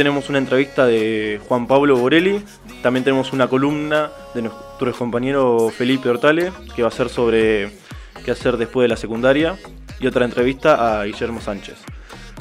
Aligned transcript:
tenemos 0.00 0.30
una 0.30 0.38
entrevista 0.38 0.86
de 0.86 1.38
Juan 1.46 1.66
Pablo 1.66 1.94
Borelli. 1.94 2.42
También 2.82 3.04
tenemos 3.04 3.34
una 3.34 3.48
columna 3.48 4.10
de 4.32 4.40
nuestro 4.40 4.94
compañero 4.94 5.68
Felipe 5.68 6.08
Hortale, 6.08 6.52
que 6.74 6.80
va 6.80 6.88
a 6.88 6.90
ser 6.90 7.10
sobre 7.10 7.70
qué 8.24 8.30
hacer 8.30 8.56
después 8.56 8.84
de 8.84 8.88
la 8.88 8.96
secundaria. 8.96 9.58
Y 10.00 10.06
otra 10.06 10.24
entrevista 10.24 10.98
a 10.98 11.04
Guillermo 11.04 11.42
Sánchez. 11.42 11.76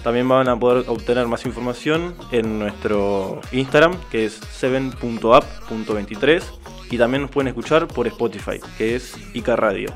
También 0.01 0.29
van 0.29 0.47
a 0.47 0.57
poder 0.57 0.85
obtener 0.87 1.27
más 1.27 1.45
información 1.45 2.15
en 2.31 2.59
nuestro 2.59 3.41
Instagram, 3.51 3.93
que 4.09 4.23
es 4.23 4.39
7.app.23. 4.39 6.43
Y 6.91 6.97
también 6.97 7.23
nos 7.23 7.31
pueden 7.31 7.49
escuchar 7.49 7.89
por 7.89 8.07
Spotify, 8.07 8.61
que 8.77 8.95
es 8.95 9.17
Ica 9.33 9.57
Radio. 9.57 9.89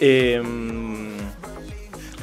Em, 0.00 1.12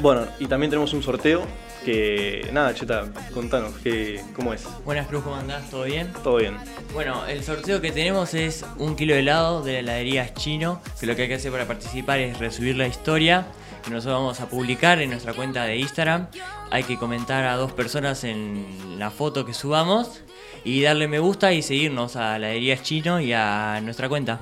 bueno, 0.02 0.26
y 0.40 0.48
también 0.48 0.72
tenemos 0.72 0.92
un 0.92 1.04
sorteo 1.04 1.44
que... 1.92 2.50
Nada, 2.54 2.74
Cheta, 2.76 3.06
contanos, 3.34 3.74
que, 3.84 4.22
¿cómo 4.36 4.54
es? 4.54 4.64
Buenas 4.86 5.08
Cruz, 5.08 5.24
¿cómo 5.24 5.36
andás? 5.36 5.70
¿Todo 5.72 5.86
bien? 5.86 6.12
Todo 6.24 6.38
bien. 6.38 6.56
Bueno, 6.94 7.26
el 7.26 7.44
sorteo 7.44 7.82
que 7.82 7.92
tenemos 7.92 8.36
es 8.36 8.64
un 8.78 8.96
kilo 8.96 9.16
de 9.16 9.22
helado 9.22 9.64
de 9.64 9.74
la 9.74 9.80
heladería 9.80 10.34
Chino, 10.36 10.82
que 11.00 11.08
lo 11.08 11.16
que 11.16 11.24
hay 11.24 11.28
que 11.28 11.36
hacer 11.36 11.52
para 11.52 11.66
participar 11.66 12.20
es 12.20 12.38
resubir 12.38 12.76
la 12.78 12.86
historia, 12.86 13.48
que 13.84 13.90
nosotros 13.90 14.20
vamos 14.20 14.40
a 14.40 14.48
publicar 14.48 15.02
en 15.02 15.10
nuestra 15.10 15.34
cuenta 15.34 15.64
de 15.64 15.78
Instagram. 15.78 16.28
Hay 16.70 16.84
que 16.84 16.98
comentar 16.98 17.46
a 17.46 17.56
dos 17.56 17.72
personas 17.72 18.24
en 18.24 19.00
la 19.00 19.10
foto 19.10 19.44
que 19.44 19.56
subamos 19.56 20.22
y 20.64 20.84
darle 20.84 21.08
me 21.08 21.18
gusta 21.18 21.54
y 21.54 21.64
seguirnos 21.64 22.16
a 22.16 22.38
la 22.38 22.50
heladería 22.50 22.82
Chino 22.84 23.20
y 23.20 23.34
a 23.34 23.80
nuestra 23.82 24.08
cuenta. 24.10 24.40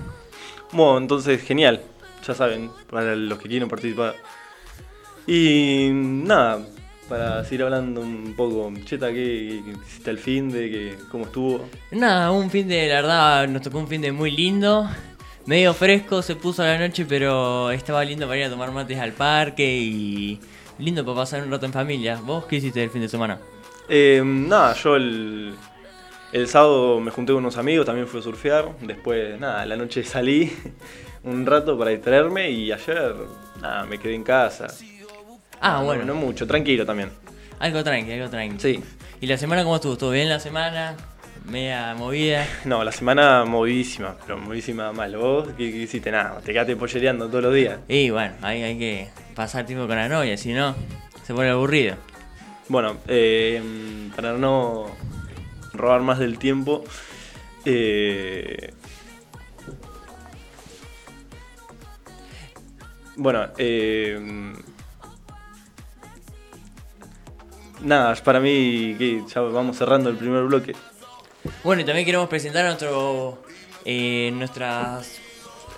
Bueno, 0.73 0.97
entonces 0.97 1.41
genial, 1.43 1.81
ya 2.25 2.33
saben, 2.33 2.71
para 2.89 3.15
los 3.15 3.39
que 3.39 3.47
quieren 3.47 3.69
participar. 3.69 4.15
Y 5.25 5.89
nada, 5.93 6.65
para 7.07 7.43
seguir 7.43 7.63
hablando 7.63 8.01
un 8.01 8.33
poco, 8.35 8.71
Cheta, 8.83 9.09
¿qué, 9.09 9.61
qué 9.65 9.71
hiciste 9.85 10.09
al 10.09 10.17
fin 10.17 10.49
de 10.51 10.69
que, 10.69 10.95
cómo 11.09 11.25
estuvo? 11.25 11.69
Nada, 11.91 12.31
un 12.31 12.49
fin 12.49 12.67
de, 12.67 12.87
la 12.87 12.95
verdad, 12.95 13.47
nos 13.47 13.61
tocó 13.61 13.79
un 13.79 13.87
fin 13.87 14.01
de 14.01 14.11
muy 14.11 14.31
lindo. 14.31 14.89
Medio 15.45 15.73
fresco 15.73 16.21
se 16.21 16.35
puso 16.35 16.61
a 16.61 16.65
la 16.65 16.77
noche, 16.77 17.05
pero 17.07 17.71
estaba 17.71 18.03
lindo 18.03 18.27
para 18.27 18.39
ir 18.39 18.45
a 18.45 18.49
tomar 18.49 18.71
mates 18.71 18.99
al 18.99 19.13
parque 19.13 19.65
y 19.65 20.39
lindo 20.79 21.05
para 21.05 21.17
pasar 21.17 21.43
un 21.43 21.51
rato 21.51 21.65
en 21.65 21.73
familia. 21.73 22.19
¿Vos 22.21 22.45
qué 22.45 22.57
hiciste 22.57 22.83
el 22.83 22.89
fin 22.89 23.01
de 23.01 23.07
semana? 23.07 23.39
Eh, 23.87 24.21
nada, 24.25 24.73
yo 24.73 24.97
el, 24.97 25.53
el 26.33 26.47
sábado 26.47 26.99
me 26.99 27.11
junté 27.11 27.31
con 27.31 27.43
unos 27.43 27.57
amigos, 27.57 27.85
también 27.85 28.07
fui 28.07 28.19
a 28.19 28.23
surfear. 28.23 28.77
Después, 28.81 29.39
nada, 29.39 29.65
la 29.65 29.77
noche 29.77 30.03
salí 30.03 30.51
un 31.23 31.45
rato 31.45 31.77
para 31.77 31.91
distraerme 31.91 32.51
y 32.51 32.71
ayer, 32.71 33.15
nada, 33.61 33.85
me 33.85 33.97
quedé 33.97 34.15
en 34.15 34.23
casa. 34.23 34.67
Ah, 35.61 35.79
No, 35.79 35.85
bueno, 35.85 36.05
No, 36.05 36.15
mucho, 36.15 36.45
tranquilo 36.47 36.85
también. 36.85 37.09
algo 37.59 37.83
tranqui, 37.83 38.11
algo 38.13 38.29
tranqui. 38.29 38.59
Sí. 38.59 38.83
¿Y 39.21 39.27
la 39.27 39.37
semana 39.37 39.63
cómo 39.63 39.75
estuvo? 39.75 39.93
¿Estuvo 39.93 40.11
bien 40.11 40.29
la 40.29 40.39
semana? 40.39 40.95
¿Media 41.45 41.95
movida? 41.95 42.45
No, 42.65 42.83
la 42.83 42.91
semana 42.91 43.45
movidísima, 43.45 44.15
pero 44.25 44.37
movidísima 44.37 44.91
mal. 44.91 45.15
¿Vos 45.17 45.47
qué, 45.57 45.71
qué 45.71 45.77
hiciste? 45.77 46.11
Nada, 46.11 46.39
te 46.41 46.51
quedaste 46.53 46.75
pollereando 46.75 47.27
todos 47.27 47.43
los 47.45 47.53
días. 47.53 47.79
Y 47.87 48.09
bueno, 48.09 48.33
ahí 48.41 48.61
hay 48.63 48.77
que 48.77 49.07
pasar 49.35 49.65
tiempo 49.65 49.87
con 49.87 49.95
la 49.95 50.07
novia, 50.09 50.37
si 50.37 50.53
no, 50.53 50.75
se 51.25 51.33
pone 51.33 51.49
aburrido. 51.49 51.95
Bueno, 52.69 52.97
eh, 53.07 53.61
para 54.15 54.33
no 54.33 54.87
robar 55.73 56.01
más 56.01 56.19
del 56.19 56.37
tiempo, 56.37 56.83
eh, 57.63 58.73
bueno, 63.15 63.47
eh, 63.57 64.53
nada, 67.81 68.15
para 68.23 68.39
mí 68.39 68.95
que 68.97 69.23
ya 69.27 69.41
vamos 69.41 69.77
cerrando 69.77 70.09
el 70.09 70.17
primer 70.17 70.43
bloque. 70.43 70.75
Bueno, 71.63 71.81
y 71.81 71.85
también 71.85 72.05
queremos 72.05 72.27
presentar 72.27 72.65
a 72.65 72.69
nuestro, 72.69 73.41
eh, 73.85 74.31
nuestras, 74.33 75.19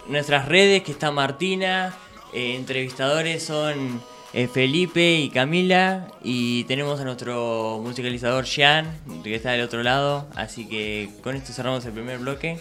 nuestras 0.07 0.47
redes, 0.47 0.83
que 0.83 0.91
está 0.91 1.11
Martina, 1.11 1.95
eh, 2.33 2.55
entrevistadores 2.55 3.43
son 3.43 4.01
eh, 4.33 4.47
Felipe 4.47 5.15
y 5.15 5.29
Camila, 5.29 6.07
y 6.23 6.63
tenemos 6.65 6.99
a 6.99 7.03
nuestro 7.03 7.79
musicalizador 7.83 8.45
Jean, 8.45 8.99
que 9.23 9.35
está 9.35 9.51
del 9.51 9.61
otro 9.61 9.83
lado, 9.83 10.27
así 10.35 10.67
que 10.67 11.09
con 11.23 11.35
esto 11.35 11.53
cerramos 11.53 11.85
el 11.85 11.91
primer 11.93 12.19
bloque. 12.19 12.59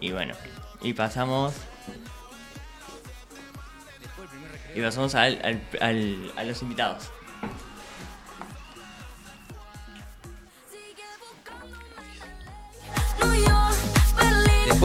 Y 0.00 0.10
bueno, 0.12 0.34
y 0.82 0.92
pasamos... 0.92 1.54
Y 4.74 4.80
pasamos 4.82 5.14
al, 5.14 5.40
al- 5.42 5.62
al- 5.80 6.32
a 6.36 6.44
los 6.44 6.60
invitados. 6.60 7.04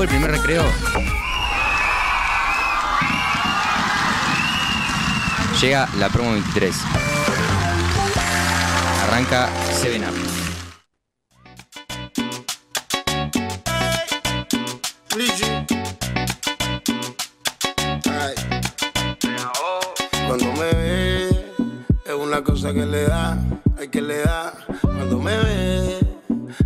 Después 0.02 0.20
del 0.20 0.20
primer 0.20 0.42
recreo. 0.42 0.66
Llega 5.62 5.88
la 6.00 6.10
promo 6.10 6.32
23. 6.32 6.76
Arranca 9.04 9.50
7up. 9.80 10.14
Ay. 18.10 18.36
Cuando 20.28 20.52
me 20.54 20.72
ve, 20.74 21.30
es 22.06 22.14
una 22.16 22.44
cosa 22.44 22.74
que 22.74 22.88
le 22.88 23.04
da, 23.04 23.38
hay 23.78 23.90
que 23.90 24.02
le 24.02 24.22
da. 24.22 24.54
Cuando 24.82 25.20
me 25.20 25.38
ve, 25.38 26.00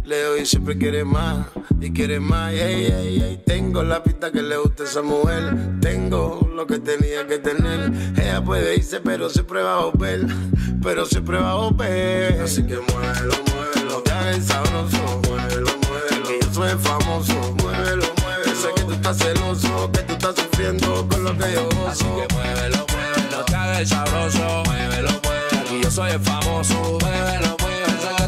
le 0.06 0.22
doy 0.23 0.46
siempre 0.46 0.78
quiere 0.78 1.03
más 1.03 1.47
y 1.81 1.91
quiere 1.91 2.19
más. 2.19 2.53
Ey, 2.53 2.85
ey, 2.85 3.21
ey. 3.21 3.43
Tengo 3.45 3.83
la 3.83 4.03
pista 4.03 4.31
que 4.31 4.41
le 4.41 4.57
gusta 4.57 4.83
a 4.83 4.85
esa 4.85 5.01
mujer, 5.01 5.55
tengo 5.81 6.49
lo 6.55 6.65
que 6.65 6.79
tenía 6.79 7.27
que 7.27 7.37
tener. 7.39 7.91
Ella 8.17 8.43
puede 8.43 8.75
irse, 8.75 8.99
pero 9.01 9.29
siempre 9.29 9.61
va 9.61 9.75
a 9.75 9.85
volver, 9.85 10.25
pero 10.81 11.05
siempre 11.05 11.37
va 11.37 11.51
a 11.51 11.55
volver. 11.55 12.41
Así 12.41 12.63
que 12.65 12.75
muévelo, 12.75 13.35
muévelo, 13.51 14.03
haga 14.05 14.31
el 14.31 14.43
sabroso, 14.43 15.21
muévelo, 15.27 15.71
muévelo. 15.87 16.27
Que 16.27 16.39
yo 16.41 16.53
soy 16.53 16.69
famoso, 16.79 17.33
muévelo, 17.61 18.05
muévelo. 18.21 18.55
Sé 18.55 18.69
que 18.75 18.81
tú 18.83 18.93
estás 18.93 19.17
celoso, 19.17 19.89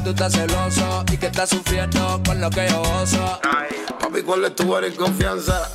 tú 0.07 0.11
estás 0.11 0.31
celoso 0.31 1.03
y 1.11 1.17
que 1.17 1.25
estás 1.25 1.49
sufriendo 1.49 2.21
con 2.25 2.39
lo 2.39 2.49
que 2.49 2.65
yo 2.69 2.81
gozo. 2.81 3.39
Papi, 3.99 4.21
¿cuál 4.21 4.45
es 4.45 4.55
tu 4.55 4.73
área 4.73 4.89
de 4.89 4.95
confianza? 4.95 5.69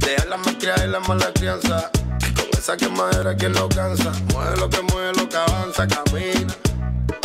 Deja 0.00 0.26
la 0.26 0.36
malcriada 0.36 0.84
y 0.84 0.90
la 0.90 1.00
mala 1.00 1.32
crianza. 1.32 1.90
Y 2.20 2.34
con 2.34 2.46
esa 2.52 2.76
quemadera, 2.76 3.34
¿quién 3.34 3.54
lo 3.54 3.66
cansa? 3.70 4.12
Mueve 4.34 4.56
lo 4.58 4.68
que 4.68 4.82
mueve, 4.82 5.12
lo 5.14 5.26
que 5.26 5.36
avanza, 5.36 5.88
camina. 5.88 6.54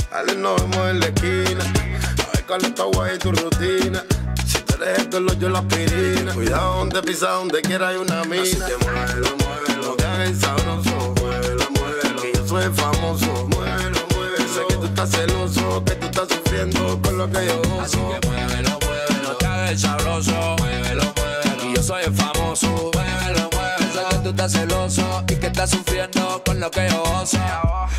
Dale, 0.10 0.36
nos 0.36 0.62
vemos 0.62 0.89
en 0.89 1.00
la 1.01 1.06
esquina. 1.07 1.63
A 1.65 2.31
ver 2.31 2.45
cuál 2.48 2.63
es 2.63 2.75
tu 2.75 2.81
agua 2.81 3.13
y 3.13 3.18
tu 3.18 3.31
rutina. 3.33 4.04
Si 4.48 4.59
tú 4.59 4.75
eres 4.81 5.00
esto, 5.00 5.19
lo 5.19 5.33
yo 5.33 5.50
la 5.50 5.59
aspirina. 5.59 6.33
Cuidado 6.33 6.77
donde 6.77 7.01
pisa, 7.01 7.30
donde 7.31 7.62
quiera 7.62 7.89
hay 7.89 7.98
una 7.98 8.24
mina. 8.24 8.42
Así 8.42 8.56
que 8.56 8.86
muévelo, 8.86 9.36
muévelo, 9.36 9.98
que 9.98 10.06
haga 10.06 10.24
el 10.24 10.39
sabroso. 10.39 11.13
Muévelo, 11.19 11.69
muévelo, 11.71 12.21
que 12.21 12.31
yo 12.33 12.48
soy 12.48 12.71
famoso. 12.74 13.48
Muévelo, 13.50 14.00
muévelo. 14.16 14.48
Sé 14.48 14.62
que 14.69 14.75
tú 14.75 14.86
estás 14.86 15.09
celoso, 15.09 15.83
que 15.83 15.95
tú 15.95 16.06
estás 16.06 16.24
sufriendo 16.24 16.43
con 16.71 17.18
lo 17.18 17.30
que 17.30 17.45
yo 17.45 17.57
gozo. 17.57 17.81
Así 17.81 17.98
que 17.98 18.27
muévelo, 18.27 18.80
muévelo, 18.80 19.38
haga 19.42 19.69
el 19.69 19.80
sabroso. 19.80 20.31
Muévelo, 20.60 21.04
muévelo. 21.15 21.54
Aquí 21.54 21.74
yo 21.75 21.83
soy 21.83 22.04
el 22.06 22.13
famoso. 22.13 22.92
Muévelo, 22.94 23.50
muévelo. 23.51 23.92
Sé 23.92 24.01
que 24.10 24.18
tú 24.24 24.30
estás 24.30 24.51
celoso 24.54 25.24
y 25.27 25.36
que 25.36 25.48
estás 25.48 25.69
sufriendo 25.69 26.42
con 26.45 26.60
lo 26.60 26.71
que 26.71 26.88
yo 26.89 27.04
gozo. 27.04 27.39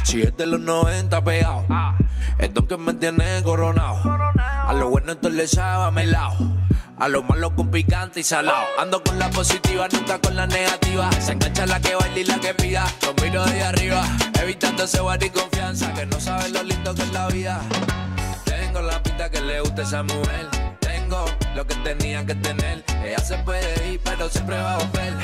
Si 0.05 0.23
es 0.23 0.37
de 0.37 0.47
los 0.47 0.61
90 0.61 1.23
pegado, 1.25 1.67
es 2.39 2.55
don 2.55 2.67
que 2.67 2.77
me 2.77 2.95
tiene 2.95 3.43
coronado. 3.43 4.01
A 4.67 4.73
lo 4.73 4.89
bueno 4.89 5.13
esto 5.13 5.29
le 5.29 5.47
sabe 5.47 6.07
lado. 6.07 6.37
A 6.97 7.09
lo 7.09 7.23
malo 7.25 7.55
con 7.55 7.71
picante 7.71 8.21
y 8.21 8.23
salado. 8.23 8.65
Ando 8.79 9.03
con 9.03 9.19
la 9.19 9.29
positiva, 9.29 9.89
nunca 9.93 10.19
con 10.21 10.37
la 10.37 10.47
negativa. 10.47 11.11
Se 11.21 11.33
engancha 11.33 11.67
la 11.67 11.81
que 11.81 11.95
baila 11.97 12.19
y 12.19 12.25
la 12.25 12.39
que 12.39 12.55
pida. 12.55 12.87
Los 13.03 13.15
miro 13.23 13.45
de 13.45 13.63
arriba, 13.63 14.05
evitando 14.41 14.85
ese 14.85 15.01
y 15.21 15.31
confianza. 15.31 15.93
Que 15.93 16.07
no 16.07 16.19
sabe 16.21 16.49
lo 16.51 16.63
lindo 16.63 16.95
que 16.95 17.03
es 17.03 17.13
la 17.13 17.27
vida. 17.29 17.61
Tengo 18.75 18.89
la 18.89 19.01
pinta 19.05 19.31
que 19.31 19.41
le 19.41 19.61
gusta 19.61 19.83
esa 19.83 20.03
mujer. 20.03 20.49
Tengo 20.81 21.27
lo 21.55 21.65
que 21.65 21.77
tenía 21.77 22.27
que 22.27 22.35
tener. 22.35 22.83
Ella 23.05 23.21
se 23.21 23.39
puede 23.39 23.93
ir, 23.93 24.01
pero 24.03 24.29
siempre 24.29 24.57
va 24.57 24.75
a 24.75 24.79
volver. 24.79 25.15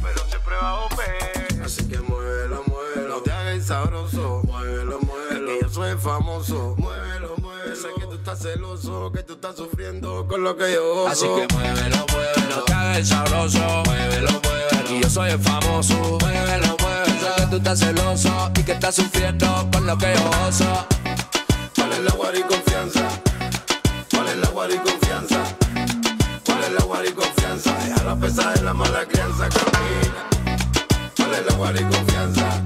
pero 0.00 0.24
siempre 0.28 0.54
va 0.54 0.70
a 0.70 0.80
volver. 0.82 1.64
Así 1.64 1.88
que 1.88 1.98
muévelo, 1.98 2.62
muévelo, 2.68 3.20
te 3.22 3.32
haga 3.32 3.50
el 3.50 3.64
sabroso. 3.64 4.42
Muévelo, 4.44 5.00
muévelo, 5.00 5.46
que 5.46 5.58
yo 5.62 5.68
soy 5.70 5.96
famoso. 5.98 6.76
Muévelo, 6.78 7.34
muévelo, 7.38 7.74
sé 7.74 7.88
que 7.98 8.06
tú 8.06 8.14
estás 8.14 8.38
celoso, 8.38 9.10
que 9.10 9.24
tú 9.24 9.32
estás 9.32 9.56
sufriendo 9.56 10.28
con 10.28 10.44
lo 10.44 10.56
que 10.56 10.74
yo 10.74 10.94
gozo. 10.94 11.08
Así 11.08 11.26
que 11.26 11.52
muévelo, 11.52 12.06
muévelo, 12.12 12.64
que 12.64 12.72
haga 12.72 12.98
el 12.98 13.04
sabroso. 13.04 13.82
Muévelo, 13.86 14.30
muévelo. 14.40 14.96
Y 14.96 15.02
yo 15.02 15.10
soy 15.10 15.32
el 15.32 15.40
famoso. 15.40 15.96
Muévelo, 16.20 16.76
muévelo. 16.78 17.06
Sé 17.06 17.42
que 17.42 17.46
tú 17.50 17.56
estás 17.56 17.80
celoso 17.80 18.52
y 18.56 18.62
que 18.62 18.70
estás 18.70 18.94
sufriendo 18.94 19.68
con 19.72 19.84
lo 19.84 19.98
que 19.98 20.14
yo 20.14 20.30
gozo. 20.44 21.03
¿Cuál 21.94 22.06
es 22.06 22.12
la 22.12 22.16
guari 22.18 22.42
confianza? 22.42 23.08
¿Cuál 24.10 24.26
es 24.26 24.36
la 24.38 24.48
guari 24.48 24.78
confianza? 24.78 25.44
¿Cuál 26.44 26.64
es 26.64 26.72
la 26.72 26.82
guari 26.82 27.12
confianza? 27.12 27.72
Deja 27.84 28.02
la 28.02 28.16
pesada 28.16 28.54
en 28.56 28.64
la 28.64 28.74
mala 28.74 29.06
crianza, 29.06 29.48
camina. 29.48 30.28
¿Cuál 31.16 31.34
es 31.34 31.46
la 31.46 31.54
guari 31.54 31.84
confianza? 31.84 32.62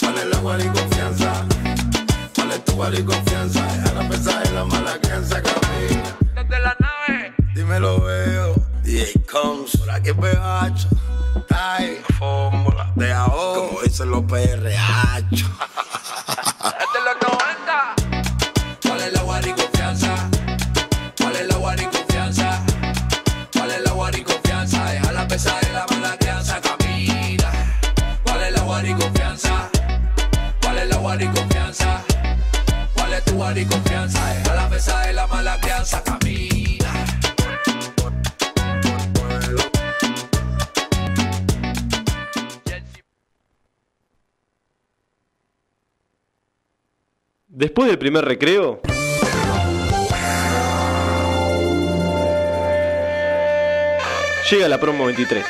¿Cuál 0.00 0.18
es 0.18 0.26
la 0.26 0.38
guari 0.38 0.66
confianza? 0.66 1.46
¿Cuál 2.34 2.50
es 2.50 2.64
tu 2.64 2.72
guari 2.72 3.04
confianza? 3.04 3.62
Deja 3.62 3.92
la 3.94 4.08
pesada 4.08 4.42
en 4.42 4.54
la 4.56 4.64
mala 4.64 4.98
crianza, 5.00 5.40
camina. 5.40 6.16
Desde 6.34 6.58
la 6.58 6.76
nave. 6.80 7.34
Dime 7.54 7.78
lo 7.78 8.00
veo. 8.00 8.56
DJ 8.82 9.22
Combs, 9.30 9.76
por 9.76 9.88
aquí 9.88 10.12
pegacho. 10.14 10.88
Ay, 11.48 12.02
fórmula 12.18 12.90
de 12.96 13.12
ahora. 13.12 13.68
Como 13.68 13.82
dicen 13.82 14.10
los 14.10 14.24
PRH. 14.24 15.30
Desde 15.30 17.00
los 17.04 17.16
90. 17.22 17.38
¿Cuál 17.38 17.51
la 19.12 19.22
guari 19.22 19.52
confianza? 19.52 20.30
¿Cuál 21.18 21.36
es 21.36 21.46
la 21.48 21.56
guari 21.56 21.84
confianza? 21.86 22.62
¿Cuál 23.52 23.70
es 23.70 23.82
la 23.82 23.92
guari 23.92 24.22
confianza? 24.22 24.84
Deja 24.92 25.12
la 25.12 25.28
pesada 25.28 25.60
y 25.68 25.72
la 25.72 25.86
mala 25.86 26.16
crianza, 26.18 26.60
camina. 26.60 27.50
¿Cuál 28.24 28.42
es 28.42 28.52
la 28.52 28.62
guari 28.62 28.94
confianza? 28.94 29.70
¿Cuál 30.62 30.78
es 30.78 30.88
la 30.88 30.96
guari 30.96 31.26
confianza? 31.28 32.02
¿Cuál 32.94 33.12
es 33.12 33.24
tu 33.24 33.32
guari 33.34 33.64
confianza? 33.66 34.34
Deja 34.34 34.54
la 34.54 34.68
pesada 34.68 35.10
y 35.10 35.14
la 35.14 35.26
mala 35.26 35.60
crianza, 35.60 36.02
camina. 36.02 36.92
Después 47.48 47.88
del 47.88 47.98
primer 47.98 48.24
recreo. 48.24 48.80
Llega 54.52 54.68
la 54.68 54.78
promo 54.78 55.06
23. 55.06 55.46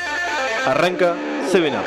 Arranca 0.65 1.13
7up. 1.51 1.83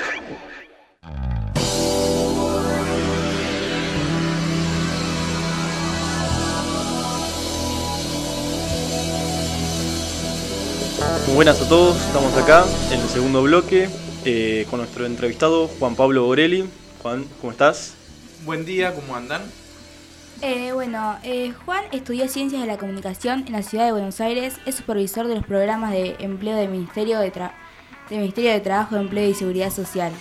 Muy 11.26 11.34
buenas 11.36 11.62
a 11.62 11.66
todos, 11.70 11.96
estamos 11.96 12.36
acá 12.36 12.66
en 12.90 13.00
el 13.00 13.08
segundo 13.08 13.42
bloque 13.42 13.88
eh, 14.26 14.66
con 14.68 14.80
nuestro 14.80 15.06
entrevistado 15.06 15.68
Juan 15.68 15.96
Pablo 15.96 16.26
Borelli. 16.26 16.68
Juan, 17.00 17.24
¿cómo 17.40 17.50
estás? 17.50 17.94
Buen 18.44 18.66
día, 18.66 18.94
¿cómo 18.94 19.16
andan? 19.16 19.40
Eh, 20.42 20.72
bueno, 20.72 21.16
eh, 21.22 21.52
Juan 21.64 21.84
estudió 21.92 22.28
Ciencias 22.28 22.60
de 22.60 22.66
la 22.66 22.76
Comunicación 22.76 23.44
en 23.46 23.52
la 23.52 23.62
ciudad 23.62 23.86
de 23.86 23.92
Buenos 23.92 24.20
Aires, 24.20 24.54
es 24.66 24.74
supervisor 24.74 25.26
de 25.26 25.34
los 25.34 25.46
programas 25.46 25.92
de 25.92 26.16
empleo 26.18 26.56
del 26.56 26.68
Ministerio 26.68 27.18
de, 27.18 27.32
Tra- 27.32 27.52
del 28.10 28.20
Ministerio 28.20 28.52
de 28.52 28.60
Trabajo, 28.60 28.96
Empleo 28.96 29.28
y 29.28 29.34
Seguridad 29.34 29.70
Social. 29.70 30.12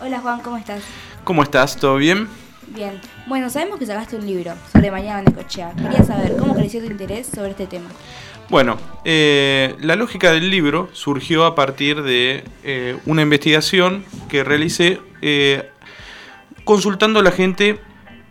Hola 0.00 0.20
Juan, 0.20 0.40
¿cómo 0.40 0.56
estás? 0.56 0.82
¿Cómo 1.24 1.42
estás? 1.42 1.76
¿Todo 1.76 1.96
bien? 1.96 2.26
Bien. 2.68 3.00
Bueno, 3.26 3.50
sabemos 3.50 3.78
que 3.78 3.84
sacaste 3.86 4.16
un 4.16 4.26
libro 4.26 4.54
sobre 4.72 4.90
Mariano 4.90 5.22
Necochea. 5.22 5.72
Quería 5.72 6.02
saber 6.02 6.36
cómo 6.36 6.54
creció 6.54 6.80
tu 6.80 6.86
interés 6.86 7.26
sobre 7.26 7.50
este 7.50 7.66
tema. 7.66 7.90
Bueno, 8.48 8.78
eh, 9.04 9.76
la 9.80 9.94
lógica 9.94 10.32
del 10.32 10.50
libro 10.50 10.88
surgió 10.92 11.44
a 11.44 11.54
partir 11.54 12.02
de 12.02 12.44
eh, 12.62 12.96
una 13.04 13.22
investigación 13.22 14.04
que 14.28 14.42
realicé 14.42 15.00
eh, 15.20 15.70
consultando 16.64 17.20
a 17.20 17.22
la 17.22 17.30
gente 17.30 17.78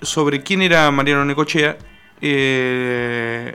sobre 0.03 0.43
quién 0.43 0.61
era 0.61 0.89
Mariano 0.91 1.25
Necochea 1.25 1.77
eh, 2.21 3.53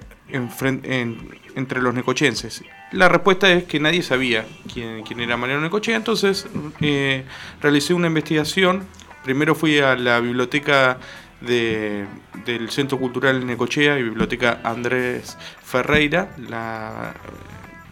entre 1.54 1.80
los 1.80 1.94
necochenses. 1.94 2.62
La 2.92 3.08
respuesta 3.08 3.50
es 3.52 3.64
que 3.64 3.80
nadie 3.80 4.02
sabía 4.02 4.46
quién, 4.72 5.02
quién 5.02 5.20
era 5.20 5.36
Mariano 5.36 5.62
Necochea, 5.62 5.96
entonces 5.96 6.46
eh, 6.80 7.24
realicé 7.60 7.94
una 7.94 8.06
investigación. 8.06 8.84
Primero 9.24 9.54
fui 9.54 9.78
a 9.78 9.94
la 9.96 10.20
biblioteca 10.20 10.98
de- 11.40 12.06
del 12.44 12.70
Centro 12.70 12.98
Cultural 12.98 13.44
Necochea 13.46 13.98
y 13.98 14.02
Biblioteca 14.02 14.60
Andrés 14.64 15.36
Ferreira, 15.62 16.34
la, 16.48 17.14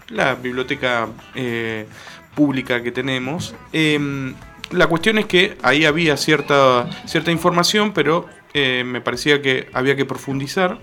la 0.08 0.34
biblioteca 0.34 1.08
eh, 1.34 1.86
pública 2.34 2.82
que 2.82 2.90
tenemos. 2.92 3.54
Em, 3.72 4.34
la 4.70 4.86
cuestión 4.86 5.18
es 5.18 5.26
que 5.26 5.56
ahí 5.62 5.84
había 5.84 6.16
cierta, 6.16 6.88
cierta 7.06 7.30
información, 7.30 7.92
pero 7.92 8.26
eh, 8.58 8.84
me 8.84 9.02
parecía 9.02 9.42
que 9.42 9.68
había 9.74 9.96
que 9.96 10.06
profundizar. 10.06 10.78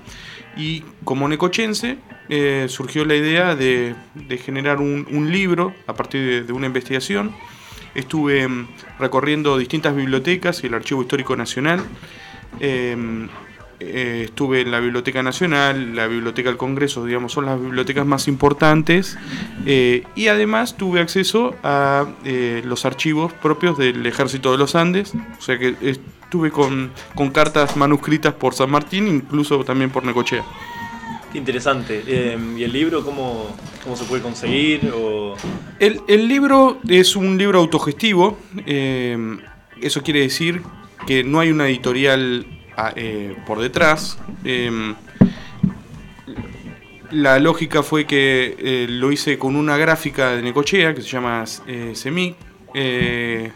Y 0.55 0.83
como 1.03 1.27
necochense, 1.27 1.97
eh, 2.29 2.67
surgió 2.69 3.03
la 3.03 3.15
idea 3.15 3.55
de, 3.55 3.95
generar 4.45 4.77
un, 4.77 5.31
libro 5.31 5.73
a 5.87 5.95
partir 5.95 6.45
de, 6.45 6.53
una 6.53 6.67
investigación. 6.67 7.35
Estuve 7.95 8.47
mm, 8.47 8.67
recorriendo 8.99 9.57
distintas 9.57 9.95
bibliotecas 9.95 10.63
y 10.63 10.67
el 10.67 10.75
Archivo 10.75 11.01
Histórico 11.01 11.35
Nacional. 11.35 11.81
Eh, 13.79 14.23
estuve 14.25 14.61
en 14.61 14.71
la 14.71 14.79
Biblioteca 14.79 15.23
Nacional, 15.23 15.95
la 15.95 16.07
Biblioteca 16.07 16.49
del 16.49 16.57
Congreso, 16.57 17.05
digamos, 17.05 17.31
son 17.31 17.45
las 17.45 17.59
bibliotecas 17.59 18.05
más 18.05 18.27
importantes. 18.27 19.17
eh, 19.65 20.03
y 20.15 20.27
además 20.27 20.77
tuve 20.77 20.99
acceso 20.99 21.55
a 21.63 22.05
eh, 22.23 22.61
los 22.65 22.85
archivos 22.85 23.33
propios 23.33 23.77
del 23.77 24.05
Ejército 24.05 24.51
de 24.51 24.57
los 24.57 24.75
Andes. 24.75 25.13
O 25.37 25.41
sea 25.41 25.57
que 25.57 25.75
estuve 25.81 26.51
con, 26.51 26.91
con 27.15 27.31
cartas 27.31 27.75
manuscritas 27.75 28.33
por 28.33 28.53
San 28.53 28.69
Martín, 28.71 29.07
incluso 29.07 29.63
también 29.63 29.89
por 29.89 30.03
Necochea. 30.05 30.43
Qué 31.31 31.39
interesante. 31.39 32.03
¿Y 32.57 32.63
el 32.63 32.71
libro 32.71 33.03
cómo, 33.03 33.55
cómo 33.83 33.95
se 33.95 34.05
puede 34.05 34.21
conseguir? 34.21 34.91
O... 34.95 35.35
El, 35.79 36.01
el 36.07 36.27
libro 36.27 36.77
es 36.87 37.15
un 37.15 37.37
libro 37.39 37.59
autogestivo. 37.59 38.37
eso 38.65 40.03
quiere 40.03 40.19
decir 40.21 40.61
que 41.07 41.23
no 41.23 41.39
hay 41.39 41.49
una 41.51 41.67
editorial 41.67 42.45
ah, 42.77 42.93
eh, 42.95 43.35
por 43.45 43.59
detrás. 43.59 44.17
eh, 44.43 44.93
la 47.13 47.37
lógica 47.37 47.83
fue 47.83 48.05
que 48.05 48.55
eh, 48.57 48.87
lo 48.89 49.11
hice 49.11 49.37
con 49.37 49.55
una 49.55 49.77
gráfica 49.77 50.31
de 50.31 50.41
Necochea 50.41 50.95
que 50.95 51.03
se 51.03 51.09
llama 51.09 51.43
eh, 51.67 51.91
Semic, 51.93 52.35
eh, 52.73 53.51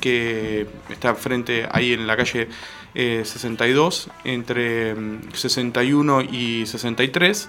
que 0.00 0.66
está 0.88 1.14
frente 1.14 1.68
ahí 1.70 1.92
en 1.92 2.06
la 2.06 2.16
calle 2.16 2.48
eh, 2.94 3.22
62, 3.22 4.08
entre 4.24 4.94
mm, 4.94 5.32
61 5.34 6.22
y 6.22 6.64
63. 6.64 7.48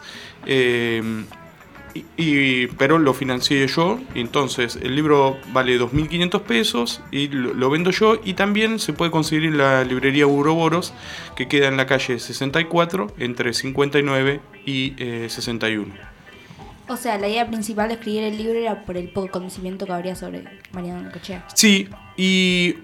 Y, 2.18 2.24
y- 2.24 2.68
pero 2.78 3.00
lo 3.00 3.14
financié 3.14 3.66
yo, 3.68 4.00
y 4.16 4.20
entonces 4.22 4.78
el 4.82 4.96
libro 4.96 5.38
vale 5.54 5.80
2.500 5.80 6.42
pesos 6.42 7.02
y 7.12 7.28
lo, 7.30 7.54
lo 7.54 7.70
vendo 7.70 7.92
yo 7.92 8.20
y 8.24 8.34
también 8.34 8.80
se 8.80 8.94
puede 8.94 9.12
conseguir 9.12 9.46
en 9.46 9.58
la 9.58 9.84
librería 9.84 10.28
Uroboros 10.28 10.94
que 11.36 11.48
queda 11.48 11.68
en 11.68 11.78
la 11.78 11.86
calle 11.86 12.20
64 12.20 13.14
entre 13.18 13.54
59 13.54 14.40
y 14.66 14.94
eh, 14.98 15.28
61. 15.30 15.94
O 16.90 16.96
sea, 16.96 17.18
la 17.18 17.28
idea 17.28 17.46
principal 17.48 17.90
de 17.90 17.96
escribir 17.96 18.24
el 18.24 18.38
libro 18.38 18.54
era 18.58 18.86
por 18.86 18.96
el 18.96 19.10
poco 19.10 19.28
conocimiento 19.30 19.86
que 19.86 19.92
habría 19.92 20.16
sobre 20.16 20.46
Mariano 20.72 21.02
Necochea. 21.02 21.46
Sí, 21.54 21.90
y 22.16 22.76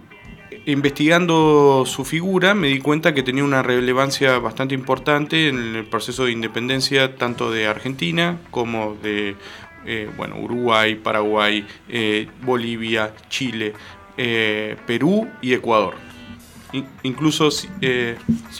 investigando 0.66 1.84
su 1.86 2.06
figura 2.06 2.54
me 2.54 2.68
di 2.68 2.80
cuenta 2.80 3.14
que 3.14 3.24
tenía 3.24 3.44
una 3.44 3.62
relevancia 3.62 4.38
bastante 4.40 4.74
importante 4.74 5.50
en 5.50 5.76
el 5.76 5.86
proceso 5.86 6.26
de 6.26 6.32
independencia 6.32 7.16
tanto 7.16 7.52
de 7.52 7.68
Argentina 7.68 8.40
como 8.52 8.96
de 9.02 9.36
eh, 9.86 10.10
bueno, 10.16 10.38
Uruguay, 10.38 10.96
Paraguay, 10.96 11.66
eh, 11.90 12.28
Bolivia, 12.42 13.14
Chile, 13.30 13.74
eh, 14.18 14.78
Perú 14.88 15.28
y 15.42 15.54
Ecuador. 15.54 15.96
In- 16.72 16.88
incluso, 17.04 17.52
si, 17.52 17.68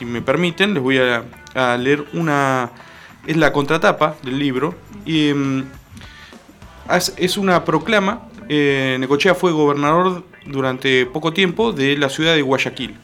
me 0.06 0.22
permiten, 0.22 0.74
les 0.74 0.84
voy 0.84 0.98
a, 0.98 1.24
leer 1.78 2.06
una... 2.14 2.72
Es 3.26 3.38
la 3.38 3.54
contratapa 3.54 4.18
del 4.24 4.38
libro. 4.38 4.76
Y, 5.06 5.30
em, 5.30 5.66
es- 7.18 7.38
una 7.38 7.64
proclama. 7.64 8.28
Necochea 8.50 9.34
fue 9.34 9.54
gobernador 9.54 10.26
durante 10.46 11.06
poco 11.06 11.34
tiempo 11.34 11.72
de 11.72 11.98
la 11.98 12.10
ciudad 12.10 12.36
de 12.36 12.42
Guayaquil. 12.42 12.96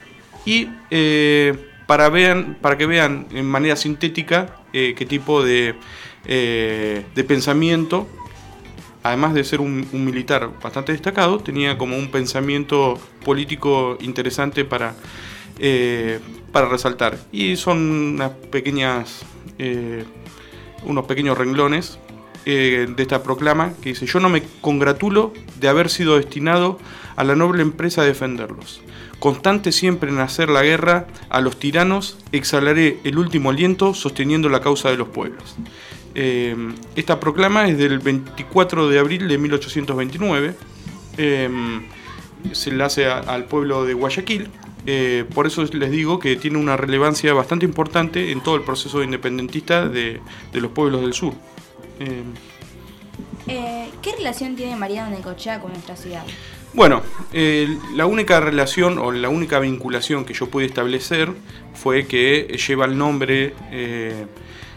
Y 0.46 0.70
eh, 0.90 1.54
para, 1.90 2.10
vean, 2.10 2.56
para 2.62 2.78
que 2.78 2.86
vean 2.86 3.26
en 3.32 3.48
manera 3.48 3.76
sintética 3.76 4.56
eh, 4.74 4.94
qué 4.96 5.08
tipo 5.08 5.44
de, 5.44 5.74
eh, 6.26 7.04
de 7.16 7.24
pensamiento, 7.24 8.08
además 9.02 9.34
de 9.34 9.44
ser 9.44 9.60
un, 9.60 9.88
un 9.92 10.06
militar 10.06 10.52
bastante 10.62 10.92
destacado, 10.92 11.40
tenía 11.40 11.80
como 11.80 11.98
un 11.98 12.12
pensamiento 12.12 13.00
político 13.26 13.98
interesante 14.02 14.66
para, 14.66 14.94
eh, 15.58 16.20
para 16.52 16.70
resaltar. 16.70 17.18
Y 17.32 17.56
son 17.56 17.80
unas 17.80 18.34
pequeñas, 18.52 19.26
unos 20.84 21.06
pequeños 21.06 21.38
renglones. 21.40 21.98
de 22.46 22.96
esta 22.98 23.24
proclama 23.24 23.74
que 23.82 23.90
dice, 23.90 24.06
yo 24.06 24.20
no 24.20 24.30
me 24.30 24.44
congratulo 24.62 25.34
de 25.60 25.68
haber 25.68 25.90
sido 25.90 26.18
destinado 26.18 26.78
a 27.20 27.26
la 27.26 27.36
noble 27.36 27.62
empresa 27.62 28.02
de 28.02 28.08
defenderlos. 28.08 28.80
Constante 29.20 29.74
siempre 29.74 30.10
en 30.10 30.20
hacer 30.20 30.50
la 30.50 30.64
guerra 30.64 31.06
a 31.30 31.42
los 31.42 31.60
tiranos, 31.60 32.18
exhalaré 32.32 33.02
el 33.04 33.18
último 33.18 33.50
aliento 33.50 33.94
sosteniendo 33.94 34.48
la 34.48 34.62
causa 34.62 34.90
de 34.90 34.96
los 34.96 35.10
pueblos. 35.10 35.58
Eh, 36.16 36.56
esta 36.96 37.20
proclama 37.20 37.68
es 37.68 37.78
del 37.78 38.00
24 38.00 38.88
de 38.88 39.00
abril 39.00 39.28
de 39.28 39.38
1829. 39.38 40.56
Eh, 41.18 41.50
se 42.54 42.72
la 42.72 42.86
hace 42.86 43.08
al 43.08 43.44
pueblo 43.44 43.84
de 43.84 43.96
Guayaquil. 43.96 44.48
Eh, 44.86 45.26
por 45.36 45.46
eso 45.46 45.66
les 45.66 45.92
digo 45.92 46.20
que 46.20 46.38
tiene 46.38 46.58
una 46.58 46.78
relevancia 46.78 47.34
bastante 47.34 47.66
importante 47.66 48.32
en 48.32 48.40
todo 48.40 48.56
el 48.56 48.62
proceso 48.62 49.04
independentista 49.04 49.90
de, 49.90 50.22
los 50.54 50.72
pueblos 50.72 51.02
del 51.02 51.12
sur. 51.12 51.34
¿Qué 53.46 54.16
relación 54.18 54.56
tiene 54.56 54.78
Mariano 54.78 55.10
Necochea 55.10 55.60
con 55.60 55.74
nuestra 55.74 55.98
ciudad? 55.98 56.24
Bueno, 56.74 57.02
la 57.96 58.06
única 58.06 58.40
relación 58.40 59.00
o 59.00 59.12
la 59.12 59.30
única 59.30 59.60
vinculación 59.60 60.24
que 60.24 60.34
yo 60.34 60.50
pude 60.50 60.66
establecer 60.66 61.32
fue 61.74 62.06
que 62.06 62.58
lleva 62.68 62.86
el 62.86 62.98
nombre 62.98 63.54
eh, 63.72 64.26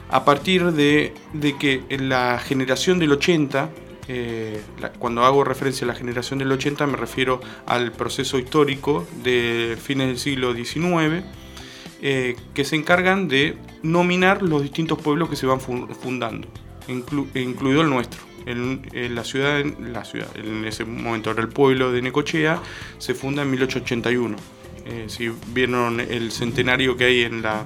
a 0.08 0.24
partir 0.24 0.72
de, 0.72 1.12
que 1.60 1.82
en 1.90 2.08
la 2.08 2.38
generación 2.38 2.98
del 2.98 3.12
80, 3.12 3.70
eh, 4.08 4.60
cuando 4.98 5.24
hago 5.24 5.44
referencia 5.44 5.84
a 5.84 5.88
la 5.88 5.94
generación 5.94 6.38
del 6.38 6.50
80 6.52 6.86
me 6.86 6.96
refiero 6.96 7.40
al 7.66 7.92
proceso 7.92 8.38
histórico 8.38 9.06
de 9.22 9.76
fines 9.80 10.08
del 10.08 10.18
siglo 10.18 10.54
XIX, 10.54 11.24
eh, 12.00 12.36
que 12.54 12.64
se 12.64 12.74
encargan 12.76 13.28
de 13.28 13.56
nominar 13.82 14.42
los 14.42 14.62
distintos 14.62 14.98
pueblos 14.98 15.28
que 15.28 15.36
se 15.36 15.46
van 15.46 15.60
fu- 15.60 15.86
fundando, 16.02 16.48
inclu- 16.88 17.28
incluido 17.34 17.82
el 17.82 17.90
nuestro. 17.90 18.20
En, 18.46 18.82
en 18.92 19.14
la 19.14 19.24
ciudad, 19.24 19.60
en 19.60 19.92
la 19.92 20.04
ciudad, 20.04 20.28
en 20.36 20.64
ese 20.64 20.84
momento 20.84 21.30
era 21.30 21.40
el 21.42 21.48
pueblo 21.48 21.92
de 21.92 22.02
Necochea, 22.02 22.60
se 22.98 23.14
funda 23.14 23.42
en 23.42 23.50
1881. 23.50 24.36
Eh, 24.84 25.04
si 25.08 25.30
vieron 25.54 26.00
el 26.00 26.32
centenario 26.32 26.96
que 26.96 27.04
hay 27.04 27.22
en 27.22 27.42
la, 27.42 27.64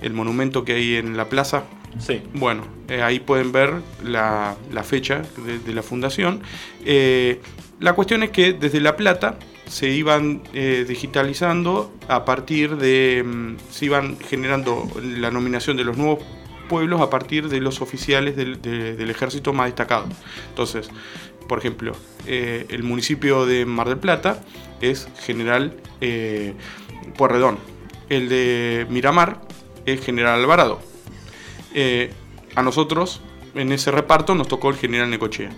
el 0.00 0.12
monumento 0.12 0.64
que 0.64 0.74
hay 0.74 0.96
en 0.96 1.16
la 1.16 1.28
plaza, 1.28 1.64
Sí. 1.98 2.20
bueno, 2.34 2.64
eh, 2.88 3.02
ahí 3.02 3.20
pueden 3.20 3.52
ver 3.52 3.72
la, 4.02 4.56
la 4.72 4.82
fecha 4.82 5.22
de, 5.46 5.60
de 5.60 5.74
la 5.74 5.82
fundación. 5.82 6.42
Eh, 6.84 7.40
la 7.78 7.92
cuestión 7.92 8.24
es 8.24 8.30
que 8.30 8.52
desde 8.52 8.80
La 8.80 8.96
Plata 8.96 9.38
se 9.68 9.90
iban 9.90 10.42
eh, 10.54 10.84
digitalizando 10.88 11.92
a 12.08 12.24
partir 12.24 12.76
de... 12.76 13.22
mm, 13.24 13.56
se 13.70 13.84
iban 13.84 14.18
generando 14.18 14.88
la 15.02 15.30
nominación 15.30 15.76
de 15.76 15.84
los 15.84 15.96
nuevos 15.96 16.18
pueblos 16.68 17.00
a 17.00 17.10
partir 17.10 17.48
de 17.48 17.60
los 17.60 17.80
oficiales 17.80 18.36
del, 18.36 18.60
de- 18.62 18.94
del 18.96 19.10
ejército 19.10 19.52
más 19.52 19.66
destacados. 19.66 20.08
Entonces, 20.48 20.88
por 21.48 21.58
ejemplo, 21.58 21.92
eh, 22.26 22.66
el 22.70 22.82
municipio 22.82 23.46
de 23.46 23.66
Mar 23.66 23.88
del 23.88 23.98
Plata 23.98 24.42
es 24.80 25.08
General 25.20 25.76
eh, 26.00 26.54
Puerredón. 27.16 27.58
El 28.08 28.28
de 28.28 28.86
Miramar 28.90 29.40
es 29.86 30.04
General 30.04 30.40
Alvarado. 30.40 30.80
Eh, 31.74 32.12
a 32.54 32.62
nosotros, 32.62 33.20
en 33.54 33.72
ese 33.72 33.90
reparto, 33.90 34.34
nos 34.34 34.48
tocó 34.48 34.70
el 34.70 34.76
general 34.76 35.10
Necochea. 35.10 35.50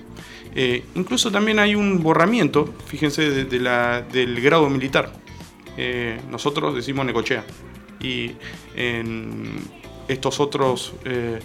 Eh, 0.55 0.85
incluso 0.95 1.31
también 1.31 1.59
hay 1.59 1.75
un 1.75 2.03
borramiento, 2.03 2.73
fíjense, 2.87 3.31
del 3.45 4.41
grado 4.41 4.69
militar. 4.71 5.13
Nosotros 6.31 6.75
decimos 6.75 7.05
Necochea. 7.05 7.45
Y 8.01 8.33
en 8.75 9.57
estos 10.09 10.41
otros 10.41 10.93
eh, 11.05 11.39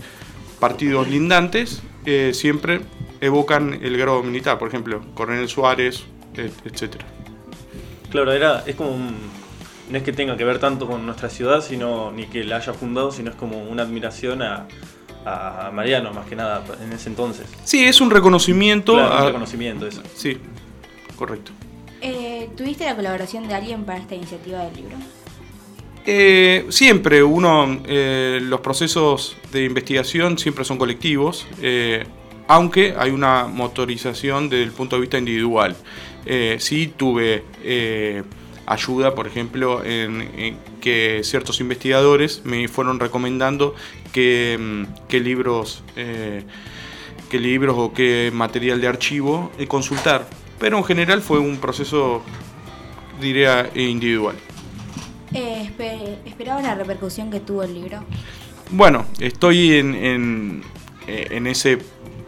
partidos 0.60 1.08
lindantes 1.08 1.82
eh, 2.06 2.32
siempre 2.34 2.82
evocan 3.20 3.74
el 3.82 3.98
grado 3.98 4.24
militar. 4.24 4.58
Por 4.60 4.68
ejemplo, 4.68 5.01
Coronel 5.13 5.48
Suárez, 5.48 6.03
et- 6.36 6.53
etcétera. 6.65 7.06
Claro, 8.10 8.32
era, 8.34 8.63
es 8.65 8.75
como 8.75 8.91
un, 8.91 9.15
no 9.89 9.98
es 9.98 10.03
que 10.03 10.12
tenga 10.13 10.36
que 10.38 10.44
ver 10.44 10.60
tanto 10.60 10.88
con 10.88 11.06
nuestra 11.06 11.30
ciudad, 11.30 11.62
sino 11.63 12.12
ni 12.12 12.25
que 12.27 12.44
la 12.44 12.58
haya 12.58 12.74
fundado, 12.74 13.12
sino 13.12 13.30
es 13.32 13.36
como 13.36 13.63
una 13.63 13.84
admiración 13.84 14.41
a, 14.41 14.68
a 15.25 15.72
Mariano, 15.74 16.12
más 16.13 16.27
que 16.27 16.36
nada, 16.36 16.63
en 16.84 16.91
ese 16.94 17.10
entonces. 17.10 17.46
Sí, 17.63 17.86
es 17.86 18.01
un 18.01 18.10
reconocimiento. 18.12 18.94
Claro, 18.94 19.18
un 19.20 19.25
reconocimiento, 19.27 19.88
eso. 19.88 20.01
Sí, 20.15 20.38
correcto. 21.15 21.51
Eh, 22.01 22.50
¿Tuviste 22.58 22.84
la 22.86 22.96
colaboración 22.96 23.48
de 23.48 23.53
alguien 23.53 23.84
para 23.86 24.00
esta 24.00 24.15
iniciativa 24.15 24.60
del 24.65 24.75
libro? 24.75 24.98
Eh, 26.05 26.65
siempre 26.70 27.22
uno, 27.22 27.79
eh, 27.86 28.39
los 28.41 28.62
procesos 28.62 29.38
de 29.51 29.65
investigación 29.65 30.38
siempre 30.39 30.65
son 30.65 30.77
colectivos, 30.77 31.48
eh, 31.62 32.05
aunque 32.48 32.96
hay 32.98 33.12
una 33.12 33.46
motorización 33.46 34.50
desde 34.50 34.63
el 34.63 34.72
punto 34.72 34.96
de 34.96 35.01
vista 35.01 35.17
individual. 35.17 35.75
Sí 36.60 36.93
tuve 36.96 37.43
ayuda, 38.65 39.15
por 39.15 39.25
ejemplo, 39.27 39.84
en, 39.84 40.58
que 40.81 41.22
ciertos 41.24 41.60
investigadores 41.62 42.41
me 42.43 42.67
fueron 42.67 43.00
recomendando 43.00 43.74
que, 44.12 44.58
mm, 44.60 45.13
libros, 45.24 45.84
qué 45.96 47.39
libros 47.39 47.75
o 47.77 47.93
qué 47.93 48.31
material 48.34 48.81
de 48.81 48.88
archivo 48.88 49.51
consultar. 49.67 50.27
Pero 50.60 50.77
en 50.77 50.84
general 50.84 51.22
fue 51.22 51.39
un 51.39 51.58
proceso, 51.58 52.22
diría, 53.20 53.70
individual. 53.75 54.36
Eh, 55.33 55.69
espe- 55.69 56.17
¿Esperabas 56.25 56.63
la 56.63 56.75
repercusión 56.75 57.31
que 57.31 57.39
tuvo 57.39 57.63
el 57.63 57.73
libro? 57.73 58.03
Bueno, 58.71 59.05
estoy 59.19 59.73
en, 59.73 59.95
en, 59.95 60.63
eh, 61.07 61.27
en 61.31 61.47
ese 61.47 61.77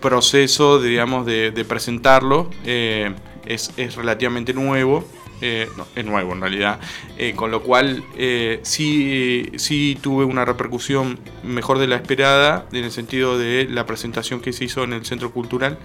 proceso, 0.01 0.79
digamos, 0.81 1.25
de, 1.25 1.51
de 1.51 1.65
presentarlo. 1.65 2.49
Eh, 2.65 3.13
es, 3.45 3.71
es 3.77 3.95
relativamente 3.95 4.53
nuevo. 4.53 5.05
Eh, 5.43 5.67
es 5.95 6.05
nuevo 6.05 6.31
en 6.33 6.41
realidad. 6.41 6.79
eh, 7.17 7.33
con 7.35 7.51
lo 7.51 7.61
cual, 7.61 8.03
eh, 8.17 8.59
sí, 8.63 9.51
sí 9.57 9.97
tuve 10.01 10.25
una 10.25 10.45
repercusión 10.45 11.19
mejor 11.43 11.79
de 11.79 11.87
la 11.87 11.95
esperada, 11.97 12.65
en 12.71 12.85
el 12.85 12.91
sentido 12.91 13.37
de 13.37 13.67
la 13.69 13.85
presentación 13.85 14.39
que 14.39 14.53
se 14.53 14.63
hizo 14.65 14.83
en 14.83 14.93
el 14.93 15.05
Centro 15.05 15.31
Cultural 15.31 15.77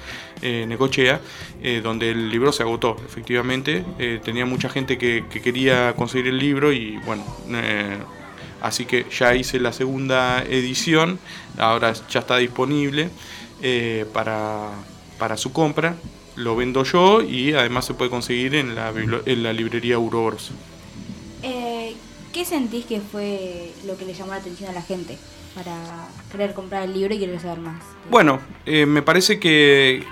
eh, 0.43 0.65
Necochea, 0.69 1.21
donde 1.83 2.11
el 2.11 2.31
libro 2.31 2.53
se 2.53 2.63
agotó, 2.63 2.97
efectivamente. 3.05 3.85
Tenía 4.25 4.47
mucha 4.47 4.69
gente 4.69 4.97
que, 4.97 5.25
que 5.31 5.43
quería 5.43 5.95
conseguir 5.95 6.29
el 6.29 6.39
libro 6.39 6.73
y, 6.73 6.97
bueno. 7.05 7.25
Así 8.61 8.87
que 8.87 9.07
ya 9.11 9.35
hice 9.35 9.61
la 9.61 9.73
segunda 9.73 10.43
edición, 10.43 11.19
ahora 11.59 11.93
ya 12.09 12.21
está 12.21 12.37
disponible 12.37 13.11
para, 14.13 14.71
para 15.19 15.37
su 15.37 15.53
compra. 15.53 15.97
Lo 16.39 16.55
vendo 16.55 16.85
yo 16.85 17.21
y 17.21 17.53
además 17.53 17.85
se 17.85 17.95
puede 17.95 18.11
conseguir 18.11 18.55
en 18.55 18.77
la, 18.77 18.93
en 18.95 19.43
la 19.43 19.53
librería 19.53 19.99
Uroboros. 19.99 20.53
Eh, 21.43 21.95
¿Qué 22.33 22.45
sentís 22.45 22.87
que 22.87 23.01
fue 23.01 23.73
lo 23.85 23.99
que 23.99 24.05
le 24.05 24.15
llamó 24.15 24.31
la 24.31 24.37
atención 24.37 24.71
a 24.71 24.73
la 24.73 24.83
gente 24.83 25.19
para 25.57 26.09
querer 26.31 26.55
comprar 26.55 26.85
el 26.85 26.95
libro 26.95 27.13
y 27.13 27.19
querer 27.19 27.41
saber 27.41 27.59
más? 27.59 27.83
Bueno, 28.09 28.39
eh, 28.67 28.87
me 28.87 29.03
parece 29.03 29.41
que, 29.41 30.05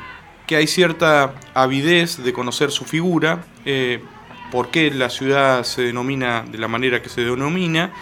que 0.49 0.57
hay 0.57 0.67
cierta 0.67 1.37
avidez 1.55 2.21
de 2.21 2.33
conocer 2.33 2.73
su 2.73 2.85
figura, 2.85 3.45
eh, 3.65 4.03
por 4.51 4.73
qué 4.73 4.91
la 4.91 5.11
ciudad 5.11 5.63
se 5.63 5.83
denomina 5.83 6.45
de 6.51 6.59
la 6.59 6.67
manera 6.67 7.01
que 7.03 7.09
se 7.09 7.21
denomina, 7.21 7.93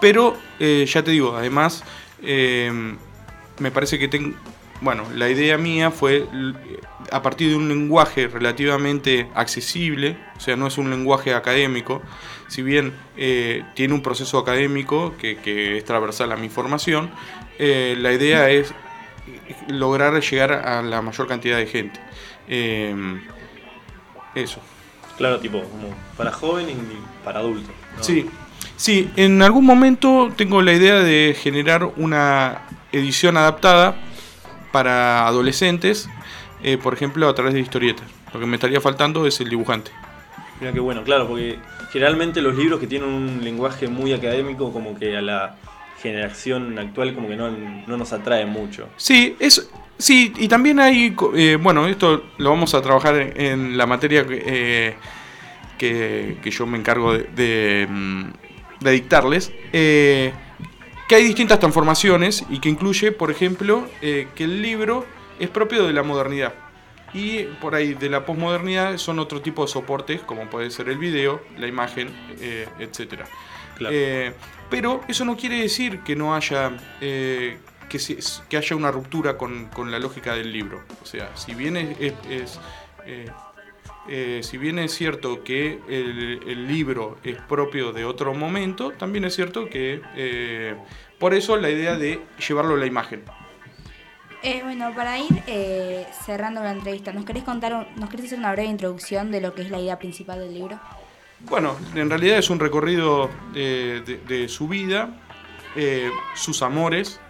pero 0.00 0.36
ya 0.58 1.04
te 1.04 1.10
digo, 1.12 1.36
además, 1.36 1.84
me 2.20 3.70
parece 3.72 3.98
que 4.00 4.08
tengo... 4.08 4.36
Bueno, 4.80 5.04
la 5.14 5.28
idea 5.28 5.58
mía 5.58 5.90
fue 5.90 6.26
l- 6.32 6.54
a 7.12 7.22
partir 7.22 7.50
de 7.50 7.56
un 7.56 7.68
lenguaje 7.68 8.28
relativamente 8.28 9.28
accesible, 9.34 10.16
o 10.36 10.40
sea, 10.40 10.56
no 10.56 10.66
es 10.66 10.78
un 10.78 10.88
lenguaje 10.90 11.34
académico, 11.34 12.02
si 12.48 12.62
bien 12.62 12.94
eh, 13.16 13.62
tiene 13.74 13.92
un 13.94 14.02
proceso 14.02 14.38
académico 14.38 15.14
que, 15.18 15.36
que 15.36 15.76
es 15.76 15.84
transversal 15.84 16.32
a 16.32 16.36
mi 16.36 16.48
formación, 16.48 17.10
eh, 17.58 17.94
la 17.98 18.12
idea 18.12 18.48
es 18.50 18.72
lograr 19.68 20.18
llegar 20.22 20.52
a 20.52 20.80
la 20.82 21.02
mayor 21.02 21.26
cantidad 21.26 21.58
de 21.58 21.66
gente. 21.66 22.00
Eh, 22.48 22.94
eso. 24.34 24.60
Claro, 25.18 25.38
tipo, 25.40 25.60
como 25.62 25.94
para 26.16 26.32
joven 26.32 26.70
y 26.70 27.24
para 27.24 27.40
adultos. 27.40 27.74
¿no? 27.98 28.02
Sí, 28.02 28.26
sí, 28.76 29.10
en 29.16 29.42
algún 29.42 29.66
momento 29.66 30.32
tengo 30.36 30.62
la 30.62 30.72
idea 30.72 31.00
de 31.00 31.36
generar 31.38 31.84
una 31.96 32.62
edición 32.92 33.36
adaptada 33.36 33.96
para 34.72 35.26
adolescentes, 35.26 36.08
eh, 36.62 36.78
por 36.78 36.94
ejemplo, 36.94 37.28
a 37.28 37.34
través 37.34 37.54
de 37.54 37.60
historietas. 37.60 38.06
Lo 38.32 38.40
que 38.40 38.46
me 38.46 38.56
estaría 38.56 38.80
faltando 38.80 39.26
es 39.26 39.40
el 39.40 39.48
dibujante. 39.48 39.90
Mira 40.60 40.72
qué 40.72 40.80
bueno, 40.80 41.02
claro, 41.04 41.26
porque 41.26 41.58
generalmente 41.90 42.42
los 42.42 42.54
libros 42.54 42.80
que 42.80 42.86
tienen 42.86 43.08
un 43.08 43.40
lenguaje 43.42 43.88
muy 43.88 44.12
académico, 44.12 44.72
como 44.72 44.98
que 44.98 45.16
a 45.16 45.22
la 45.22 45.56
generación 46.02 46.78
actual, 46.78 47.14
como 47.14 47.28
que 47.28 47.36
no, 47.36 47.50
no 47.50 47.96
nos 47.96 48.12
atrae 48.12 48.46
mucho. 48.46 48.88
Sí, 48.96 49.36
es, 49.38 49.70
sí, 49.98 50.32
y 50.36 50.48
también 50.48 50.80
hay, 50.80 51.14
eh, 51.34 51.58
bueno, 51.60 51.86
esto 51.86 52.24
lo 52.38 52.50
vamos 52.50 52.74
a 52.74 52.82
trabajar 52.82 53.16
en, 53.16 53.40
en 53.40 53.78
la 53.78 53.86
materia 53.86 54.26
que, 54.26 54.42
eh, 54.46 54.94
que, 55.78 56.38
que 56.42 56.50
yo 56.50 56.66
me 56.66 56.78
encargo 56.78 57.14
de, 57.14 57.24
de, 57.34 57.86
mm, 57.88 58.24
de 58.80 58.90
dictarles, 58.90 59.52
eh, 59.72 60.32
que 61.10 61.16
hay 61.16 61.24
distintas 61.24 61.58
transformaciones 61.58 62.44
y 62.48 62.60
que 62.60 62.68
incluye, 62.68 63.10
por 63.10 63.32
ejemplo, 63.32 63.84
eh, 64.00 64.28
que 64.36 64.44
el 64.44 64.62
libro 64.62 65.04
es 65.40 65.48
propio 65.50 65.84
de 65.84 65.92
la 65.92 66.04
modernidad. 66.04 66.54
Y 67.12 67.42
por 67.60 67.74
ahí 67.74 67.94
de 67.94 68.08
la 68.08 68.24
posmodernidad 68.24 68.96
son 68.96 69.18
otro 69.18 69.42
tipo 69.42 69.62
de 69.62 69.68
soportes, 69.72 70.20
como 70.20 70.48
puede 70.48 70.70
ser 70.70 70.88
el 70.88 70.98
video, 70.98 71.42
la 71.58 71.66
imagen, 71.66 72.10
eh, 72.40 72.68
etc. 72.78 73.24
Claro. 73.76 73.92
Eh, 73.98 74.32
pero 74.70 75.00
eso 75.08 75.24
no 75.24 75.36
quiere 75.36 75.60
decir 75.60 75.98
que 76.04 76.14
no 76.14 76.32
haya, 76.36 76.70
eh, 77.00 77.58
que, 77.88 77.98
se- 77.98 78.18
que 78.48 78.56
haya 78.56 78.76
una 78.76 78.92
ruptura 78.92 79.36
con, 79.36 79.64
con 79.66 79.90
la 79.90 79.98
lógica 79.98 80.36
del 80.36 80.52
libro. 80.52 80.84
O 81.02 81.06
sea, 81.06 81.36
si 81.36 81.54
bien 81.56 81.76
es, 81.76 81.96
es- 82.00 82.14
es, 82.30 82.60
eh, 83.04 83.26
eh, 84.10 84.40
si 84.42 84.58
bien 84.58 84.78
es 84.78 84.92
cierto 84.92 85.42
que 85.44 85.78
el, 85.88 86.40
el 86.46 86.66
libro 86.68 87.16
es 87.24 87.36
propio 87.42 87.92
de 87.92 88.04
otro 88.04 88.34
momento, 88.34 88.90
también 88.90 89.24
es 89.24 89.34
cierto 89.34 89.68
que 89.68 90.02
eh, 90.16 90.74
por 91.18 91.32
eso 91.32 91.56
la 91.56 91.70
idea 91.70 91.96
de 91.96 92.20
llevarlo 92.46 92.74
a 92.74 92.78
la 92.78 92.86
imagen. 92.86 93.22
Eh, 94.42 94.60
bueno, 94.64 94.92
para 94.94 95.18
ir 95.18 95.42
cerrando 96.24 96.62
la 96.62 96.72
entrevista, 96.72 97.12
¿nos 97.12 97.24
querés 97.24 97.42
contar, 97.44 97.74
un- 97.74 97.86
nos 98.00 98.08
querés 98.08 98.26
hacer 98.26 98.38
una 98.38 98.52
breve 98.52 98.68
introducción 98.68 99.30
de 99.30 99.40
lo 99.40 99.54
que 99.54 99.62
es 99.62 99.70
la 99.70 99.78
idea 99.80 99.98
principal 99.98 100.38
del 100.40 100.54
libro? 100.54 100.80
Bueno, 101.40 101.76
en 101.94 102.08
realidad 102.10 102.38
es 102.38 102.50
un 102.50 102.58
recorrido 102.58 103.30
de, 103.52 104.02
de- 104.06 104.18
de 104.26 104.48
su 104.48 104.66
vida, 104.68 105.10
sus 106.34 106.62
amores. 106.62 107.20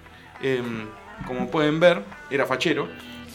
em, 0.42 0.86
como 1.26 1.50
pueden 1.50 1.80
ver, 1.80 2.02
era 2.30 2.46
fachero. 2.46 2.88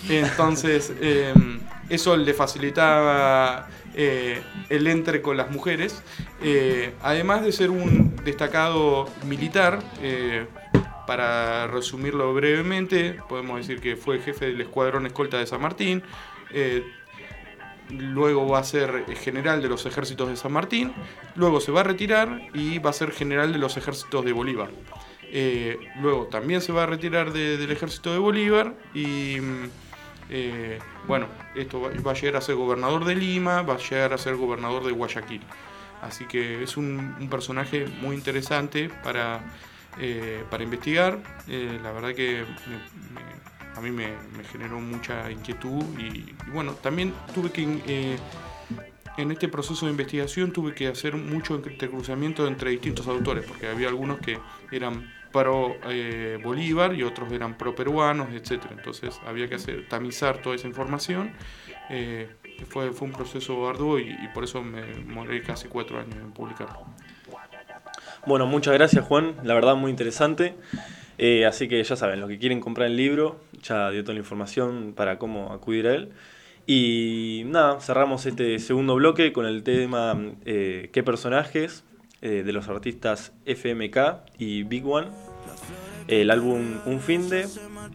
Entonces, 0.09 0.91
em, 1.01 1.59
eso 1.89 2.17
le 2.17 2.33
facilitaba 2.33 3.67
eh, 3.93 4.41
el 4.69 4.87
entre 4.87 5.21
con 5.21 5.37
las 5.37 5.49
mujeres. 5.51 6.01
Eh, 6.41 6.93
además 7.01 7.43
de 7.43 7.51
ser 7.51 7.69
un 7.69 8.15
destacado 8.23 9.07
militar, 9.25 9.81
eh, 10.01 10.45
para 11.07 11.67
resumirlo 11.67 12.33
brevemente, 12.33 13.19
podemos 13.29 13.57
decir 13.57 13.79
que 13.79 13.95
fue 13.95 14.19
jefe 14.19 14.47
del 14.47 14.61
escuadrón 14.61 15.05
escolta 15.05 15.37
de 15.37 15.45
San 15.45 15.61
Martín. 15.61 16.01
luego 17.89 18.47
va 18.47 18.59
a 18.59 18.63
ser 18.63 19.05
general 19.17 19.61
de 19.61 19.69
los 19.69 19.85
ejércitos 19.85 20.27
de 20.29 20.35
San 20.35 20.51
Martín, 20.51 20.91
luego 21.35 21.59
se 21.61 21.71
va 21.71 21.81
a 21.81 21.83
retirar 21.83 22.41
y 22.55 22.79
va 22.79 22.89
a 22.89 22.93
ser 22.93 23.11
general 23.11 23.53
de 23.53 23.59
los 23.59 23.77
ejércitos 23.77 24.25
de 24.25 24.31
Bolívar. 24.31 24.69
Luego 26.01 26.25
también 26.27 26.61
se 26.61 26.71
va 26.71 26.83
a 26.83 26.85
retirar 26.87 27.31
de- 27.33 27.57
del 27.57 27.71
ejército 27.71 28.11
de 28.11 28.17
Bolívar 28.19 28.73
y 28.95 29.37
mm, 29.39 29.69
eh, 30.29 30.79
bueno, 31.08 31.27
esto 31.55 31.82
va, 31.82 32.12
a 32.12 32.13
llegar 32.13 32.38
a 32.38 32.41
ser 32.41 32.55
gobernador 32.55 33.05
de 33.05 33.15
Lima, 33.15 33.62
va 33.62 33.75
a 33.75 33.77
llegar 33.77 34.14
a 34.14 34.18
ser 34.18 34.35
gobernador 34.35 34.83
de 34.83 34.92
Guayaquil. 34.92 35.42
Así 36.01 36.25
que 36.25 36.64
es 36.64 36.77
un, 36.77 37.27
personaje 37.29 37.85
muy 38.01 38.16
interesante 38.16 38.90
para, 39.03 39.42
eh, 40.00 40.44
para 40.50 40.64
investigar. 40.64 41.20
Eh, 41.48 41.79
la 41.81 41.92
verdad 41.92 42.14
que 42.14 42.44
a 43.75 43.81
mí 43.81 43.92
me, 43.92 44.14
generó 44.51 44.79
mucha 44.79 45.29
inquietud 45.31 45.83
y, 46.00 46.33
bueno, 46.51 46.74
también 46.74 47.14
tuve 47.33 47.51
que, 47.51 48.18
en 49.18 49.31
este 49.31 49.48
proceso 49.48 49.85
de 49.85 49.92
investigación 49.92 50.51
tuve 50.51 50.74
que 50.74 50.88
hacer 50.88 51.16
mucho 51.16 51.55
intercruzamiento 51.55 52.48
entre 52.48 52.72
distintos 52.72 53.07
autores, 53.07 53.46
porque 53.46 53.68
había 53.68 53.88
algunos 53.88 54.20
que 54.20 54.38
eran 54.72 55.11
pro 55.35 55.75
eh, 55.89 56.39
Bolívar 56.41 56.93
y 56.93 57.03
otros 57.03 57.29
eran 57.33 57.57
pro 57.57 57.75
peruanos, 57.75 58.29
etc. 58.33 58.63
Entonces 58.71 59.19
había 59.27 59.50
que 59.50 59.55
hacer, 59.55 59.85
tamizar 59.89 60.41
toda 60.41 60.55
esa 60.55 60.67
información. 60.67 61.33
Eh, 61.89 62.29
fue, 62.69 62.93
fue 62.93 63.09
un 63.09 63.13
proceso 63.13 63.67
arduo 63.67 64.00
y, 64.00 64.09
y 64.09 64.29
por 64.33 64.45
eso 64.45 64.63
me 64.63 64.81
moré 65.03 65.41
casi 65.41 65.67
cuatro 65.67 66.00
años 66.00 66.15
en 66.15 66.31
publicarlo. 66.31 66.85
Bueno, 68.25 68.48
muchas 68.48 68.74
gracias 68.74 69.03
Juan, 69.03 69.35
la 69.43 69.53
verdad 69.53 69.75
muy 69.75 69.91
interesante. 69.91 70.55
Eh, 71.17 71.45
así 71.45 71.67
que 71.67 71.83
ya 71.83 71.95
saben, 71.98 72.21
los 72.21 72.29
que 72.29 72.39
quieren 72.39 72.61
comprar 72.61 72.87
el 72.87 72.95
libro, 72.95 73.41
ya 73.61 73.91
dio 73.91 74.03
toda 74.03 74.13
la 74.13 74.19
información 74.19 74.93
para 74.95 75.17
cómo 75.17 75.51
acudir 75.51 75.87
a 75.87 75.95
él. 75.95 76.13
Y 76.65 77.43
nada, 77.48 77.81
cerramos 77.81 78.25
este 78.25 78.57
segundo 78.59 78.95
bloque 78.95 79.33
con 79.33 79.45
el 79.45 79.63
tema 79.63 80.17
eh, 80.45 80.89
¿Qué 80.93 81.03
personajes? 81.03 81.83
eh, 82.25 82.41
de 82.43 82.53
los 82.53 82.67
artistas 82.69 83.33
FMK 83.45 83.98
y 84.39 84.63
Big 84.63 84.83
One. 84.83 85.09
El 86.07 86.29
álbum 86.29 86.79
Un 86.85 87.00
Finde, 87.00 87.48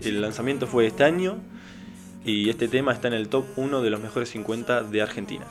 el 0.02 0.20
lanzamiento 0.20 0.66
fue 0.66 0.86
este 0.86 1.04
año 1.04 1.38
y 2.24 2.50
este 2.50 2.68
tema 2.68 2.92
está 2.92 3.08
en 3.08 3.14
el 3.14 3.28
top 3.28 3.44
1 3.56 3.82
de 3.82 3.90
los 3.90 4.00
mejores 4.00 4.28
50 4.30 4.82
de 4.82 5.02
Argentina. 5.02 5.46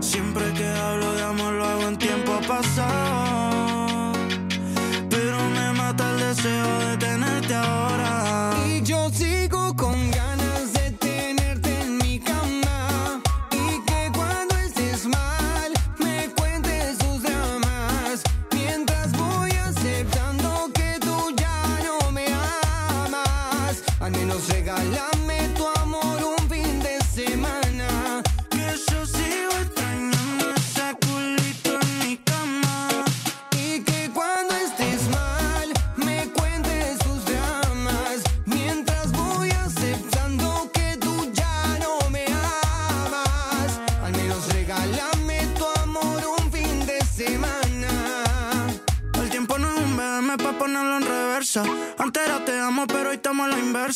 Siempre 0.00 0.44
que 0.54 0.66
hablo 0.66 1.12
de 1.14 1.22
amor 1.22 1.52
lo 1.54 1.64
hago 1.64 1.88
en 1.88 1.98
tiempo 1.98 2.40
pasado. 2.46 3.65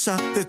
Estamos 0.00 0.08
a 0.08 0.40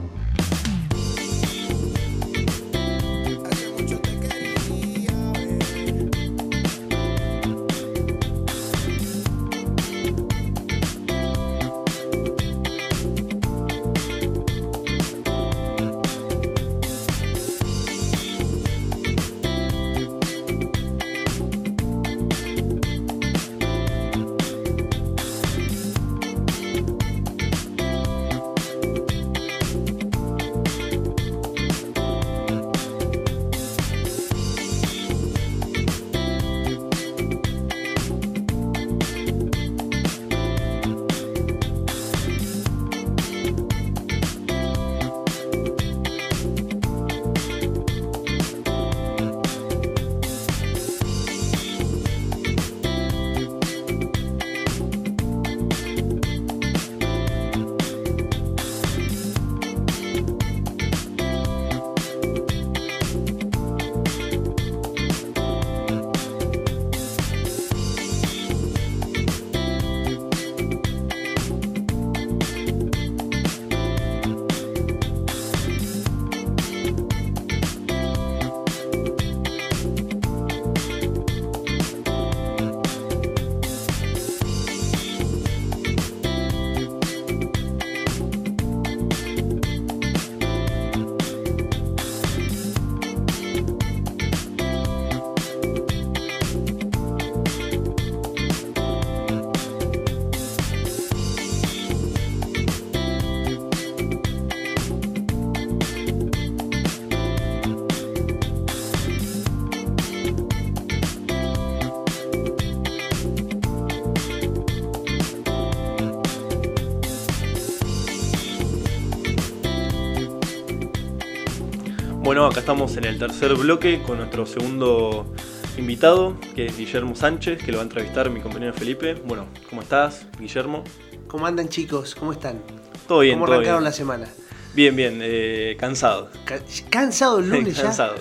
estamos 122.64 122.96
en 122.96 123.04
el 123.04 123.20
tercer 123.20 123.54
bloque 123.56 124.02
con 124.08 124.20
nuestro 124.20 124.46
segundo 124.46 125.34
invitado, 125.78 126.40
que 126.56 126.68
es 126.68 126.78
Guillermo 126.78 127.14
Sánchez, 127.14 127.62
que 127.62 127.74
lo 127.74 127.80
va 127.80 127.82
a 127.82 127.84
entrevistar 127.84 128.30
mi 128.30 128.40
compañero 128.40 128.72
Felipe. 128.74 129.16
Bueno, 129.16 129.48
¿cómo 129.70 129.82
estás, 129.82 130.26
Guillermo? 130.40 130.82
¿Cómo 131.28 131.46
andan 131.46 131.68
chicos? 131.68 132.16
¿Cómo 132.16 132.32
están? 132.32 132.62
Todo 133.06 133.20
bien, 133.20 133.36
¿Cómo 133.36 133.48
todo 133.48 133.56
arrancaron 133.56 133.80
bien. 133.82 133.84
la 133.84 133.92
semana? 133.92 134.28
Bien, 134.74 134.96
bien, 134.96 135.20
eh, 135.22 135.76
cansado. 135.78 136.30
Ca- 136.46 136.62
¿Cansado 136.90 137.40
el 137.40 137.50
lunes 137.50 137.76
ya? 137.76 137.84
cansado. 137.84 138.16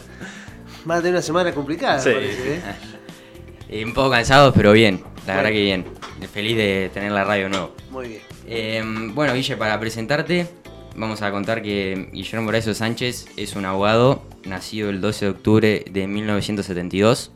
A 0.88 0.96
tener 0.96 1.12
una 1.12 1.22
semana 1.22 1.52
complicada, 1.54 2.00
Sí. 2.00 2.08
me 2.08 2.14
parece, 2.16 2.54
¿eh? 2.56 2.60
Eh, 3.68 3.84
un 3.84 3.94
poco 3.94 4.10
cansados, 4.10 4.52
pero 4.56 4.72
bien. 4.72 5.02
La 5.04 5.34
Bueno. 5.34 5.36
verdad 5.36 5.50
que 5.50 5.62
bien. 5.62 5.84
Feliz 6.32 6.56
de 6.56 6.90
tener 6.92 7.12
la 7.12 7.22
radio 7.24 7.44
de 7.44 7.50
nuevo. 7.50 7.76
Muy 7.92 8.08
bien. 8.08 8.22
Eh, 8.46 8.82
bueno, 9.14 9.34
Guille, 9.34 9.56
para 9.56 9.78
presentarte, 9.78 10.48
vamos 10.96 11.22
a 11.22 11.30
contar 11.30 11.62
que 11.62 12.08
Guillermo 12.12 12.46
Moraes 12.46 12.76
Sánchez 12.76 13.26
es 13.36 13.56
un 13.56 13.64
abogado 13.64 14.22
nacido 14.44 14.90
el 14.90 15.00
12 15.00 15.24
de 15.24 15.30
octubre 15.30 15.84
de 15.90 16.06
1972. 16.06 17.30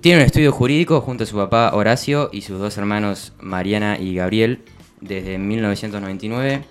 Tiene 0.00 0.20
un 0.20 0.26
estudio 0.26 0.52
jurídico 0.52 1.00
junto 1.00 1.24
a 1.24 1.26
su 1.26 1.36
papá 1.36 1.72
Horacio 1.74 2.30
y 2.32 2.42
sus 2.42 2.58
dos 2.58 2.78
hermanos 2.78 3.32
Mariana 3.40 3.98
y 3.98 4.14
Gabriel 4.14 4.62
desde 5.00 5.38
1999. 5.38 6.64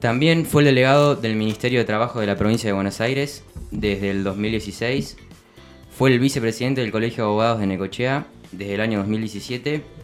También 0.00 0.46
fue 0.46 0.62
el 0.62 0.66
delegado 0.66 1.16
del 1.16 1.36
Ministerio 1.36 1.78
de 1.78 1.84
Trabajo 1.84 2.20
de 2.20 2.26
la 2.26 2.36
provincia 2.36 2.68
de 2.68 2.74
Buenos 2.74 3.00
Aires 3.00 3.44
desde 3.70 4.10
el 4.10 4.24
2016. 4.24 5.16
Fue 5.90 6.12
el 6.12 6.18
vicepresidente 6.18 6.80
del 6.80 6.92
Colegio 6.92 7.24
de 7.24 7.30
Abogados 7.30 7.60
de 7.60 7.66
Necochea 7.66 8.26
desde 8.52 8.74
el 8.74 8.80
año 8.80 8.98
2017 9.00 9.95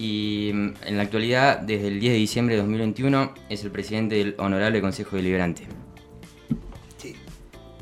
y 0.00 0.50
mm, 0.54 0.72
en 0.86 0.96
la 0.96 1.02
actualidad, 1.02 1.58
desde 1.58 1.88
el 1.88 2.00
10 2.00 2.14
de 2.14 2.18
diciembre 2.18 2.54
de 2.54 2.62
2021, 2.62 3.34
es 3.50 3.62
el 3.64 3.70
presidente 3.70 4.14
del 4.14 4.34
Honorable 4.38 4.80
Consejo 4.80 5.16
Deliberante. 5.16 5.64
Sí. 6.96 7.14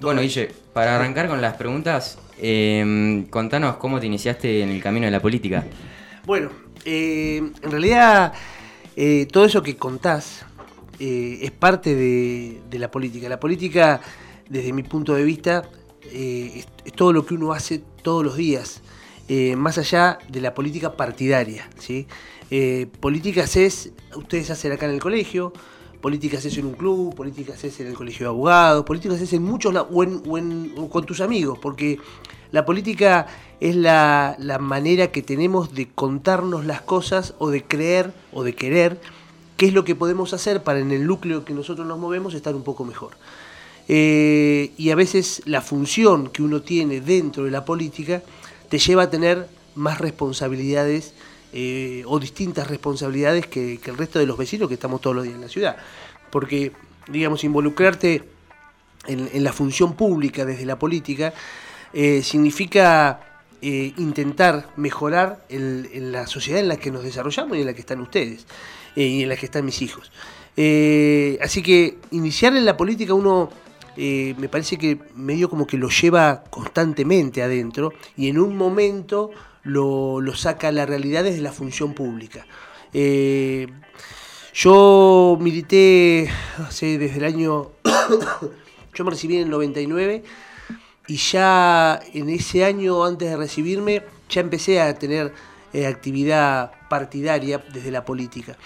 Bueno, 0.00 0.20
Guille, 0.20 0.50
para 0.72 0.96
arrancar 0.96 1.28
con 1.28 1.40
las 1.40 1.54
preguntas, 1.54 2.18
eh, 2.38 3.24
contanos 3.30 3.76
cómo 3.76 4.00
te 4.00 4.06
iniciaste 4.06 4.62
en 4.62 4.70
el 4.70 4.82
camino 4.82 5.06
de 5.06 5.12
la 5.12 5.20
política. 5.20 5.64
Bueno, 6.26 6.50
eh, 6.84 7.36
en 7.36 7.70
realidad 7.70 8.32
eh, 8.96 9.28
todo 9.30 9.44
eso 9.44 9.62
que 9.62 9.76
contás 9.76 10.44
eh, 10.98 11.38
es 11.42 11.52
parte 11.52 11.94
de, 11.94 12.60
de 12.68 12.78
la 12.80 12.90
política. 12.90 13.28
La 13.28 13.38
política, 13.38 14.00
desde 14.48 14.72
mi 14.72 14.82
punto 14.82 15.14
de 15.14 15.22
vista, 15.22 15.70
eh, 16.02 16.50
es, 16.56 16.66
es 16.84 16.92
todo 16.94 17.12
lo 17.12 17.24
que 17.24 17.34
uno 17.34 17.52
hace 17.52 17.80
todos 18.02 18.24
los 18.24 18.36
días, 18.36 18.82
eh, 19.28 19.56
más 19.56 19.78
allá 19.78 20.18
de 20.28 20.40
la 20.40 20.54
política 20.54 20.96
partidaria. 20.96 21.68
¿sí? 21.78 22.06
Eh, 22.50 22.86
políticas 23.00 23.56
es, 23.56 23.92
ustedes 24.16 24.50
hacen 24.50 24.72
acá 24.72 24.86
en 24.86 24.92
el 24.92 25.00
colegio, 25.00 25.52
políticas 26.00 26.44
es 26.44 26.56
en 26.56 26.66
un 26.66 26.72
club, 26.72 27.14
políticas 27.14 27.62
es 27.64 27.78
en 27.80 27.88
el 27.88 27.94
colegio 27.94 28.26
de 28.26 28.30
abogados, 28.30 28.84
políticas 28.84 29.20
es 29.20 29.32
en 29.32 29.42
muchos 29.42 29.74
o, 29.74 29.84
o 29.84 30.88
con 30.88 31.04
tus 31.04 31.20
amigos, 31.20 31.58
porque 31.60 31.98
la 32.52 32.64
política 32.64 33.26
es 33.60 33.76
la, 33.76 34.36
la 34.38 34.58
manera 34.58 35.08
que 35.08 35.22
tenemos 35.22 35.74
de 35.74 35.88
contarnos 35.88 36.64
las 36.64 36.80
cosas 36.80 37.34
o 37.38 37.50
de 37.50 37.64
creer 37.64 38.12
o 38.32 38.44
de 38.44 38.54
querer 38.54 39.00
qué 39.58 39.66
es 39.66 39.74
lo 39.74 39.84
que 39.84 39.94
podemos 39.94 40.32
hacer 40.32 40.62
para 40.62 40.78
en 40.78 40.92
el 40.92 41.06
núcleo 41.06 41.44
que 41.44 41.52
nosotros 41.52 41.86
nos 41.86 41.98
movemos 41.98 42.32
estar 42.32 42.54
un 42.54 42.62
poco 42.62 42.84
mejor. 42.84 43.10
Eh, 43.88 44.72
y 44.76 44.90
a 44.90 44.94
veces 44.94 45.42
la 45.46 45.62
función 45.62 46.28
que 46.28 46.42
uno 46.42 46.62
tiene 46.62 47.00
dentro 47.00 47.44
de 47.44 47.50
la 47.50 47.64
política 47.64 48.22
te 48.68 48.78
lleva 48.78 49.04
a 49.04 49.10
tener 49.10 49.48
más 49.74 49.98
responsabilidades 49.98 51.14
eh, 51.52 52.02
o 52.06 52.18
distintas 52.18 52.66
responsabilidades 52.66 53.46
que, 53.46 53.80
el 53.82 53.96
resto 53.96 54.18
de 54.18 54.26
los 54.26 54.36
vecinos 54.36 54.68
que 54.68 54.74
estamos 54.74 55.00
todos 55.00 55.16
los 55.16 55.24
días 55.24 55.36
en 55.36 55.40
la 55.40 55.48
ciudad. 55.48 55.76
Porque, 56.30 56.72
digamos, 57.08 57.42
involucrarte 57.44 58.28
en, 59.06 59.42
la 59.42 59.52
función 59.52 59.94
pública 59.94 60.44
desde 60.44 60.66
la 60.66 60.78
política 60.78 61.32
eh, 61.94 62.22
significa 62.22 63.42
eh, 63.62 63.94
intentar 63.96 64.68
mejorar 64.76 65.46
la 65.48 66.26
sociedad 66.26 66.60
en 66.60 66.68
la 66.68 66.76
que 66.76 66.90
nos 66.90 67.02
desarrollamos 67.02 67.56
y 67.56 67.60
en 67.60 67.66
la 67.66 67.72
que 67.72 67.80
están 67.80 68.00
ustedes 68.00 68.46
y 68.94 69.22
en 69.22 69.28
la 69.28 69.36
que 69.36 69.46
están 69.46 69.64
mis 69.64 69.80
hijos. 69.80 70.12
Así 71.40 71.62
que 71.62 71.98
iniciar 72.10 72.56
en 72.56 72.64
la 72.64 72.76
política 72.76 73.14
uno 73.14 73.48
eh, 74.00 74.36
me 74.38 74.48
parece 74.48 74.78
que 74.78 74.96
medio 75.16 75.50
como 75.50 75.66
que 75.66 75.76
lo 75.76 75.88
lleva 75.88 76.44
constantemente 76.50 77.42
adentro 77.42 77.92
y 78.16 78.28
en 78.28 78.38
un 78.38 78.56
momento 78.56 79.32
lo, 79.64 80.22
saca 80.36 80.68
a 80.68 80.72
la 80.72 80.86
realidad 80.86 81.24
desde 81.24 81.40
la 81.40 81.50
función 81.50 81.94
pública. 81.94 82.46
Eh, 82.94 83.66
yo 84.54 85.36
milité 85.40 86.30
hace 86.64 86.96
desde 86.96 87.18
el 87.18 87.24
año... 87.24 87.72
yo 88.94 89.04
me 89.04 89.10
recibí 89.10 89.34
en 89.34 89.42
el 89.42 89.50
99 89.50 90.22
y 91.08 91.16
ya 91.16 91.98
en 92.14 92.28
ese 92.30 92.64
año 92.64 93.04
antes 93.04 93.30
de 93.30 93.36
recibirme 93.36 94.04
ya 94.28 94.42
empecé 94.42 94.80
a 94.80 94.96
tener 94.96 95.32
eh, 95.72 95.88
actividad 95.88 96.70
partidaria 96.88 97.64
desde 97.72 97.90
la 97.90 98.04
política. 98.04 98.56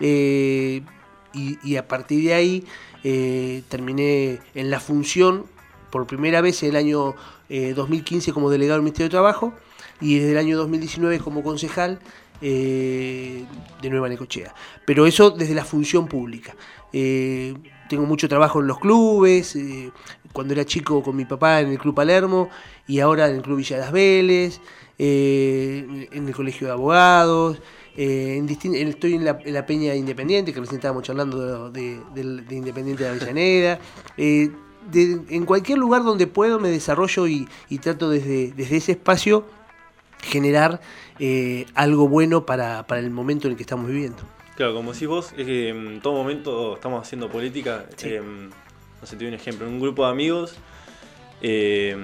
Y 0.00 1.76
a 1.76 1.86
partir 1.86 2.24
de 2.24 2.34
ahí 2.34 2.64
eh, 3.04 3.62
terminé 3.68 4.40
en 4.54 4.70
la 4.70 4.80
función 4.80 5.46
por 5.90 6.06
primera 6.06 6.40
vez 6.40 6.62
en 6.62 6.70
el 6.70 6.76
año 6.76 7.14
eh, 7.48 7.72
2015 7.74 8.32
como 8.32 8.50
delegado 8.50 8.76
del 8.76 8.82
Ministerio 8.82 9.08
de 9.08 9.10
Trabajo 9.10 9.54
y 10.00 10.18
desde 10.18 10.32
el 10.32 10.38
año 10.38 10.56
2019 10.56 11.18
como 11.18 11.42
concejal 11.42 11.98
eh, 12.40 13.44
de 13.82 13.90
Nueva 13.90 14.08
Necochea. 14.08 14.54
Pero 14.86 15.06
eso 15.06 15.30
desde 15.30 15.54
la 15.54 15.64
función 15.64 16.06
pública. 16.06 16.54
Eh, 16.92 17.54
tengo 17.88 18.06
mucho 18.06 18.28
trabajo 18.28 18.60
en 18.60 18.66
los 18.66 18.78
clubes, 18.78 19.56
eh, 19.56 19.90
cuando 20.32 20.54
era 20.54 20.64
chico 20.64 21.02
con 21.02 21.16
mi 21.16 21.24
papá 21.24 21.60
en 21.60 21.70
el 21.70 21.78
Club 21.78 21.94
Palermo 21.94 22.48
y 22.86 23.00
ahora 23.00 23.28
en 23.28 23.36
el 23.36 23.42
Club 23.42 23.58
Villa 23.58 23.76
de 23.76 23.82
las 23.82 23.92
Vélez, 23.92 24.60
eh, 24.98 26.08
en 26.12 26.28
el 26.28 26.34
Colegio 26.34 26.68
de 26.68 26.72
Abogados, 26.72 27.60
eh, 27.96 28.36
en 28.36 28.46
estoy 28.88 29.14
en 29.14 29.24
la, 29.24 29.38
en 29.44 29.54
la 29.54 29.66
Peña 29.66 29.94
Independiente, 29.94 30.52
que 30.52 30.60
recién 30.60 30.76
estábamos 30.76 31.02
charlando 31.02 31.70
de, 31.70 31.80
de- 31.80 32.00
del- 32.14 32.46
de 32.46 32.54
Independiente 32.54 33.04
de 33.04 33.08
Avellaneda. 33.10 33.78
Eh, 34.16 34.50
de- 34.90 35.20
en 35.28 35.44
cualquier 35.44 35.78
lugar 35.78 36.02
donde 36.04 36.26
puedo 36.26 36.58
me 36.58 36.68
desarrollo 36.70 37.26
y, 37.28 37.46
y 37.68 37.78
trato 37.78 38.08
desde, 38.08 38.52
desde 38.52 38.76
ese 38.78 38.92
espacio 38.92 39.44
generar 40.22 40.80
eh, 41.18 41.66
algo 41.74 42.08
bueno 42.08 42.46
para, 42.46 42.86
para 42.86 43.00
el 43.00 43.10
momento 43.10 43.46
en 43.46 43.52
el 43.52 43.56
que 43.56 43.62
estamos 43.62 43.86
viviendo. 43.86 44.22
Claro, 44.56 44.74
como 44.74 44.92
decís 44.92 45.08
vos, 45.08 45.32
es 45.36 45.46
que 45.46 45.68
en 45.70 46.00
todo 46.00 46.14
momento 46.14 46.74
estamos 46.74 47.00
haciendo 47.06 47.28
política. 47.30 47.86
Sí. 47.96 48.08
eh, 48.10 48.20
no 48.22 49.06
sé, 49.06 49.16
te 49.16 49.24
doy 49.24 49.28
un 49.28 49.34
ejemplo. 49.40 49.66
En 49.66 49.74
un 49.74 49.80
grupo 49.80 50.04
de 50.04 50.10
amigos, 50.12 50.56
el- 51.40 51.96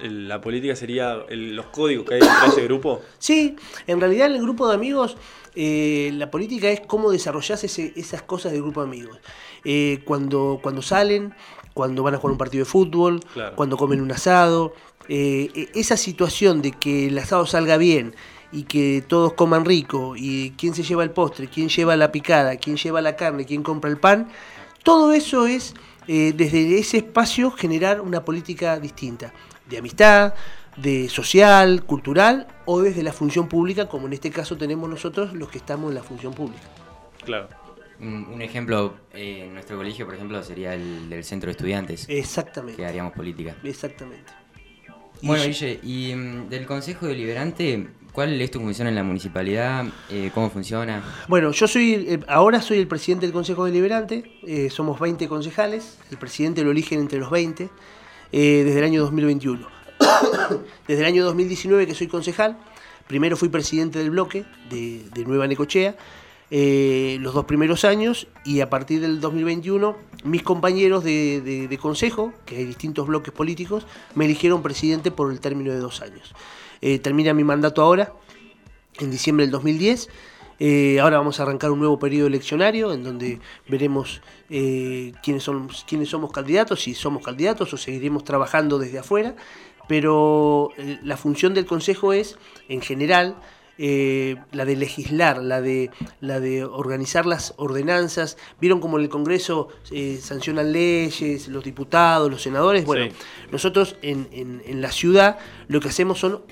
la 0.00 0.40
política 0.40 0.74
sería 0.76 1.18
el- 1.28 1.54
los 1.56 1.66
códigos 1.66 2.04
que 2.06 2.14
hay 2.14 2.20
dentro 2.20 2.40
de 2.42 2.48
ese 2.48 2.62
grupo. 2.64 3.00
Sí, 3.18 3.56
en 3.86 4.00
realidad 4.00 4.26
en 4.26 4.36
el 4.36 4.42
grupo 4.42 4.68
de 4.68 4.74
amigos 4.74 5.16
eh, 5.56 6.10
la 6.14 6.30
política 6.32 6.68
es 6.68 6.80
cómo 6.80 7.12
desarrollás 7.12 7.62
ese- 7.62 7.92
esas 7.94 8.22
cosas 8.22 8.50
del 8.52 8.62
grupo 8.62 8.80
de 8.82 8.88
amigos. 8.88 9.18
Eh, 9.64 10.00
cuando, 10.04 10.58
cuando 10.60 10.82
salen, 10.82 11.32
cuando 11.74 12.02
van 12.02 12.14
a 12.14 12.18
jugar 12.18 12.32
un 12.32 12.38
partido 12.38 12.64
de 12.64 12.70
fútbol, 12.70 13.20
Claro. 13.34 13.54
cuando 13.54 13.76
comen 13.76 14.00
un 14.00 14.10
asado, 14.10 14.74
eh, 15.08 15.50
e- 15.54 15.68
esa 15.78 15.96
situación 15.96 16.60
de 16.60 16.72
que 16.72 17.06
el 17.06 17.16
asado 17.18 17.46
salga 17.46 17.76
bien 17.76 18.16
y 18.50 18.64
que 18.64 19.04
todos 19.06 19.34
coman 19.34 19.64
rico 19.64 20.14
y 20.16 20.50
quién 20.58 20.74
se 20.74 20.82
lleva 20.82 21.04
el 21.04 21.10
postre, 21.10 21.46
quién 21.48 21.68
lleva 21.68 21.94
la 21.96 22.10
picada, 22.10 22.56
quién 22.56 22.76
lleva 22.76 23.00
la 23.00 23.14
carne, 23.14 23.44
quién 23.44 23.62
compra 23.62 23.90
el 23.90 23.98
pan, 23.98 24.28
todo 24.82 25.12
eso 25.12 25.46
es 25.46 25.74
eh, 26.08 26.32
desde 26.36 26.78
ese 26.78 26.96
espacio 26.98 27.50
generar 27.52 28.00
una 28.00 28.24
política 28.24 28.78
distinta, 28.80 29.32
de 29.68 29.78
amistad, 29.78 30.34
de 30.76 31.08
social, 31.08 31.84
cultural 31.84 32.46
o 32.64 32.80
desde 32.80 33.02
la 33.02 33.12
función 33.12 33.48
pública, 33.48 33.88
como 33.88 34.06
en 34.06 34.12
este 34.12 34.30
caso 34.30 34.56
tenemos 34.56 34.88
nosotros 34.90 35.32
los 35.34 35.48
que 35.48 35.58
estamos 35.58 35.90
en 35.90 35.94
la 35.94 36.02
función 36.02 36.34
pública. 36.34 36.62
Claro. 37.24 37.48
Un, 38.00 38.42
ejemplo 38.42 38.94
eh, 39.14 39.44
en 39.46 39.54
nuestro 39.54 39.76
colegio, 39.76 40.04
por 40.04 40.14
ejemplo, 40.16 40.42
sería 40.42 40.74
el 40.74 41.08
del 41.08 41.22
centro 41.24 41.46
de 41.46 41.52
estudiantes, 41.52 42.06
Exactamente. 42.08 42.76
que 42.76 42.84
haríamos 42.86 43.12
política. 43.12 43.54
Exactamente. 43.62 44.32
Bueno, 45.22 45.44
Guille, 45.44 45.78
y 45.82 46.12
mm, 46.14 46.48
del 46.50 46.66
Consejo 46.66 47.06
Deliberante, 47.06 47.86
¿cuál 48.12 48.38
es 48.40 48.50
tu 48.50 48.58
función 48.60 48.88
en 48.88 48.96
la 48.96 49.04
municipalidad? 49.04 49.86
Eh, 50.10 50.30
¿Cómo 50.34 50.50
funciona? 50.50 51.02
Bueno, 51.28 51.52
yo 51.52 51.66
soy, 51.68 51.94
el- 51.94 52.24
ahora 52.28 52.60
soy 52.60 52.78
el 52.78 52.88
presidente 52.88 53.24
del 53.26 53.32
Consejo 53.32 53.64
Deliberante, 53.64 54.38
eh, 54.42 54.68
somos 54.70 54.98
20 55.00 55.28
concejales, 55.28 55.96
el 56.10 56.18
presidente 56.18 56.62
lo 56.64 56.72
eligen 56.72 56.98
entre 57.00 57.20
los 57.20 57.30
20 57.30 57.70
eh, 58.32 58.62
desde 58.64 58.78
el 58.78 58.84
año 58.84 59.02
2021. 59.02 59.66
desde 60.88 61.02
el 61.02 61.06
año 61.06 61.24
2019 61.24 61.86
que 61.86 61.94
soy 61.94 62.06
concejal, 62.06 62.58
primero 63.06 63.36
fui 63.36 63.48
presidente 63.48 63.98
del 63.98 64.10
bloque 64.10 64.44
de, 64.70 65.24
Nueva 65.26 65.46
Necochea, 65.46 65.96
eh, 66.50 67.18
los 67.20 67.34
dos 67.34 67.44
primeros 67.44 67.84
años, 67.84 68.28
y 68.44 68.60
a 68.60 68.70
partir 68.70 69.00
del 69.00 69.20
2021 69.20 69.96
mis 70.24 70.42
compañeros 70.42 71.04
de 71.04 71.78
consejo, 71.80 72.32
que 72.44 72.56
hay 72.56 72.64
distintos 72.64 73.06
bloques 73.06 73.32
políticos, 73.32 73.86
me 74.14 74.24
eligieron 74.24 74.62
presidente 74.62 75.10
por 75.10 75.30
el 75.30 75.40
término 75.40 75.72
de 75.72 75.78
dos 75.78 76.00
años. 76.02 76.34
Eh, 76.86 76.98
termina 76.98 77.32
mi 77.32 77.44
mandato 77.44 77.80
ahora, 77.80 78.12
en 79.00 79.10
diciembre 79.10 79.46
del 79.46 79.52
2010. 79.52 80.10
Eh, 80.60 81.00
ahora 81.00 81.18
vamos 81.18 81.40
a 81.40 81.42
arrancar 81.42 81.70
un 81.70 81.78
nuevo 81.80 81.98
periodo 81.98 82.26
eleccionario 82.28 82.92
en 82.92 83.02
donde 83.02 83.40
veremos 83.68 84.22
eh, 84.50 85.12
quiénes, 85.22 85.42
son, 85.42 85.68
quiénes 85.86 86.08
somos 86.08 86.30
candidatos, 86.32 86.82
si 86.82 86.94
somos 86.94 87.24
candidatos 87.24 87.72
o 87.74 87.76
seguiremos 87.76 88.24
trabajando 88.24 88.78
desde 88.78 88.98
afuera. 89.00 89.34
Pero 89.88 90.70
eh, 90.78 90.98
la 91.02 91.16
función 91.16 91.52
del 91.54 91.66
Consejo 91.66 92.12
es, 92.12 92.38
en 92.68 92.80
general, 92.80 93.36
eh, 93.76 94.36
la 94.52 94.64
de 94.64 94.76
legislar, 94.76 95.42
la 95.42 95.60
de, 95.60 95.90
la 96.20 96.38
de 96.40 96.64
organizar 96.64 97.26
las 97.26 97.52
ordenanzas. 97.56 98.38
Vieron 98.60 98.80
como 98.80 98.96
en 98.98 99.02
el 99.04 99.10
Congreso 99.10 99.68
eh, 99.90 100.18
sancionan 100.22 100.72
leyes, 100.72 101.48
los 101.48 101.64
diputados, 101.64 102.30
los 102.30 102.40
senadores. 102.40 102.84
Bueno, 102.86 103.06
Sí. 103.06 103.12
nosotros 103.50 103.96
en, 104.00 104.28
en- 104.32 104.62
en 104.64 104.80
la 104.80 104.92
ciudad 104.92 105.38
lo 105.68 105.80
que 105.80 105.88
hacemos 105.88 106.18
son, 106.20 106.42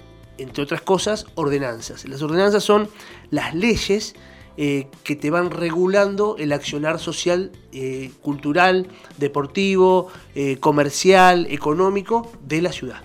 entre 0.43 0.63
otras 0.63 0.83
cosas, 0.83 1.27
ordenanzas. 1.35 2.05
Las 2.07 2.23
ordenanzas 2.23 2.63
son 2.65 2.89
las 3.31 3.55
leyes 3.55 4.15
eh, 4.57 4.89
que 5.03 5.17
te 5.17 5.31
van 5.31 5.51
regulando 5.51 6.37
el 6.39 6.53
accionar 6.53 6.99
social, 6.99 7.53
eh, 7.73 8.11
cultural, 8.21 8.87
deportivo, 9.17 10.09
eh, 10.35 10.59
comercial, 10.59 11.47
económico 11.51 12.31
de 12.47 12.61
la 12.61 12.73
ciudad. 12.73 13.03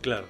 Claro. 0.00 0.26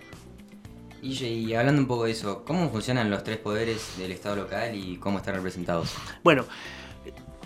Y, 1.02 1.22
y 1.24 1.54
hablando 1.54 1.82
un 1.82 1.88
poco 1.88 2.04
de 2.04 2.12
eso, 2.12 2.44
¿cómo 2.44 2.70
funcionan 2.70 3.10
los 3.10 3.24
tres 3.24 3.38
poderes 3.38 3.98
del 3.98 4.12
Estado 4.12 4.36
local 4.36 4.74
y 4.74 4.96
cómo 4.96 5.18
están 5.18 5.34
representados? 5.34 5.92
Bueno, 6.22 6.46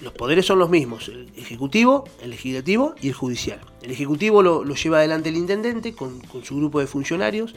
los 0.00 0.12
poderes 0.12 0.44
son 0.46 0.58
los 0.58 0.68
mismos, 0.68 1.08
el 1.08 1.32
ejecutivo, 1.36 2.04
el 2.20 2.30
legislativo 2.30 2.94
y 3.00 3.08
el 3.08 3.14
judicial. 3.14 3.60
El 3.82 3.90
ejecutivo 3.90 4.42
lo, 4.42 4.62
lo 4.62 4.74
lleva 4.74 4.98
adelante 4.98 5.30
el 5.30 5.36
intendente 5.36 5.94
con, 5.94 6.20
con 6.20 6.44
su 6.44 6.56
grupo 6.56 6.80
de 6.80 6.86
funcionarios, 6.86 7.54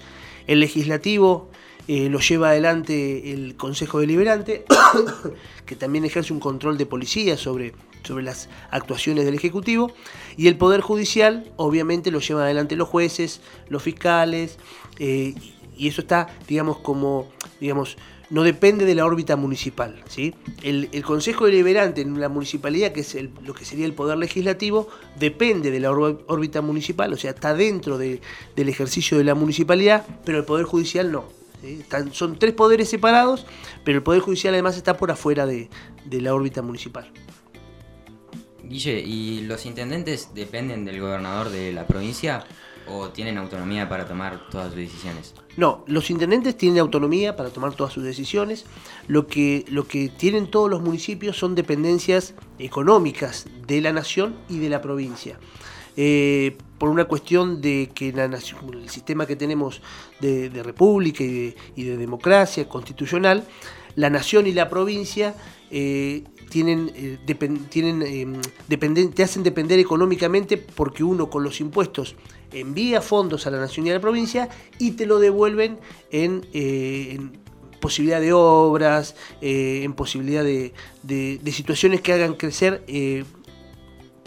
el 0.50 0.62
legislativo 0.62 1.48
eh, 1.88 2.10
lo 2.10 2.20
lleva 2.20 2.50
adelante 2.50 3.34
el 3.34 3.56
Consejo 3.56 4.00
Deliberante, 4.00 4.66
que 5.68 5.76
también 5.76 6.06
ejerce 6.06 6.34
un 6.34 6.40
control 6.40 6.76
de 6.76 6.88
policía 6.88 7.38
sobre, 7.38 7.74
sobre 8.04 8.24
las 8.24 8.50
actuaciones 8.72 9.26
del 9.26 9.36
Ejecutivo, 9.36 9.94
y 10.38 10.48
el 10.48 10.58
Poder 10.58 10.82
Judicial 10.82 11.52
obviamente 11.56 12.10
lo 12.10 12.20
llevan 12.20 12.46
adelante 12.46 12.76
los 12.76 12.90
jueces, 12.90 13.42
los 13.70 13.84
fiscales, 13.84 14.58
eh, 14.98 15.36
y 15.78 15.88
eso 15.88 16.02
está, 16.02 16.36
digamos, 16.48 16.80
como, 16.80 17.28
digamos, 17.60 17.96
no 18.30 18.44
depende 18.44 18.86
de 18.86 18.96
la 18.96 19.06
órbita 19.06 19.36
municipal. 19.36 20.04
¿sí? 20.08 20.36
El, 20.62 20.90
Consejo 21.04 21.46
Deliberante 21.46 22.02
en 22.02 22.20
la 22.20 22.30
municipalidad, 22.30 22.92
que 22.92 23.02
es 23.02 23.16
el- 23.16 23.32
lo 23.44 23.54
que 23.54 23.66
sería 23.66 23.86
el 23.86 23.94
poder 23.94 24.18
legislativo, 24.18 24.88
depende 25.18 25.72
de 25.72 25.80
la 25.80 25.92
órbita 25.92 26.62
municipal, 26.62 27.12
o 27.14 27.18
sea, 27.18 27.32
está 27.32 27.54
dentro 27.54 27.98
de- 27.98 28.22
del 28.56 28.70
ejercicio 28.70 29.18
de 29.18 29.24
la 29.24 29.36
municipalidad, 29.36 30.06
pero 30.26 30.38
el 30.40 30.46
Poder 30.46 30.66
Judicial 30.66 31.12
no. 31.12 31.26
son 32.14 32.40
tres 32.40 32.54
poderes 32.54 32.90
separados, 32.90 33.46
pero 33.84 33.98
el 33.98 34.04
Poder 34.04 34.22
Judicial 34.22 34.54
además 34.54 34.78
está 34.78 34.96
por 34.96 35.12
afuera 35.12 35.46
de, 35.46 35.70
de 36.06 36.22
la 36.22 36.34
órbita 36.34 36.62
municipal. 36.62 37.12
Guille, 38.64 39.00
¿y 39.02 39.42
los 39.42 39.66
intendentes 39.66 40.30
dependen 40.34 40.86
del 40.86 41.02
gobernador 41.02 41.50
de 41.50 41.74
la 41.74 41.88
provincia 41.88 42.46
o 42.88 43.10
tienen 43.10 43.38
autonomía 43.38 43.90
para 43.90 44.06
tomar 44.08 44.48
todas 44.50 44.68
sus 44.68 44.76
decisiones? 44.78 45.34
No, 45.60 45.84
los 45.88 46.10
intendentes 46.10 46.56
tienen 46.56 46.80
autonomía 46.80 47.36
para 47.36 47.50
tomar 47.50 47.74
todas 47.74 47.92
sus 47.92 48.02
decisiones. 48.02 48.64
Lo 49.10 49.28
que, 49.28 49.66
lo 49.68 49.86
que 49.86 50.08
tienen 50.08 50.50
todos 50.50 50.70
los 50.70 50.82
municipios 50.82 51.38
son 51.38 51.54
dependencias 51.54 52.34
económicas 52.60 53.46
de 53.68 53.82
la 53.82 53.92
nación 53.92 54.38
y 54.48 54.60
de 54.60 54.70
la 54.70 54.82
provincia. 54.82 55.38
Eh, 55.98 56.58
por 56.78 56.88
una 56.88 57.04
cuestión 57.04 57.60
de 57.60 57.92
que 57.94 58.14
la 58.14 58.24
el 58.24 58.90
sistema 58.90 59.26
que 59.26 59.36
tenemos 59.36 59.82
de, 60.22 60.48
república 60.64 61.26
y 61.26 61.84
de, 61.84 61.98
democracia 61.98 62.70
constitucional, 62.70 63.44
la 63.98 64.10
nación 64.10 64.48
y 64.48 64.54
la 64.54 64.70
provincia 64.70 65.36
eh, 65.72 66.24
tienen, 66.50 66.90
eh, 66.96 67.20
eh, 67.28 68.42
dependen- 68.70 69.14
te 69.14 69.24
hacen 69.24 69.44
depender 69.44 69.78
económicamente 69.78 70.56
porque 70.56 71.04
uno 71.04 71.30
con 71.30 71.44
los 71.44 71.60
impuestos 71.60 72.16
envía 72.52 73.02
fondos 73.02 73.48
a 73.48 73.52
la 73.52 73.60
nación 73.60 73.88
y 73.88 73.92
a 73.92 73.94
la 73.94 74.00
provincia 74.00 74.50
y 74.78 74.92
te 74.92 75.06
lo 75.06 75.20
devuelven 75.20 75.80
en, 76.12 76.46
eh, 76.54 77.20
posibilidad 77.80 78.20
de 78.20 78.34
obras, 78.34 79.16
eh, 79.42 79.82
en 79.84 79.94
posibilidad 79.94 80.44
de 80.44 81.52
situaciones 81.52 82.02
que 82.02 82.14
hagan 82.14 82.34
crecer 82.34 82.84
eh, 82.88 83.24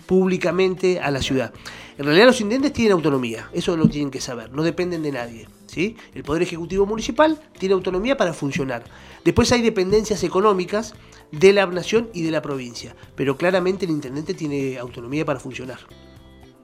públicamente 0.06 1.00
a 1.00 1.10
la 1.10 1.20
ciudad. 1.20 1.52
En 1.98 2.06
realidad 2.06 2.26
los 2.26 2.40
intendentes 2.40 2.72
tienen 2.72 2.92
autonomía, 2.92 3.48
eso 3.52 3.76
lo 3.76 3.88
tienen 3.88 4.10
que 4.10 4.20
saber, 4.20 4.50
no 4.50 4.62
dependen 4.62 5.02
de 5.02 5.12
nadie. 5.12 5.48
¿sí? 5.66 5.96
El 6.14 6.22
Poder 6.22 6.42
Ejecutivo 6.42 6.86
Municipal 6.86 7.40
tiene 7.58 7.74
autonomía 7.74 8.16
para 8.16 8.32
funcionar. 8.32 8.84
Después 9.24 9.52
hay 9.52 9.62
dependencias 9.62 10.22
económicas 10.24 10.94
de 11.30 11.52
la 11.52 11.66
nación 11.66 12.08
y 12.12 12.22
de 12.22 12.30
la 12.30 12.42
provincia, 12.42 12.96
pero 13.14 13.36
claramente 13.36 13.84
el 13.84 13.90
intendente 13.90 14.34
tiene 14.34 14.78
autonomía 14.78 15.24
para 15.24 15.38
funcionar. 15.38 15.78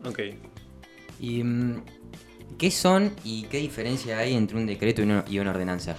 Ok. 0.05 0.21
¿Y 1.18 1.42
mm, 1.42 1.83
qué 2.59 2.70
son 2.70 3.12
y 3.24 3.44
qué 3.44 3.59
diferencia 3.59 4.18
hay 4.18 4.35
entre 4.35 4.57
un 4.57 4.66
decreto 4.66 5.02
y 5.02 5.38
una, 5.38 5.50
ordenanza? 5.50 5.96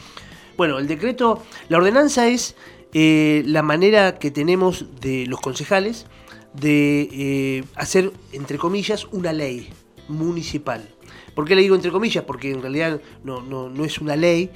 Bueno, 0.57 0.79
el 0.79 0.87
decreto, 0.87 1.43
la 1.69 1.77
ordenanza 1.77 2.27
es 2.27 2.55
eh, 2.93 3.43
la 3.45 3.63
manera 3.63 4.19
que 4.19 4.31
tenemos 4.31 4.85
de 4.99 5.25
los 5.25 5.39
concejales 5.39 6.05
de 6.53 7.09
eh, 7.11 7.63
hacer, 7.75 8.11
entre 8.33 8.57
comillas, 8.57 9.05
una 9.11 9.31
ley 9.33 9.69
municipal. 10.07 10.87
¿Por 11.35 11.47
qué 11.47 11.55
le 11.55 11.61
digo 11.61 11.75
entre 11.75 11.91
comillas? 11.91 12.23
Porque 12.25 12.51
en 12.51 12.61
realidad 12.61 12.99
no, 13.23 13.41
no, 13.41 13.69
no 13.69 13.85
es 13.85 13.99
una 13.99 14.15
ley, 14.15 14.49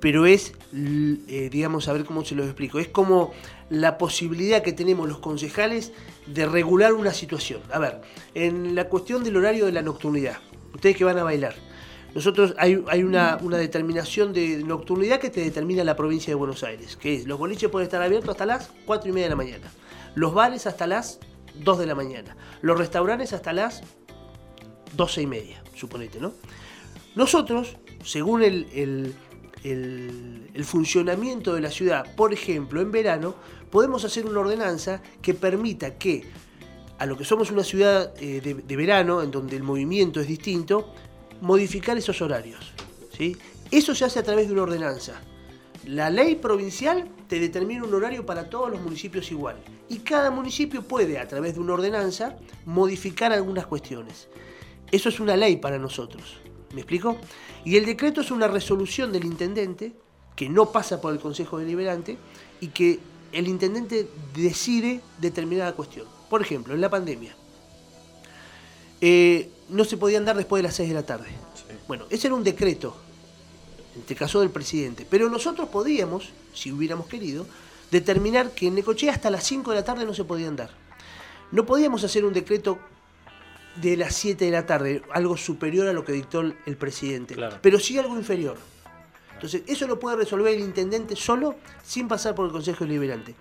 pero 0.00 0.26
es, 0.26 0.52
eh, 0.74 1.48
digamos, 1.50 1.88
a 1.88 1.92
ver 1.92 2.04
cómo 2.04 2.24
se 2.24 2.34
lo 2.34 2.44
explico, 2.44 2.78
es 2.78 2.88
como 2.88 3.32
la 3.70 3.98
posibilidad 3.98 4.62
que 4.62 4.72
tenemos 4.72 5.08
los 5.08 5.18
concejales 5.18 5.92
de 6.26 6.46
regular 6.46 6.92
una 6.94 7.12
situación. 7.12 7.60
A 7.72 7.78
ver, 7.78 8.00
en 8.34 8.74
la 8.74 8.88
cuestión 8.88 9.24
del 9.24 9.36
horario 9.36 9.66
de 9.66 9.72
la 9.72 9.82
nocturnidad, 9.82 10.38
ustedes 10.74 10.96
que 10.96 11.04
van 11.04 11.18
a 11.18 11.24
bailar, 11.24 11.54
nosotros 12.14 12.54
hay, 12.58 12.82
hay 12.88 13.02
una, 13.02 13.38
una 13.42 13.58
determinación 13.58 14.32
de 14.32 14.62
nocturnidad 14.64 15.20
que 15.20 15.30
te 15.30 15.40
determina 15.40 15.84
la 15.84 15.94
provincia 15.96 16.30
de 16.30 16.36
Buenos 16.36 16.62
Aires, 16.64 16.96
que 16.96 17.14
es 17.16 17.26
los 17.26 17.38
boliches 17.38 17.68
pueden 17.68 17.86
estar 17.86 18.00
abiertos 18.00 18.30
hasta 18.30 18.46
las 18.46 18.70
4 18.86 19.10
y 19.10 19.12
media 19.12 19.26
de 19.26 19.30
la 19.30 19.36
mañana, 19.36 19.70
los 20.14 20.32
bares 20.32 20.66
hasta 20.66 20.86
las 20.86 21.18
2 21.62 21.78
de 21.78 21.86
la 21.86 21.94
mañana, 21.94 22.36
los 22.62 22.78
restaurantes 22.78 23.32
hasta 23.32 23.52
las 23.52 23.82
12 24.96 25.22
y 25.22 25.26
media, 25.26 25.62
suponete, 25.74 26.18
¿no? 26.20 26.32
Nosotros, 27.14 27.76
según 28.04 28.42
el- 28.42 29.14
el- 29.64 30.64
funcionamiento 30.64 31.54
de 31.54 31.60
la 31.60 31.70
ciudad, 31.70 32.14
por 32.16 32.32
ejemplo, 32.32 32.80
en 32.80 32.90
verano, 32.90 33.34
podemos 33.70 34.04
hacer 34.04 34.26
una 34.26 34.40
ordenanza 34.40 35.00
que 35.22 35.34
permita 35.34 35.96
que, 35.96 36.24
a 36.98 37.06
lo 37.06 37.16
que 37.16 37.24
somos 37.24 37.50
una 37.50 37.62
ciudad 37.64 38.12
eh, 38.20 38.40
de, 38.40 38.54
de 38.54 38.76
verano, 38.76 39.22
en 39.22 39.30
donde 39.30 39.56
el 39.56 39.62
movimiento 39.62 40.20
es 40.20 40.26
distinto, 40.26 40.92
modificar 41.40 41.96
esos 41.96 42.20
horarios. 42.20 42.72
¿sí? 43.16 43.36
Eso 43.70 43.94
se 43.94 44.04
hace 44.04 44.18
a 44.18 44.22
través 44.22 44.48
de 44.48 44.52
una 44.54 44.62
ordenanza. 44.62 45.20
La 45.86 46.10
ley 46.10 46.34
provincial 46.34 47.08
te 47.28 47.38
determina 47.38 47.84
un 47.84 47.94
horario 47.94 48.26
para 48.26 48.50
todos 48.50 48.70
los 48.70 48.80
municipios 48.80 49.30
igual. 49.30 49.56
Y 49.88 49.98
cada 49.98 50.30
municipio 50.30 50.82
puede, 50.82 51.18
a 51.18 51.28
través 51.28 51.54
de 51.54 51.60
una 51.60 51.74
ordenanza, 51.74 52.36
modificar 52.66 53.32
algunas 53.32 53.66
cuestiones. 53.66 54.28
Eso 54.90 55.08
es 55.08 55.20
una 55.20 55.36
ley 55.36 55.56
para 55.56 55.78
nosotros. 55.78 56.38
¿Me 56.72 56.80
explico? 56.80 57.16
Y 57.64 57.76
el 57.76 57.86
decreto 57.86 58.20
es 58.20 58.30
una 58.30 58.48
resolución 58.48 59.12
del 59.12 59.24
intendente 59.24 59.92
que 60.36 60.48
no 60.48 60.70
pasa 60.70 61.00
por 61.00 61.12
el 61.12 61.20
Consejo 61.20 61.58
Deliberante 61.58 62.16
y 62.60 62.68
que 62.68 63.00
el 63.32 63.48
intendente 63.48 64.08
decide 64.34 65.00
determinada 65.18 65.72
cuestión. 65.72 66.06
Por 66.30 66.42
ejemplo, 66.42 66.74
en 66.74 66.80
la 66.80 66.90
pandemia, 66.90 67.34
eh, 69.00 69.50
no 69.68 69.84
se 69.84 69.96
podía 69.96 70.18
andar 70.18 70.36
después 70.36 70.60
de 70.60 70.68
las 70.68 70.76
6 70.76 70.88
de 70.88 70.94
la 70.94 71.04
tarde. 71.04 71.28
Bueno, 71.86 72.04
ese 72.10 72.28
era 72.28 72.36
un 72.36 72.44
decreto, 72.44 72.94
en 73.94 74.02
este 74.02 74.14
caso 74.14 74.40
del 74.40 74.50
presidente. 74.50 75.06
Pero 75.08 75.28
nosotros 75.28 75.68
podíamos, 75.68 76.30
si 76.54 76.70
hubiéramos 76.70 77.06
querido, 77.06 77.46
determinar 77.90 78.50
que 78.50 78.68
en 78.68 78.74
Necochea 78.74 79.12
hasta 79.12 79.30
las 79.30 79.44
5 79.44 79.70
de 79.70 79.76
la 79.76 79.84
tarde 79.84 80.04
no 80.04 80.14
se 80.14 80.24
podía 80.24 80.48
andar. 80.48 80.70
No 81.50 81.64
podíamos 81.64 82.04
hacer 82.04 82.24
un 82.24 82.34
decreto 82.34 82.78
de 83.76 83.96
las 83.96 84.14
7 84.14 84.44
de 84.44 84.50
la 84.50 84.66
tarde, 84.66 85.02
algo 85.12 85.36
superior 85.36 85.86
a 85.88 85.92
lo 85.92 86.04
que 86.04 86.12
dictó 86.12 86.40
el 86.40 86.76
presidente, 86.76 87.34
Claro. 87.34 87.58
pero 87.62 87.78
sí 87.78 87.98
algo 87.98 88.16
inferior. 88.16 88.56
Entonces, 89.34 89.62
eso 89.68 89.86
lo 89.86 90.00
puede 90.00 90.16
resolver 90.16 90.52
el 90.54 90.60
intendente 90.60 91.14
solo 91.14 91.54
sin 91.84 92.08
pasar 92.08 92.34
por 92.34 92.46
el 92.46 92.52
Consejo 92.52 92.84
Deliberante. 92.84 93.36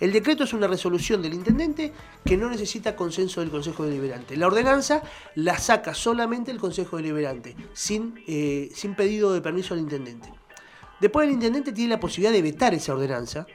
El 0.00 0.12
decreto 0.12 0.44
es 0.44 0.52
una 0.52 0.66
resolución 0.66 1.22
del 1.22 1.32
intendente 1.34 1.92
que 2.24 2.36
no 2.36 2.50
necesita 2.50 2.96
consenso 2.96 3.40
del 3.40 3.50
Consejo 3.50 3.84
Deliberante. 3.84 4.36
La 4.36 4.48
ordenanza 4.48 5.02
la 5.36 5.56
saca 5.58 5.94
solamente 5.94 6.50
el 6.50 6.58
Consejo 6.58 6.96
Deliberante, 6.96 7.54
sin, 7.72 8.20
eh, 8.26 8.70
sin 8.74 8.94
pedido 8.94 9.32
de 9.32 9.40
permiso 9.40 9.72
al 9.72 9.80
intendente. 9.80 10.28
Después 11.00 11.26
el 11.28 11.34
intendente 11.34 11.72
tiene 11.72 11.90
la 11.94 12.00
posibilidad 12.00 12.32
de 12.32 12.42
vetar 12.42 12.74
esa 12.74 12.92
ordenanza, 12.92 13.46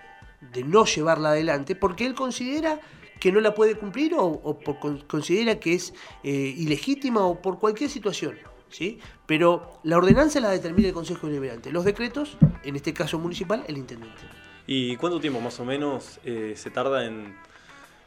de 0.54 0.64
no 0.64 0.86
llevarla 0.86 1.30
adelante, 1.32 1.76
porque 1.76 2.06
él 2.06 2.16
considera 2.16 2.80
que 3.22 3.32
no 3.32 3.40
la 3.40 3.54
puede 3.54 3.76
cumplir 3.76 4.16
o, 4.16 4.26
o 4.26 4.60
por- 4.60 4.80
con- 4.80 5.00
considera 5.02 5.60
que 5.60 5.76
es 5.76 5.94
eh, 6.24 6.32
ilegítima 6.58 7.22
o 7.26 7.42
por 7.42 7.60
cualquier 7.60 7.90
situación. 7.90 8.36
¿sí? 8.70 9.00
Pero 9.26 9.80
la 9.84 9.98
ordenanza 9.98 10.40
la 10.40 10.50
determina 10.50 10.88
el 10.90 10.94
Consejo 10.94 11.28
Deliberante. 11.28 11.72
Los 11.72 11.86
decretos, 11.86 12.38
en 12.64 12.76
este 12.76 12.94
caso 12.94 13.20
municipal, 13.20 13.64
el 13.68 13.78
intendente. 13.78 14.22
¿Y 14.66 14.96
cuánto 14.98 15.20
tiempo 15.20 15.40
más 15.40 15.60
o 15.60 15.66
menos 15.66 16.20
eh, 16.24 16.54
se 16.58 16.72
tarda 16.72 17.06
en 17.06 17.36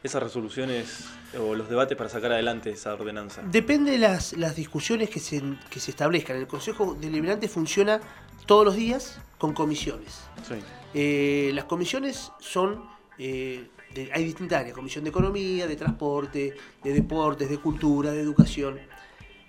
esas 0.03 0.21
resoluciones 0.21 1.05
o 1.39 1.55
los 1.55 1.69
debates 1.69 1.97
para 1.97 2.09
sacar 2.09 2.31
adelante 2.33 2.71
esa 2.71 2.93
ordenanza? 2.93 3.41
Depende 3.43 3.91
de 3.91 3.99
las, 3.99 4.33
las 4.33 4.55
discusiones 4.55 5.09
que 5.09 5.19
se, 5.19 5.41
que 5.69 5.79
se 5.79 5.91
establezcan. 5.91 6.35
El 6.37 6.47
Consejo 6.47 6.95
Deliberante 6.99 7.47
funciona 7.47 8.01
todos 8.45 8.65
los 8.65 8.75
días 8.75 9.19
con 9.37 9.53
comisiones. 9.53 10.21
Sí. 10.47 10.55
Eh, 10.93 11.51
las 11.53 11.65
comisiones 11.65 12.31
son, 12.39 12.83
eh, 13.17 13.67
de- 13.95 14.11
hay 14.13 14.23
distintas 14.23 14.59
áreas, 14.59 14.75
comisión 14.75 15.03
de 15.03 15.09
economía, 15.09 15.65
de 15.65 15.75
transporte, 15.75 16.53
de 16.83 16.93
deportes, 16.93 17.49
de 17.49 17.57
cultura, 17.57 18.11
de 18.11 18.21
educación. 18.21 18.79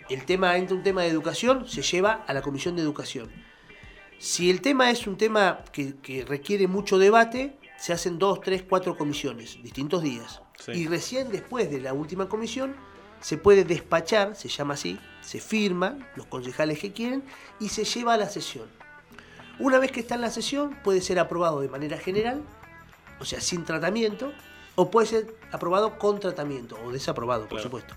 El 0.08 0.24
tema, 0.24 0.56
entra 0.56 0.74
un 0.76 0.82
tema 0.82 1.02
de 1.02 1.08
educación, 1.08 1.68
se 1.68 1.82
lleva 1.82 2.24
a 2.26 2.32
la 2.32 2.40
comisión 2.40 2.76
de 2.76 2.82
educación. 2.82 3.28
Si 4.18 4.48
el 4.48 4.60
tema 4.62 4.90
es 4.90 5.06
un 5.06 5.16
tema 5.18 5.60
que, 5.72 5.96
que 5.96 6.24
requiere 6.24 6.66
mucho 6.68 6.96
debate, 6.98 7.58
se 7.78 7.92
hacen 7.92 8.18
dos, 8.18 8.40
tres, 8.40 8.62
cuatro 8.66 8.96
comisiones, 8.96 9.58
distintos 9.62 10.02
días. 10.02 10.40
Sí. 10.58 10.72
Y 10.72 10.86
recién 10.86 11.30
después 11.30 11.70
de 11.70 11.80
la 11.80 11.92
última 11.92 12.28
comisión, 12.28 12.74
se 13.20 13.36
puede 13.36 13.64
despachar, 13.64 14.36
se 14.36 14.48
llama 14.48 14.74
así, 14.74 14.98
se 15.20 15.40
firman 15.40 16.06
los 16.16 16.26
concejales 16.26 16.78
que 16.78 16.92
quieren 16.92 17.24
y 17.60 17.68
se 17.68 17.84
lleva 17.84 18.14
a 18.14 18.16
la 18.16 18.28
sesión. 18.28 18.68
Una 19.58 19.78
vez 19.78 19.90
que 19.90 20.00
está 20.00 20.14
en 20.14 20.20
la 20.20 20.30
sesión, 20.30 20.76
puede 20.84 21.00
ser 21.00 21.18
aprobado 21.18 21.60
de 21.60 21.68
manera 21.68 21.98
general, 21.98 22.42
o 23.20 23.24
sea, 23.24 23.40
sin 23.40 23.64
tratamiento, 23.64 24.32
o 24.74 24.90
puede 24.90 25.06
ser 25.06 25.34
aprobado 25.52 25.98
con 25.98 26.20
tratamiento, 26.20 26.78
o 26.84 26.92
desaprobado, 26.92 27.42
por 27.42 27.50
Claro. 27.58 27.62
supuesto. 27.64 27.94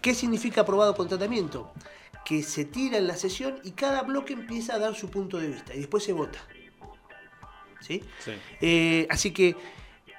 ¿Qué 0.00 0.14
significa 0.14 0.62
aprobado 0.62 0.94
con 0.94 1.08
tratamiento? 1.08 1.72
Que 2.24 2.42
se 2.42 2.64
tira 2.64 2.98
en 2.98 3.06
la 3.06 3.16
sesión 3.16 3.58
y 3.64 3.72
cada 3.72 4.02
bloque 4.02 4.32
empieza 4.32 4.74
a 4.74 4.78
dar 4.78 4.94
su 4.94 5.10
punto 5.10 5.38
de 5.38 5.48
vista 5.48 5.74
y 5.74 5.78
después 5.78 6.02
se 6.04 6.12
vota. 6.12 6.38
¿Sí? 7.80 8.02
Sí. 8.24 8.32
Eh, 8.60 9.06
así 9.10 9.32
que 9.32 9.56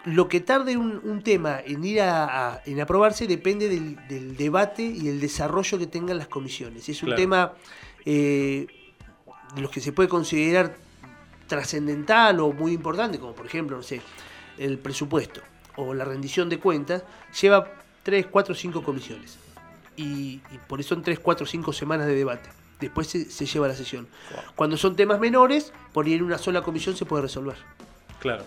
lo 0.06 0.28
que 0.28 0.42
tarde 0.42 0.76
un, 0.76 1.00
un 1.04 1.24
tema 1.24 1.62
en 1.66 1.84
ir 1.86 2.02
a, 2.02 2.56
a- 2.56 2.62
en 2.66 2.82
aprobarse 2.82 3.26
depende 3.26 3.70
del, 3.70 4.06
del 4.10 4.36
debate 4.36 4.84
y 4.84 5.08
el 5.08 5.22
desarrollo 5.22 5.78
que 5.80 5.88
tengan 5.88 6.18
las 6.18 6.28
comisiones. 6.28 6.88
Es 6.90 7.02
un 7.04 7.08
Claro. 7.08 7.22
tema 7.22 7.54
eh, 8.06 8.68
de 9.56 9.62
los 9.62 9.72
que 9.72 9.80
se 9.80 9.94
puede 9.94 10.10
considerar 10.10 10.76
trascendental 11.54 12.39
o 12.39 12.52
muy 12.52 12.72
importante, 12.72 13.20
como 13.20 13.36
por 13.36 13.46
ejemplo, 13.46 13.78
no 13.78 13.84
sé, 13.84 14.02
el 14.58 14.80
presupuesto 14.80 15.42
o 15.76 15.94
la 15.94 16.04
rendición 16.04 16.50
de 16.50 16.58
cuentas, 16.58 17.04
lleva 17.39 17.72
3, 18.02 18.26
4, 18.26 18.56
5 18.56 18.84
comisiones. 18.84 19.38
Y, 19.96 20.42
y 20.52 20.58
por 20.68 20.80
eso 20.80 20.96
son 20.96 21.04
3, 21.04 21.20
4, 21.20 21.46
5 21.46 21.72
semanas 21.74 22.08
de 22.08 22.16
debate. 22.16 22.50
Después 22.80 23.06
se, 23.06 23.30
se 23.30 23.46
lleva 23.46 23.68
a 23.68 23.70
la 23.70 23.76
sesión. 23.76 24.08
Cuando 24.56 24.78
son 24.78 24.96
temas 24.96 25.20
menores, 25.20 25.72
por 25.94 26.08
ir 26.08 26.18
en 26.18 26.24
una 26.24 26.39
sola 26.39 26.63
comisión 26.63 26.96
se 26.96 27.06
puede 27.06 27.22
resolver. 27.22 27.58
Claro. 28.20 28.44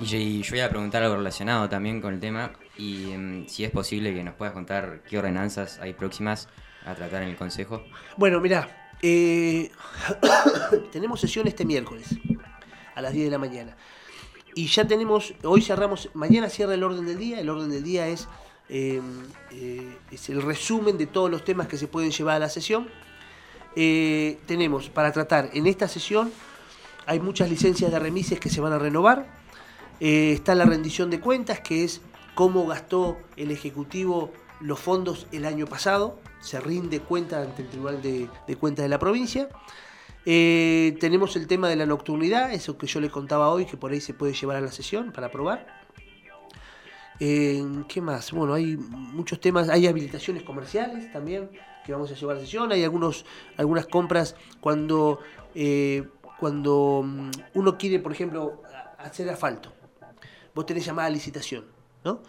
Y 0.00 0.04
yo, 0.04 0.16
y 0.18 0.42
yo 0.42 0.56
iba 0.56 0.66
a 0.66 0.70
preguntar 0.70 1.02
algo 1.02 1.16
relacionado 1.16 1.68
también 1.68 2.00
con 2.00 2.14
el 2.14 2.20
tema 2.20 2.52
y 2.78 3.16
mm, 3.16 3.48
si 3.48 3.64
es 3.64 3.72
posible 3.72 4.14
que 4.14 4.22
nos 4.22 4.34
puedas 4.34 4.54
contar 4.54 5.00
qué 5.08 5.18
ordenanzas 5.18 5.80
hay 5.80 5.92
próximas 5.92 6.48
a 6.84 6.94
tratar 6.94 7.22
en 7.22 7.30
el 7.30 7.36
Consejo. 7.36 7.82
Bueno, 8.16 8.40
mirá, 8.40 8.85
eh, 9.02 9.70
tenemos 10.92 11.20
sesión 11.20 11.46
este 11.46 11.64
miércoles 11.64 12.08
a 12.94 13.02
las 13.02 13.12
10 13.12 13.26
de 13.26 13.30
la 13.30 13.38
mañana. 13.38 13.76
Y 14.54 14.68
ya 14.68 14.86
tenemos, 14.86 15.34
hoy 15.44 15.60
cerramos, 15.60 16.08
mañana 16.14 16.48
cierra 16.48 16.74
el 16.74 16.82
orden 16.82 17.06
del 17.06 17.18
día. 17.18 17.40
El 17.40 17.50
orden 17.50 17.70
del 17.70 17.82
día 17.82 18.08
es, 18.08 18.26
eh, 18.68 19.02
eh, 19.52 19.96
es 20.10 20.28
el 20.30 20.42
resumen 20.42 20.96
de 20.96 21.06
todos 21.06 21.30
los 21.30 21.44
temas 21.44 21.68
que 21.68 21.76
se 21.76 21.88
pueden 21.88 22.10
llevar 22.10 22.36
a 22.36 22.38
la 22.38 22.48
sesión. 22.48 22.88
Tenemos 23.74 24.88
para 24.88 25.12
tratar 25.12 25.50
en 25.52 25.66
esta 25.66 25.86
sesión, 25.86 26.32
hay 27.04 27.20
muchas 27.20 27.50
licencias 27.50 27.90
de 27.90 27.98
remises 27.98 28.40
que 28.40 28.48
se 28.48 28.62
van 28.62 28.72
a 28.72 28.78
renovar. 28.78 29.26
Está 30.00 30.54
la 30.54 30.64
rendición 30.64 31.10
de 31.10 31.20
cuentas, 31.20 31.60
que 31.60 31.84
es 31.84 32.00
cómo 32.34 32.66
gastó 32.66 33.18
el 33.36 33.50
Ejecutivo 33.50 34.32
los 34.60 34.78
fondos 34.78 35.26
el 35.32 35.44
año 35.44 35.66
pasado. 35.66 36.18
Se 36.40 36.60
rinde 36.60 37.00
cuenta 37.00 37.42
ante 37.42 37.62
el 37.62 37.68
Tribunal 37.68 38.02
de, 38.02 38.28
de 38.46 38.56
Cuentas 38.56 38.84
de 38.84 38.88
la 38.88 38.98
provincia. 38.98 39.48
Eh, 40.28 40.96
tenemos 40.98 41.36
el 41.36 41.46
tema 41.46 41.68
de 41.68 41.76
la 41.76 41.86
nocturnidad, 41.86 42.52
eso 42.52 42.76
que 42.76 42.88
yo 42.88 43.00
les 43.00 43.12
contaba 43.12 43.48
hoy, 43.50 43.64
que 43.64 43.76
por 43.76 43.92
ahí 43.92 44.00
se 44.00 44.12
puede 44.12 44.32
llevar 44.32 44.56
a 44.56 44.60
la 44.60 44.72
sesión 44.72 45.12
para 45.12 45.28
aprobar. 45.28 45.86
Eh, 47.20 47.64
¿Qué 47.88 48.00
más? 48.00 48.32
Bueno, 48.32 48.54
hay 48.54 48.76
muchos 48.76 49.40
temas, 49.40 49.68
hay 49.68 49.86
habilitaciones 49.86 50.42
comerciales 50.42 51.12
también 51.12 51.48
que 51.84 51.92
vamos 51.92 52.10
a 52.10 52.14
llevar 52.14 52.36
a 52.36 52.40
sesión, 52.40 52.72
hay 52.72 52.82
algunos, 52.82 53.24
algunas 53.56 53.86
compras 53.86 54.34
cuando, 54.60 55.20
eh, 55.54 56.08
cuando 56.40 57.04
mm, 57.04 57.30
uno 57.54 57.78
quiere, 57.78 58.00
por 58.00 58.10
ejemplo, 58.10 58.62
hacer 58.98 59.30
asfalto. 59.30 59.72
Vos 60.52 60.66
tenés 60.66 60.84
llamada 60.84 61.06
a 61.06 61.10
licitación, 61.10 61.66
¿no? 62.02 62.22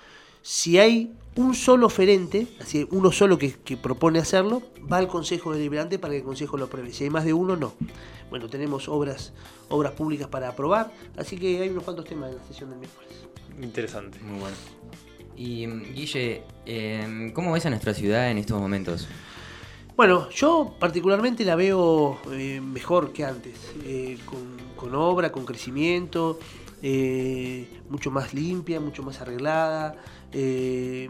Si 0.50 0.80
hay 0.80 1.12
un 1.36 1.54
solo 1.54 1.88
oferente, 1.88 2.48
así 2.62 2.88
uno 2.92 3.12
solo 3.12 3.38
que, 3.38 3.52
que 3.52 3.76
propone 3.76 4.20
hacerlo, 4.20 4.62
va 4.90 4.96
al 4.96 5.10
Consejo 5.10 5.52
Deliberante 5.52 6.00
para 6.00 6.14
que 6.14 6.20
el 6.20 6.24
Consejo 6.24 6.56
lo 6.56 6.66
apruebe. 6.66 6.94
Si 6.94 7.04
hay 7.04 7.10
más 7.10 7.26
de 7.26 7.34
uno, 7.34 7.58
no. 7.58 7.74
Bueno, 8.30 8.48
tenemos 8.48 8.88
obras, 8.88 9.34
obras 9.68 9.92
públicas 9.92 10.30
para 10.30 10.48
aprobar, 10.48 10.94
así 11.18 11.36
que 11.38 11.62
hay 11.62 11.68
unos 11.68 11.84
cuantos 11.84 12.06
temas 12.06 12.32
en 12.32 12.38
la 12.38 12.44
sesión 12.46 12.70
del 12.70 12.80
miércoles. 12.80 13.10
Interesante. 13.62 14.20
Muy 14.20 14.40
bueno. 14.40 14.56
Y 15.36 15.68
Guille, 15.94 16.44
em, 16.66 17.34
¿cómo 17.34 17.52
ves 17.52 17.66
a 17.66 17.70
nuestra 17.70 17.94
ciudad 17.94 18.32
en 18.32 18.38
estos 18.38 18.58
momentos? 18.58 19.06
Bueno, 19.98 20.30
yo 20.30 20.78
particularmente 20.80 21.44
la 21.44 21.58
veo 21.58 22.20
eh, 22.32 22.62
mejor 22.62 23.12
que 23.12 23.26
antes, 23.26 23.74
eh, 23.84 24.18
con, 24.24 24.56
con 24.78 24.96
obra, 24.96 25.30
con 25.30 25.44
crecimiento, 25.44 26.40
eh, 26.82 27.68
mucho 27.90 28.12
más 28.12 28.34
limpia, 28.36 28.80
mucho 28.80 29.02
más 29.02 29.20
arreglada, 29.20 29.96
eh, 30.40 31.10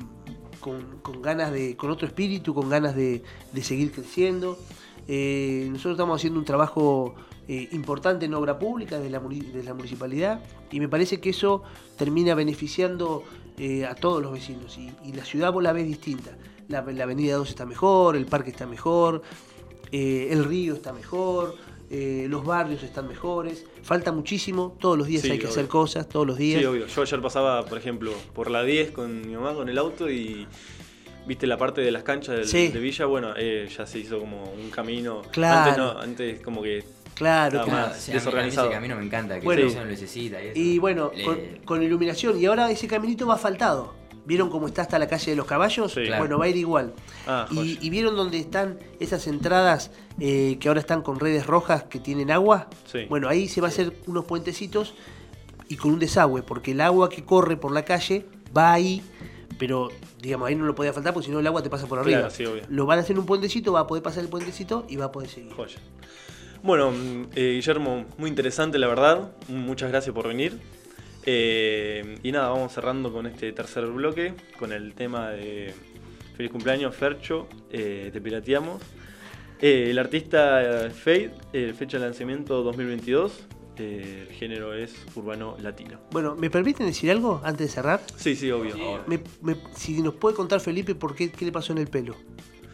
con, 0.61 1.21
ganas 1.21 1.51
de, 1.51 1.75
con 1.75 1.91
otro 1.91 2.07
espíritu, 2.07 2.53
con 2.53 2.69
ganas 2.69 2.95
de, 2.95 3.23
seguir 3.61 3.91
creciendo. 3.91 4.57
Eh, 5.05 5.67
nosotros 5.69 5.95
estamos 5.95 6.17
haciendo 6.17 6.39
un 6.39 6.45
trabajo 6.45 7.13
eh, 7.49 7.67
importante 7.73 8.25
en 8.25 8.34
obra 8.34 8.57
pública 8.57 8.99
de 8.99 9.09
la, 9.09 9.19
de 9.19 9.63
la 9.63 9.73
municipalidad 9.73 10.41
y 10.71 10.80
me 10.80 10.88
parece 10.88 11.19
que 11.19 11.32
eso 11.32 11.63
termina 11.97 12.36
beneficiando 12.36 13.23
a 13.89 13.95
todos 13.95 14.21
los 14.21 14.32
vecinos 14.32 14.78
y, 14.78 15.11
la 15.11 15.25
ciudad 15.25 15.51
vos 15.51 15.63
la 15.63 15.73
ves 15.73 15.88
distinta. 15.88 16.38
La, 16.69 16.82
la 16.82 17.03
avenida 17.03 17.36
2 17.36 17.49
está 17.49 17.65
mejor, 17.65 18.15
el 18.15 18.28
parque 18.28 18.51
está 18.51 18.65
mejor, 18.65 19.23
el 19.91 20.45
río 20.45 20.75
está 20.75 20.93
mejor, 20.93 21.55
los 21.89 22.45
barrios 22.45 22.82
están 22.84 23.09
mejores. 23.09 23.65
Falta 23.88 24.11
muchísimo, 24.11 24.75
todos 24.81 24.97
los 24.97 25.07
días 25.07 25.21
Sí, 25.21 25.31
hay 25.31 25.38
que 25.38 25.45
obvio. 25.45 25.51
hacer 25.53 25.67
cosas, 25.69 26.09
todos 26.09 26.27
los 26.27 26.38
días. 26.38 26.59
Sí, 26.59 26.65
obvio. 26.65 26.88
Yo 26.88 27.01
ayer 27.01 27.21
pasaba, 27.21 27.65
por 27.65 27.77
ejemplo, 27.77 28.11
por 28.35 28.51
la 28.51 28.63
10 28.63 28.91
con 28.91 29.21
mi 29.25 29.33
mamá 29.33 29.53
con 29.53 29.69
el 29.69 29.77
auto 29.77 30.09
y 30.09 30.45
viste 31.25 31.47
la 31.47 31.57
parte 31.57 31.79
de 31.79 31.91
las 31.91 32.03
canchas 32.03 32.35
del- 32.35 32.47
Sí. 32.49 32.67
de 32.67 32.79
Villa, 32.79 33.05
bueno, 33.05 33.33
eh, 33.38 33.69
ya 33.75 33.85
se 33.88 33.99
hizo 33.99 34.19
como 34.19 34.43
un 34.43 34.69
camino. 34.71 35.21
Claro. 35.31 35.61
Antes 35.71 35.77
no, 35.77 35.99
antes 36.01 36.39
como 36.41 36.61
que 36.61 36.83
Claro, 37.15 37.63
claro. 37.63 37.71
más. 37.71 37.77
O 37.77 37.93
sea, 37.93 37.93
a 37.93 37.95
mí- 37.95 37.95
a 37.95 38.07
mí 38.07 38.13
desorganizado. 38.19 38.67
ese 38.67 38.75
camino 38.75 38.95
me 38.97 39.05
encanta, 39.05 39.39
que 39.39 39.45
Bueno. 39.45 39.69
se 39.69 39.79
lo 39.79 39.85
necesita. 39.85 40.43
Y, 40.43 40.47
eso. 40.47 40.59
Y 40.59 40.79
bueno, 40.79 41.11
Le- 41.15 41.23
con, 41.23 41.39
con 41.63 41.81
iluminación. 41.83 42.38
Y 42.41 42.45
ahora 42.45 42.69
ese 42.69 42.88
caminito 42.88 43.25
va 43.25 43.38
faltado. 43.38 43.93
¿Vieron 44.28 44.49
cómo 44.49 44.67
está 44.67 44.82
hasta 44.82 44.99
la 44.99 45.07
calle 45.07 45.32
de 45.32 45.38
los 45.38 45.45
caballos? 45.45 45.93
Sí. 45.93 46.03
Claro. 46.03 46.23
Bueno, 46.23 46.38
va 46.38 46.45
a 46.45 46.47
ir 46.49 46.57
igual. 46.57 46.93
Ah, 47.25 47.47
y, 47.49 47.80
y 47.82 47.89
vieron 47.89 48.17
dónde 48.17 48.38
están 48.38 48.78
esas 48.99 49.25
entradas 49.25 49.89
eh, 50.19 50.57
que 50.59 50.67
ahora 50.67 50.82
están 50.82 51.01
con 51.01 51.17
redes 51.17 51.47
rojas 51.47 51.84
que 51.84 51.99
tienen 51.99 52.30
agua? 52.30 52.67
Sí. 52.91 53.05
Bueno, 53.07 53.30
ahí 53.30 53.47
se 53.47 53.61
va 53.61 53.67
a 53.67 53.69
hacer 53.69 53.93
unos 54.05 54.25
puentecitos 54.25 54.95
y 55.69 55.78
con 55.78 55.91
un 55.91 55.99
desagüe, 55.99 56.43
porque 56.43 56.71
el 56.71 56.82
agua 56.82 57.07
que 57.07 57.23
corre 57.23 57.55
por 57.55 57.71
la 57.71 57.86
calle 57.86 58.25
va 58.55 58.73
ahí, 58.73 59.01
pero 59.57 59.89
digamos, 60.21 60.49
ahí 60.49 60.55
no 60.55 60.65
lo 60.65 60.75
podía 60.75 60.91
faltar 60.91 61.13
porque 61.13 61.28
si 61.28 61.32
no 61.32 61.39
el 61.39 61.47
agua 61.47 61.63
te 61.63 61.69
pasa 61.69 61.88
por 61.88 61.99
arriba. 61.99 62.19
Claro, 62.19 62.34
sí, 62.34 62.45
obvio. 62.45 62.63
Lo 62.67 62.86
van 62.86 62.99
a 62.99 63.03
hacer 63.03 63.13
en 63.13 63.19
un 63.19 63.25
puentecito, 63.25 63.71
va 63.71 63.80
a 63.80 63.88
poder 63.88 64.03
pasar 64.03 64.23
el 64.23 64.30
puentecito 64.30 64.86
y 64.89 64.97
va 64.97 65.05
a 65.05 65.11
poder 65.13 65.30
seguir. 65.30 65.53
Joya. 65.53 65.78
Bueno, 66.63 66.91
eh, 67.34 67.53
Guillermo, 67.55 68.05
muy 68.17 68.30
interesante 68.30 68.78
la 68.78 68.88
verdad. 68.88 69.32
Muchas 69.47 69.89
gracias 69.89 70.13
por 70.13 70.28
venir. 70.28 70.59
Eh, 71.30 72.19
y 72.23 72.32
nada, 72.32 72.47
vamos 72.47 72.71
cerrando 72.71 73.11
con 73.11 73.25
este 73.25 73.51
tercer 73.51 73.86
bloque, 73.88 74.34
con 74.57 74.71
el 74.71 74.93
tema 74.93 75.32
de 75.32 75.73
Feliz 76.38 76.49
cumpleaños, 76.53 76.95
Fercho, 76.95 77.49
eh, 77.69 78.09
te 78.13 78.21
pirateamos. 78.21 78.82
Eh, 79.59 79.88
el 79.89 79.99
artista 79.99 80.89
Fade, 80.89 81.32
eh, 81.51 81.73
fecha 81.78 81.99
de 81.99 82.05
lanzamiento 82.05 82.63
2022, 82.63 83.43
eh, 83.75 84.28
el 84.30 84.34
género 84.36 84.73
es 84.73 84.95
urbano 85.15 85.57
latino. 85.61 85.99
Bueno, 86.11 86.34
¿me 86.38 86.49
permiten 86.49 86.86
decir 86.86 87.11
algo 87.11 87.41
antes 87.43 87.67
de 87.67 87.73
cerrar? 87.73 87.99
Sí, 88.15 88.34
sí, 88.34 88.49
obvio. 88.49 89.03
Me- 89.07 89.19
me- 89.41 89.57
si 89.75 90.01
nos 90.01 90.13
puede 90.13 90.34
contar 90.34 90.61
Felipe 90.61 90.95
por 90.95 91.13
qué, 91.13 91.30
qué 91.30 91.43
le 91.43 91.51
pasó 91.51 91.73
en 91.73 91.80
el 91.80 91.88
pelo. 91.88 92.15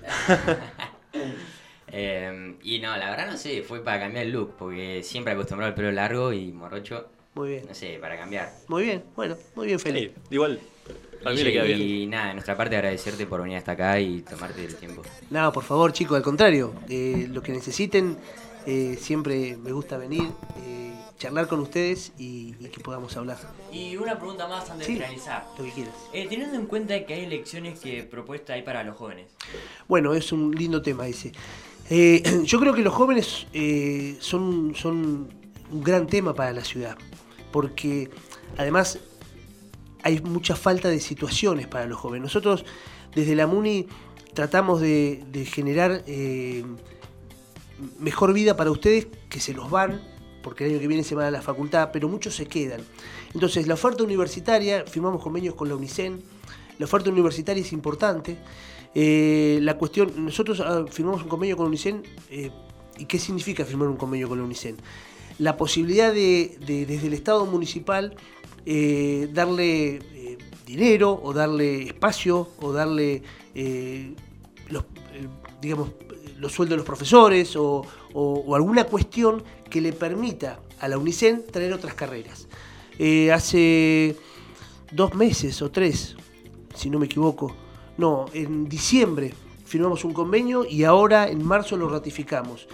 Eh, 1.96 2.56
y 2.64 2.80
no, 2.80 2.98
la 2.98 3.12
verdad 3.12 3.30
no 3.30 3.38
sé, 3.38 3.62
fue 3.62 3.84
para 3.84 4.00
cambiar 4.00 4.26
el 4.26 4.32
look, 4.32 4.56
porque 4.58 5.04
siempre 5.04 5.34
acostumbrado 5.34 5.70
al 5.70 5.76
pelo 5.76 5.92
largo 5.92 6.34
y 6.34 6.52
morocho, 6.52 7.08
Muy 7.36 7.50
bien. 7.50 7.66
no 7.68 7.74
sé, 7.74 7.98
para 8.00 8.18
cambiar. 8.18 8.54
Muy 8.68 8.84
bien, 8.84 9.04
bueno, 9.16 9.36
muy 9.56 9.68
bien, 9.68 9.80
Sí, 9.80 9.84
Felipe. 9.86 10.14
igual, 10.30 10.60
a 11.26 11.30
mí 11.32 11.40
y, 11.42 11.44
le 11.44 11.52
queda 11.54 11.64
bien. 11.64 11.82
y 11.82 12.06
nada, 12.06 12.28
de 12.28 12.34
nuestra 12.36 12.56
parte 12.56 12.76
agradecerte 12.76 13.26
por 13.26 13.42
venir 13.42 13.58
hasta 13.58 13.72
acá 13.74 14.00
y 14.00 14.22
tomarte 14.22 14.64
el 14.66 14.76
tiempo. 14.76 15.02
No, 15.30 15.52
por 15.52 15.64
favor, 15.64 15.92
chicos, 15.94 16.16
al 16.18 16.24
contrario. 16.24 16.74
eh, 16.90 17.28
lo 17.30 17.42
que 17.42 17.52
necesiten, 17.52 18.18
Eh, 18.66 18.96
siempre 18.98 19.58
me 19.58 19.74
gusta 19.74 19.98
venir, 19.98 20.24
eh, 20.66 20.94
charlar 21.18 21.50
con 21.50 21.60
ustedes 21.60 22.14
y, 22.18 22.56
y 22.62 22.70
que 22.70 22.80
podamos 22.80 23.18
hablar. 23.18 23.38
Y 23.74 23.98
una 23.98 24.18
pregunta 24.18 24.48
más 24.48 24.70
antes 24.70 24.88
Sí. 24.88 24.94
de 24.94 25.00
finalizar. 25.02 25.46
Lo 25.58 25.66
que 25.66 25.72
quieras. 25.72 25.94
Eh, 26.14 26.28
teniendo 26.30 26.56
en 26.58 26.66
cuenta 26.68 27.06
que 27.06 27.14
hay 27.14 27.26
elecciones 27.26 27.78
que 27.82 28.04
propuesta 28.04 28.54
hay 28.54 28.62
para 28.62 28.86
los 28.86 28.96
jóvenes. 28.96 29.26
Bueno, 29.90 30.14
es 30.14 30.32
un 30.32 30.56
lindo 30.56 30.82
tema 30.82 31.06
ese. 31.10 31.34
Eh, 31.90 32.24
yo 32.46 32.58
creo 32.62 32.74
que 32.74 32.84
los 32.84 32.94
jóvenes 32.94 33.48
eh, 33.52 34.16
son, 34.22 34.74
son 34.76 35.28
un 35.70 35.84
gran 35.84 36.08
tema 36.08 36.34
para 36.34 36.54
la 36.54 36.64
ciudad, 36.64 36.98
porque 37.54 38.10
además 38.58 39.00
hay 40.02 40.20
mucha 40.22 40.58
falta 40.58 40.90
de 40.90 41.00
situaciones 41.00 41.68
para 41.68 41.86
los 41.86 41.98
jóvenes. 41.98 42.24
Nosotros 42.24 42.66
desde 43.16 43.36
la 43.36 43.48
MUNI 43.48 43.88
tratamos 44.34 44.82
de, 44.82 45.48
generar 45.50 46.04
eh, 46.08 46.66
mejor 48.00 48.34
vida 48.34 48.58
para 48.58 48.72
ustedes 48.72 49.08
que 49.30 49.40
se 49.40 49.54
los 49.54 49.70
van, 49.70 50.02
porque 50.42 50.66
el 50.66 50.72
año 50.72 50.80
que 50.82 50.88
viene 50.88 51.04
se 51.04 51.16
van 51.16 51.28
a 51.28 51.32
la 51.32 51.42
facultad, 51.42 51.92
pero 51.94 52.10
muchos 52.10 52.36
se 52.36 52.48
quedan. 52.48 52.82
Entonces, 53.34 53.68
la 53.68 53.76
oferta 53.76 54.04
universitaria, 54.04 54.84
firmamos 54.86 55.22
convenios 55.22 55.56
con 55.56 55.70
la 55.70 55.76
UNICEN, 55.76 56.22
la 56.80 56.86
oferta 56.86 57.12
universitaria 57.12 57.62
es 57.62 57.72
importante. 57.72 58.38
Eh, 58.96 59.60
la 59.62 59.78
cuestión, 59.78 60.12
nosotros 60.26 60.60
ah, 60.60 60.86
firmamos 60.90 61.22
un 61.24 61.30
convenio 61.30 61.56
con 61.56 61.66
la 61.66 61.70
UNICEN, 61.70 62.04
eh, 62.30 62.50
¿y 62.98 63.06
qué 63.06 63.20
significa 63.20 63.64
firmar 63.64 63.88
un 63.88 63.98
convenio 63.98 64.28
con 64.28 64.40
la 64.40 64.44
UNICEN? 64.44 64.78
La 65.40 65.58
posibilidad 65.58 66.14
de, 66.14 66.58
de, 66.66 66.86
desde 66.86 67.08
el 67.08 67.14
Estado 67.14 67.46
municipal, 67.46 68.16
eh, 68.66 69.30
darle 69.34 69.96
eh, 70.14 70.38
dinero 70.66 71.20
o 71.22 71.34
darle 71.34 71.84
espacio 71.84 72.50
o 72.62 72.72
darle 72.72 73.24
eh, 73.56 74.14
los, 74.70 74.86
digamos, 75.62 75.92
los 76.40 76.52
sueldos 76.52 76.74
de 76.74 76.78
los 76.78 76.86
profesores 76.86 77.56
o, 77.56 77.86
o- 78.14 78.56
alguna 78.56 78.86
cuestión 78.86 79.44
que 79.70 79.82
le 79.82 79.92
permita 79.94 80.60
a 80.80 80.88
la 80.88 80.98
UNICEN 80.98 81.46
traer 81.52 81.74
otras 81.74 81.94
carreras. 81.94 82.48
Hace 83.34 84.16
dos 84.92 85.16
meses 85.16 85.62
o 85.64 85.72
tres, 85.72 86.16
si 86.76 86.90
no 86.90 87.00
me 87.00 87.08
equivoco, 87.08 87.56
no, 87.98 88.26
en 88.34 88.70
diciembre 88.70 89.34
firmamos 89.66 90.04
un 90.06 90.14
convenio 90.14 90.64
y 90.66 90.84
ahora 90.84 91.28
en 91.28 91.44
marzo 91.44 91.76
lo 91.76 91.90
ratificamos. 91.90 92.68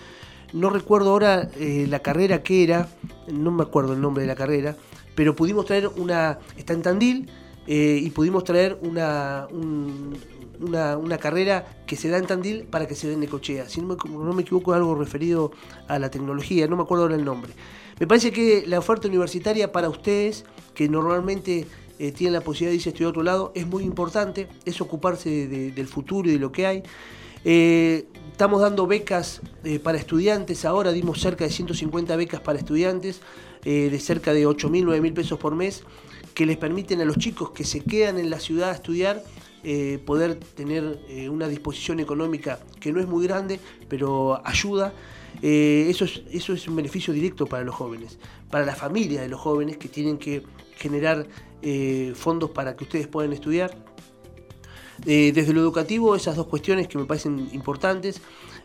No 0.54 0.70
recuerdo 0.70 1.12
ahora 1.12 1.50
eh, 1.58 1.86
la 1.90 2.00
carrera 2.00 2.42
que 2.44 2.64
era, 2.64 2.88
no 3.32 3.52
me 3.52 3.64
acuerdo 3.64 3.94
el 3.94 4.02
nombre 4.02 4.22
de 4.24 4.28
la 4.28 4.36
carrera, 4.36 4.76
pero 5.16 5.36
pudimos 5.36 5.66
traer 5.66 5.88
una, 5.88 6.40
está 6.58 6.74
en 6.74 6.82
Tandil, 6.82 7.30
eh, 7.68 8.00
y 8.02 8.10
pudimos 8.10 8.44
traer 8.44 8.80
una, 8.82 9.48
un- 9.52 10.18
una, 10.60 10.98
una 10.98 11.18
carrera 11.20 11.84
que 11.86 11.96
se 11.96 12.10
da 12.10 12.18
en 12.18 12.26
Tandil 12.26 12.64
para 12.64 12.88
que 12.88 12.96
se 12.96 13.08
dé 13.08 13.14
en 13.14 13.20
Necochea. 13.22 13.70
Si 13.70 13.80
no 13.80 13.88
me, 13.88 13.96
no 14.12 14.34
me 14.34 14.42
equivoco, 14.42 14.74
algo 14.74 14.96
referido 14.96 15.52
a 15.88 16.00
la 16.00 16.10
tecnología, 16.10 16.68
no 16.68 16.76
me 16.76 16.82
acuerdo 16.84 17.04
ahora 17.04 17.16
el 17.16 17.24
nombre. 17.26 17.54
Me 18.00 18.08
parece 18.08 18.32
que 18.32 18.64
la 18.66 18.80
oferta 18.80 19.08
universitaria 19.08 19.72
para 19.72 19.88
ustedes, 19.90 20.46
que 20.74 20.90
normalmente 20.90 21.68
eh, 22.00 22.12
tienen 22.12 22.34
la 22.34 22.42
posibilidad 22.42 22.72
de 22.72 22.76
irse 22.78 22.90
a 22.90 22.92
estudiar 22.92 23.08
a 23.08 23.10
otro 23.12 23.24
lado, 23.24 23.52
es 23.56 23.68
muy 23.68 23.84
importante, 23.84 24.48
es 24.66 24.82
ocuparse 24.82 25.30
de- 25.30 25.48
de- 25.48 25.72
del 25.72 25.88
futuro 25.88 26.28
y 26.28 26.34
de 26.34 26.40
lo 26.40 26.52
que 26.52 26.66
hay. 26.66 26.84
Estamos 28.40 28.62
dando 28.62 28.88
becas 28.88 29.42
eh, 29.66 29.80
para 29.80 29.98
estudiantes, 29.98 30.64
ahora 30.64 30.94
dimos 30.94 31.20
cerca 31.20 31.44
de 31.44 31.52
150 31.52 32.16
becas 32.16 32.40
para 32.40 32.58
estudiantes, 32.58 33.20
eh, 33.66 33.90
de 33.92 34.00
cerca 34.00 34.32
de 34.32 34.46
8 34.46 34.70
mil, 34.70 34.86
9 34.86 35.02
mil 35.02 35.12
pesos 35.12 35.38
por 35.38 35.56
mes, 35.56 35.84
que 36.34 36.46
les 36.46 36.56
permiten 36.56 37.02
a 37.02 37.04
los 37.04 37.18
chicos 37.18 37.52
que 37.52 37.66
se 37.66 37.82
quedan 37.82 38.18
en 38.18 38.30
la 38.30 38.40
ciudad 38.40 38.70
a 38.70 38.76
estudiar 38.76 39.22
eh, 39.66 40.00
poder 40.06 40.36
tener 40.36 41.00
una 41.30 41.50
disposición 41.50 42.00
económica 42.00 42.60
que 42.80 42.94
no 42.94 43.02
es 43.02 43.10
muy 43.10 43.28
grande, 43.28 43.60
pero 43.90 44.42
ayuda. 44.48 44.94
Eso, 45.42 46.06
es, 46.06 46.68
un 46.70 46.78
beneficio 46.78 47.14
directo 47.14 47.46
para 47.46 47.66
los 47.66 47.76
jóvenes, 47.76 48.20
para 48.50 48.66
la 48.66 48.74
familia 48.74 49.22
de 49.22 49.28
los 49.28 49.42
jóvenes 49.42 49.76
que 49.76 49.90
tienen 49.90 50.18
que 50.18 50.44
generar 50.78 51.28
fondos 52.16 52.52
para 52.52 52.78
que 52.78 52.86
ustedes 52.86 53.08
puedan 53.08 53.34
estudiar. 53.34 53.76
Eh, 55.06 55.32
desde 55.34 55.54
lo 55.54 55.62
educativo, 55.62 56.16
esas 56.16 56.36
dos 56.36 56.48
cuestiones 56.48 56.88
que 56.88 56.98
me 56.98 57.06
parecen 57.06 57.50
importantes. 57.54 58.22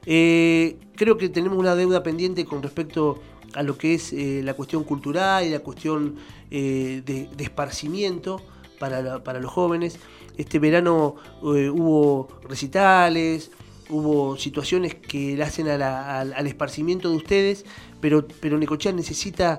Eh, 0.06 0.76
creo 0.96 1.16
que 1.16 1.28
tenemos 1.28 1.58
una 1.58 1.74
deuda 1.74 2.02
pendiente 2.02 2.44
con 2.44 2.62
respecto 2.62 3.20
a 3.54 3.62
lo 3.62 3.78
que 3.78 3.94
es 3.94 4.12
eh, 4.12 4.42
la 4.42 4.54
cuestión 4.54 4.84
cultural 4.84 5.44
y 5.44 5.50
la 5.50 5.60
cuestión 5.60 6.16
de, 6.50 7.28
esparcimiento 7.38 8.40
para, 8.78 9.22
para 9.24 9.40
los 9.40 9.50
jóvenes. 9.50 9.98
Este 10.36 10.58
verano 10.58 11.16
hubo 11.42 12.28
recitales, 12.48 13.50
hubo 13.88 14.36
situaciones 14.36 14.94
que 14.94 15.36
le 15.36 15.42
hacen 15.42 15.68
al, 15.68 15.82
al 15.82 16.46
esparcimiento 16.46 17.10
de 17.10 17.16
ustedes, 17.16 17.64
pero, 18.00 18.26
pero 18.40 18.56
Necochea 18.56 18.92
necesita 18.92 19.58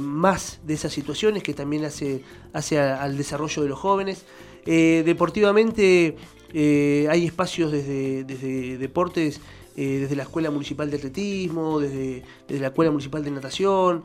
más 0.00 0.60
de 0.64 0.74
esas 0.74 0.92
situaciones 0.92 1.42
que 1.42 1.54
también 1.54 1.84
hace, 1.84 2.24
hace 2.52 2.78
al 2.78 3.16
desarrollo 3.16 3.62
de 3.62 3.68
los 3.68 3.78
jóvenes. 3.78 4.26
Eh, 4.64 5.02
deportivamente 5.04 6.16
eh, 6.52 7.06
hay 7.10 7.26
espacios 7.26 7.72
desde, 7.72 8.24
desde 8.24 8.78
deportes, 8.78 9.40
eh, 9.76 9.98
desde 10.00 10.16
la 10.16 10.22
Escuela 10.24 10.50
Municipal 10.50 10.90
de 10.90 10.98
Atletismo, 10.98 11.80
desde, 11.80 12.22
desde 12.46 12.60
la 12.60 12.68
Escuela 12.68 12.90
Municipal 12.90 13.24
de 13.24 13.30
Natación, 13.30 14.02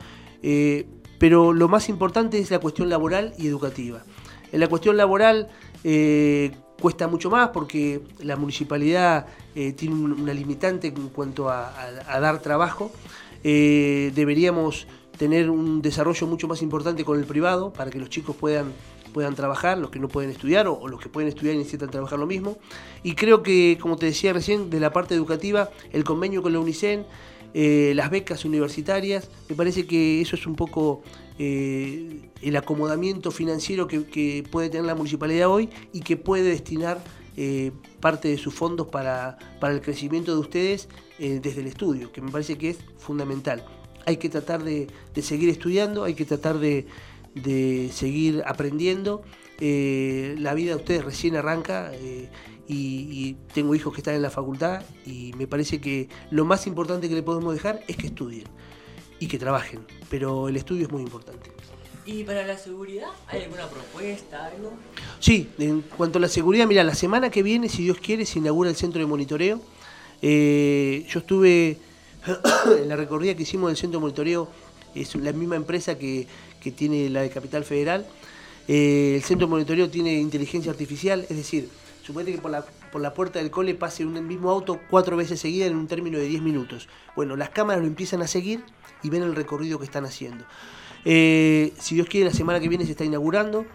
pero 1.19 1.51
lo 1.51 1.67
más 1.67 1.89
importante 1.89 2.39
es 2.39 2.51
la 2.51 2.59
cuestión 2.59 2.89
laboral 2.89 3.33
y 3.37 3.47
educativa. 3.47 4.03
En 4.51 4.59
la 4.59 4.67
cuestión 4.67 4.95
laboral 4.95 5.49
cuesta 6.79 7.07
mucho 7.07 7.29
más 7.29 7.49
porque 7.49 8.01
la 8.19 8.35
municipalidad 8.35 9.25
tiene 9.75 9.95
un- 9.95 10.13
una 10.13 10.33
limitante 10.33 10.87
en 10.87 11.09
cuanto 11.09 11.49
a, 11.49 11.73
dar 12.21 12.39
trabajo. 12.41 12.91
Deberíamos 13.43 14.87
tener 15.17 15.49
un 15.49 15.81
desarrollo 15.81 16.27
mucho 16.27 16.47
más 16.47 16.61
importante 16.61 17.03
con 17.03 17.17
el 17.19 17.25
privado 17.25 17.73
para 17.73 17.89
que 17.89 17.99
los 17.99 18.09
chicos 18.09 18.35
puedan, 18.35 18.71
puedan 19.17 19.33
trabajar, 19.33 19.79
los 19.79 19.89
que 19.89 19.97
no 19.97 20.09
pueden 20.09 20.29
estudiar 20.29 20.67
o, 20.67 20.87
los 20.87 21.01
que 21.01 21.09
pueden 21.09 21.27
estudiar 21.27 21.55
y 21.55 21.57
necesitan 21.57 21.89
trabajar 21.89 22.19
lo 22.19 22.27
mismo. 22.27 22.59
Y 23.01 23.15
creo 23.15 23.41
que, 23.41 23.79
como 23.81 23.95
te 23.95 24.05
decía 24.05 24.31
recién, 24.31 24.69
de 24.69 24.79
la 24.79 24.93
parte 24.93 25.15
educativa, 25.15 25.71
el 25.91 26.03
convenio 26.03 26.43
con 26.43 26.53
la 26.53 26.59
UNICEN, 26.59 27.03
eh, 27.55 27.93
las 27.95 28.11
becas 28.11 28.45
universitarias, 28.45 29.31
me 29.49 29.55
parece 29.55 29.87
que 29.87 30.21
eso 30.21 30.35
es 30.35 30.45
un 30.45 30.55
poco 30.55 31.01
eh, 31.39 32.29
el 32.43 32.55
acomodamiento 32.57 33.31
financiero 33.31 33.87
que, 33.87 34.43
puede 34.51 34.69
tener 34.69 34.85
la 34.85 34.93
municipalidad 34.93 35.49
hoy 35.49 35.71
y 35.93 36.01
que 36.01 36.15
puede 36.15 36.43
destinar 36.43 37.03
eh, 37.37 37.71
parte 37.99 38.27
de 38.27 38.37
sus 38.37 38.53
fondos 38.53 38.85
para, 38.89 39.39
para 39.59 39.73
el 39.73 39.81
crecimiento 39.81 40.31
de 40.31 40.39
ustedes 40.41 40.89
desde 41.17 41.61
el 41.61 41.65
estudio, 41.65 42.11
que 42.11 42.21
me 42.21 42.31
parece 42.31 42.55
que 42.59 42.69
es 42.69 42.77
fundamental. 42.99 43.65
Hay 44.05 44.17
que 44.17 44.29
tratar 44.29 44.63
de, 44.63 44.85
de 45.15 45.21
seguir 45.23 45.49
estudiando, 45.49 46.03
hay 46.03 46.13
que 46.13 46.23
tratar 46.23 46.59
de, 46.59 46.85
de 47.43 47.89
seguir 47.93 48.43
aprendiendo. 48.45 49.21
Eh, 49.59 50.35
la 50.37 50.53
vida 50.53 50.71
de 50.71 50.77
ustedes 50.77 51.03
recién 51.03 51.35
arranca 51.35 51.91
eh, 51.93 52.29
y, 52.67 53.07
y 53.09 53.37
tengo 53.53 53.73
hijos 53.73 53.93
que 53.93 54.01
están 54.01 54.13
en 54.13 54.21
la 54.21 54.29
facultad 54.29 54.83
y 55.05 55.33
me 55.37 55.47
parece 55.47 55.81
que 55.81 56.09
lo 56.29 56.45
más 56.45 56.67
importante 56.67 57.09
que 57.09 57.15
le 57.15 57.23
podemos 57.23 57.53
dejar 57.53 57.81
es 57.87 57.97
que 57.97 58.07
estudien 58.07 58.45
y 59.19 59.27
que 59.27 59.39
trabajen, 59.39 59.85
pero 60.09 60.47
el 60.47 60.57
estudio 60.57 60.85
es 60.85 60.91
muy 60.91 61.01
importante. 61.01 61.51
¿Y 62.07 62.23
para 62.23 62.47
la 62.47 62.57
seguridad? 62.57 63.09
¿Hay 63.27 63.43
alguna 63.43 63.67
propuesta, 63.67 64.45
algo? 64.45 64.71
Sí, 65.19 65.49
en 65.57 65.81
cuanto 65.81 66.19
a 66.19 66.21
la 66.21 66.29
seguridad, 66.29 66.65
mira, 66.65 66.81
la 66.85 66.95
semana 66.95 67.29
que 67.29 67.43
viene, 67.43 67.67
si 67.67 67.83
Dios 67.83 67.97
quiere, 67.97 68.25
se 68.25 68.39
inaugura 68.39 68.69
el 68.69 68.77
centro 68.77 69.01
de 69.01 69.05
monitoreo. 69.05 69.59
Eh, 70.21 71.05
yo 71.09 71.19
estuve 71.19 71.77
en 72.81 72.87
la 72.87 72.95
recorrida 72.95 73.35
que 73.35 73.43
hicimos 73.43 73.69
del 73.69 73.75
centro 73.75 73.99
de 73.99 74.01
monitoreo, 74.03 74.47
es 74.95 75.15
la 75.15 75.33
misma 75.33 75.57
empresa 75.57 75.97
que, 75.97 76.27
que 76.67 76.71
tiene 76.73 77.09
la 77.09 77.21
de 77.21 77.29
Capital 77.29 77.63
Federal. 77.63 78.05
Eh, 78.67 79.13
el 79.15 79.23
centro 79.23 79.47
de 79.47 79.51
monitoreo 79.51 79.89
tiene 79.89 80.15
inteligencia 80.15 80.69
artificial, 80.69 81.25
es 81.29 81.37
decir, 81.37 81.69
suponete 82.03 82.33
que 82.33 82.41
por 82.41 82.51
la, 82.51 82.65
por 82.91 82.99
la 82.99 83.13
puerta 83.13 83.39
del 83.39 83.49
cole 83.49 83.73
pase 83.73 84.05
un 84.05 84.27
mismo 84.27 84.51
auto 84.51 84.77
cuatro 84.89 85.15
veces 85.15 85.39
seguidas 85.39 85.69
en 85.71 85.77
un 85.77 85.87
término 85.87 86.17
de 86.17 86.27
10 86.27 86.41
minutos. 86.41 86.89
Bueno, 87.15 87.37
las 87.37 87.51
cámaras 87.51 87.81
lo 87.81 87.87
empiezan 87.87 88.21
a 88.21 88.27
seguir 88.27 88.65
y 89.01 89.09
ven 89.09 89.23
el 89.23 89.33
recorrido 89.33 89.79
que 89.79 89.85
están 89.85 90.03
haciendo. 90.03 90.43
Eh, 91.05 91.71
si 91.79 91.95
Dios 91.95 92.07
quiere, 92.09 92.25
la 92.25 92.35
semana 92.35 92.59
que 92.59 92.67
viene 92.67 92.83
se 92.83 92.91
está 92.91 93.05
inaugurando. 93.05 93.65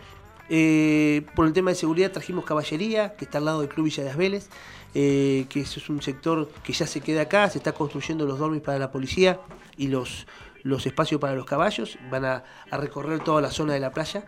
Eh, 0.51 1.23
por 1.35 1.47
el 1.47 1.55
tema 1.55 1.71
de 1.71 1.77
seguridad 1.77 2.13
trajimos 2.13 2.45
caballería, 2.45 3.17
que 3.17 3.25
está 3.25 3.39
al 3.39 3.47
lado 3.47 3.61
del 3.61 3.71
Club 3.71 3.87
Villa 3.87 4.03
de 4.03 4.09
las 4.11 4.19
Vélez, 4.19 4.49
que 4.93 5.49
es 5.55 5.89
un 5.89 6.03
sector 6.03 6.51
que 6.63 6.75
ya 6.75 6.87
se 6.87 7.01
queda 7.01 7.23
acá, 7.23 7.49
se 7.49 7.57
está 7.57 7.73
construyendo 7.73 8.27
los 8.27 8.39
dormis 8.39 8.61
para 8.61 8.79
la 8.79 8.93
policía 8.93 9.41
y 9.79 9.89
los, 9.89 10.27
los 10.63 10.87
espacios 10.87 11.21
para 11.21 11.35
los 11.35 11.45
caballos, 11.45 11.99
van 12.11 12.25
a, 12.25 12.45
recorrer 12.71 13.23
toda 13.23 13.41
la 13.41 13.51
zona 13.51 13.75
de 13.75 13.81
la 13.81 13.93
playa. 13.93 14.25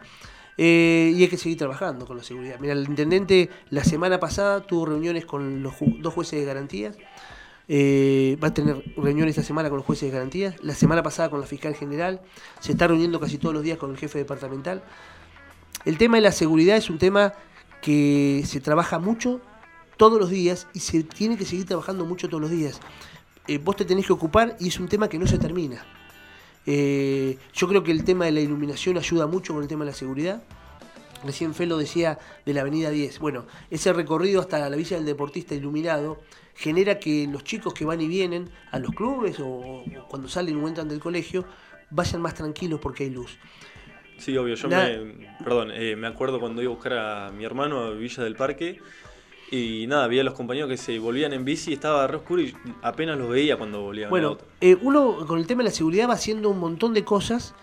Eh, 0.56 1.12
y 1.16 1.22
hay 1.22 1.28
que 1.28 1.36
seguir 1.36 1.58
trabajando 1.58 2.06
con 2.06 2.16
la 2.16 2.22
seguridad. 2.22 2.58
Mira, 2.60 2.74
el 2.74 2.86
intendente 2.88 3.50
la 3.70 3.82
semana 3.82 4.20
pasada 4.20 4.60
tuvo 4.60 4.86
reuniones 4.86 5.26
con 5.26 5.62
los 5.62 5.74
dos 5.98 6.14
jueces 6.14 6.38
de 6.38 6.46
garantías. 6.46 6.96
Eh, 7.66 8.36
va 8.42 8.48
a 8.48 8.54
tener 8.54 8.84
reuniones 8.96 9.36
esta 9.36 9.46
semana 9.46 9.68
con 9.68 9.78
los 9.78 9.86
jueces 9.86 10.10
de 10.10 10.16
garantías. 10.16 10.62
La 10.62 10.74
semana 10.74 11.02
pasada 11.02 11.28
con 11.28 11.40
la 11.40 11.46
fiscal 11.46 11.74
general. 11.74 12.20
Se 12.60 12.72
está 12.72 12.86
reuniendo 12.86 13.18
casi 13.18 13.38
todos 13.38 13.54
los 13.54 13.64
días 13.64 13.78
con 13.78 13.90
el 13.90 13.96
jefe 13.96 14.18
departamental. 14.18 14.84
El 15.84 15.98
tema 15.98 16.18
de 16.18 16.22
la 16.22 16.32
seguridad 16.32 16.76
es 16.76 16.88
un 16.88 16.98
tema 16.98 17.32
que 17.82 18.42
se 18.46 18.60
trabaja 18.60 18.98
mucho 18.98 19.40
todos 19.96 20.18
los 20.18 20.30
días 20.30 20.66
y 20.72 20.80
se 20.80 21.02
tiene 21.02 21.36
que 21.36 21.44
seguir 21.44 21.66
trabajando 21.66 22.04
mucho 22.04 22.28
todos 22.28 22.40
los 22.40 22.50
días. 22.50 22.80
eh, 23.46 23.58
vos 23.58 23.76
te 23.76 23.84
tenés 23.84 24.06
que 24.06 24.12
ocupar 24.12 24.56
y 24.58 24.68
es 24.68 24.80
un 24.80 24.88
tema 24.88 25.08
que 25.08 25.18
no 25.18 25.26
se 25.26 25.38
termina. 25.38 25.84
Eh, 26.66 27.38
yo 27.52 27.68
creo 27.68 27.82
que 27.82 27.90
el 27.90 28.04
tema 28.04 28.24
de 28.24 28.32
la 28.32 28.40
iluminación 28.40 28.96
ayuda 28.96 29.26
mucho 29.26 29.52
con 29.54 29.62
el 29.62 29.68
tema 29.68 29.84
de 29.84 29.90
la 29.90 29.96
seguridad. 29.96 30.42
Recién 31.24 31.54
Felo 31.54 31.78
decía 31.78 32.18
de 32.44 32.52
la 32.54 32.60
Avenida 32.60 32.90
10. 32.90 33.18
Bueno, 33.18 33.46
ese 33.70 33.92
recorrido 33.92 34.40
hasta 34.40 34.68
la 34.68 34.76
Villa 34.76 34.96
del 34.96 35.06
Deportista 35.06 35.54
iluminado 35.54 36.20
genera 36.54 36.98
que 36.98 37.26
los 37.26 37.44
chicos 37.44 37.74
que 37.74 37.84
van 37.84 38.00
y 38.00 38.08
vienen 38.08 38.50
a 38.70 38.78
los 38.78 38.94
clubes 38.94 39.40
o, 39.40 39.46
o 39.46 39.84
cuando 40.08 40.28
salen 40.28 40.62
o 40.62 40.68
entran 40.68 40.88
del 40.88 41.00
colegio 41.00 41.44
vayan 41.90 42.20
más 42.20 42.34
tranquilos 42.34 42.80
porque 42.80 43.04
hay 43.04 43.10
luz. 43.10 43.38
Sí, 44.18 44.36
obvio. 44.36 44.54
Yo 44.54 44.68
me, 44.68 45.28
perdón, 45.42 45.70
eh, 45.72 45.96
me 45.96 46.06
acuerdo 46.06 46.38
cuando 46.40 46.62
iba 46.62 46.70
a 46.70 46.74
buscar 46.74 46.92
a 46.94 47.32
mi 47.32 47.44
hermano 47.44 47.80
a 47.80 47.90
Villa 47.90 48.22
del 48.22 48.36
Parque 48.36 48.80
y 49.50 49.86
nada, 49.86 50.04
había 50.04 50.24
los 50.24 50.34
compañeros 50.34 50.68
que 50.68 50.76
se 50.76 50.98
volvían 50.98 51.32
en 51.32 51.44
bici 51.44 51.72
estaba 51.72 52.06
re 52.06 52.16
oscuro 52.16 52.42
y 52.42 52.54
apenas 52.82 53.18
los 53.18 53.28
veía 53.28 53.56
cuando 53.56 53.82
volvían. 53.82 54.06
en 54.06 54.10
Bueno, 54.10 54.38
eh, 54.60 54.76
uno 54.80 55.26
con 55.26 55.38
el 55.38 55.46
tema 55.46 55.62
de 55.62 55.70
la 55.70 55.74
seguridad 55.74 56.08
va 56.08 56.14
haciendo 56.14 56.50
un 56.50 56.58
montón 56.58 56.94
de 56.94 57.04
cosas 57.04 57.54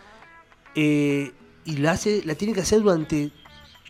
eh, 0.75 1.31
y 1.65 1.77
la, 1.77 1.91
hace, 1.91 2.23
la 2.25 2.35
tiene 2.35 2.53
que 2.53 2.61
hacer 2.61 2.81
durante 2.81 3.31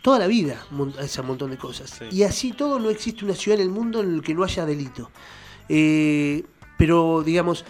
toda 0.02 0.18
la 0.18 0.26
vida, 0.26 0.66
ese 1.00 1.22
montón 1.22 1.50
de 1.50 1.58
cosas. 1.58 1.90
Sí. 1.90 2.16
Y 2.16 2.22
así 2.24 2.52
todo 2.52 2.78
no 2.78 2.90
existe 2.90 3.24
una 3.24 3.34
ciudad 3.34 3.60
en 3.60 3.66
el 3.66 3.72
mundo 3.72 4.00
en 4.00 4.16
la 4.18 4.22
que 4.22 4.34
no 4.34 4.42
haya 4.42 4.66
delito. 4.66 5.10
Eh, 5.68 6.44
pero, 6.76 7.22
digamos, 7.22 7.64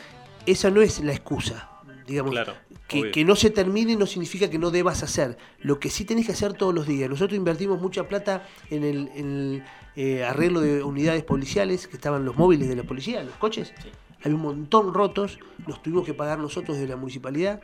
esa 0.46 0.70
no 0.70 0.80
es 0.80 1.00
la 1.00 1.12
excusa. 1.12 1.68
Digamos, 2.06 2.32
Claro, 2.32 2.54
que, 2.88 3.24
no 3.24 3.36
se 3.36 3.50
termine 3.50 3.96
no 3.96 4.06
significa 4.06 4.50
que 4.50 4.58
no 4.58 4.70
debas 4.70 5.02
hacer. 5.02 5.38
Lo 5.60 5.78
que 5.80 5.90
sí 5.90 6.04
tenés 6.04 6.26
que 6.26 6.32
hacer 6.32 6.52
todos 6.54 6.74
los 6.74 6.86
días. 6.86 7.08
Nosotros 7.08 7.36
invertimos 7.36 7.80
mucha 7.80 8.08
plata 8.08 8.46
en 8.70 8.84
el, 8.84 9.10
en 9.14 9.26
el, 9.26 9.64
eh, 9.96 10.24
arreglo 10.24 10.60
de 10.60 10.82
unidades 10.82 11.22
policiales, 11.22 11.86
que 11.86 11.96
estaban 11.96 12.24
los 12.24 12.36
móviles 12.36 12.68
de 12.68 12.76
la 12.76 12.82
policía, 12.82 13.22
los 13.22 13.34
coches. 13.34 13.72
Había 14.20 14.36
un 14.36 14.42
montón 14.42 14.94
rotos, 14.94 15.38
los 15.66 15.82
tuvimos 15.82 16.06
que 16.06 16.14
pagar 16.14 16.38
nosotros 16.38 16.78
de 16.78 16.86
la 16.86 16.96
municipalidad. 16.96 17.60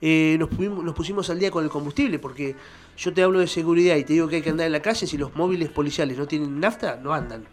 Eh, 0.00 0.36
nos, 0.38 0.48
pusimos, 0.48 0.82
nos 0.82 0.94
pusimos 0.94 1.30
al 1.30 1.38
día 1.38 1.50
con 1.50 1.62
el 1.62 1.70
combustible, 1.70 2.18
porque 2.18 2.56
yo 2.96 3.12
te 3.12 3.22
hablo 3.22 3.40
de 3.40 3.46
seguridad 3.46 3.96
y 3.96 4.04
te 4.04 4.14
digo 4.14 4.26
que 4.26 4.36
hay 4.36 4.42
que 4.42 4.50
andar 4.50 4.66
en 4.66 4.72
la 4.72 4.80
calle, 4.80 5.06
si 5.06 5.18
los 5.18 5.34
móviles 5.36 5.68
policiales 5.68 6.16
no 6.18 6.26
tienen 6.26 6.58
nafta, 6.58 6.96
no 6.96 7.12
andan. 7.12 7.44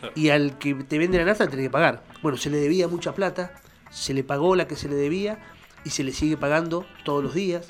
Claro. 0.00 0.14
Y 0.16 0.30
al 0.30 0.58
que 0.58 0.74
te 0.74 0.98
vende 0.98 1.18
la 1.18 1.24
nafta 1.24 1.46
tenés 1.48 1.66
que 1.66 1.70
pagar. 1.70 2.04
Bueno, 2.22 2.38
se 2.38 2.48
le 2.48 2.56
debía 2.56 2.88
mucha 2.88 3.14
plata, 3.14 3.54
se 3.90 4.14
le 4.14 4.24
pagó 4.24 4.56
la 4.56 4.66
que 4.66 4.76
se 4.76 4.88
le 4.88 4.94
debía 4.94 5.38
y 5.84 5.90
se 5.90 6.04
le 6.04 6.12
sigue 6.12 6.36
pagando 6.36 6.86
todos 7.04 7.22
los 7.22 7.34
días. 7.34 7.68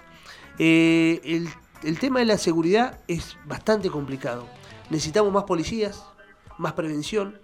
Eh, 0.59 1.20
el, 1.24 1.48
el 1.82 1.98
tema 1.98 2.20
de 2.20 2.26
la 2.26 2.38
seguridad 2.38 3.01
es 3.09 3.36
bastante 3.46 3.90
complicado. 3.90 4.46
Necesitamos 4.91 5.32
más 5.32 5.45
policías, 5.45 6.05
más 6.59 6.74
prevención 6.74 7.38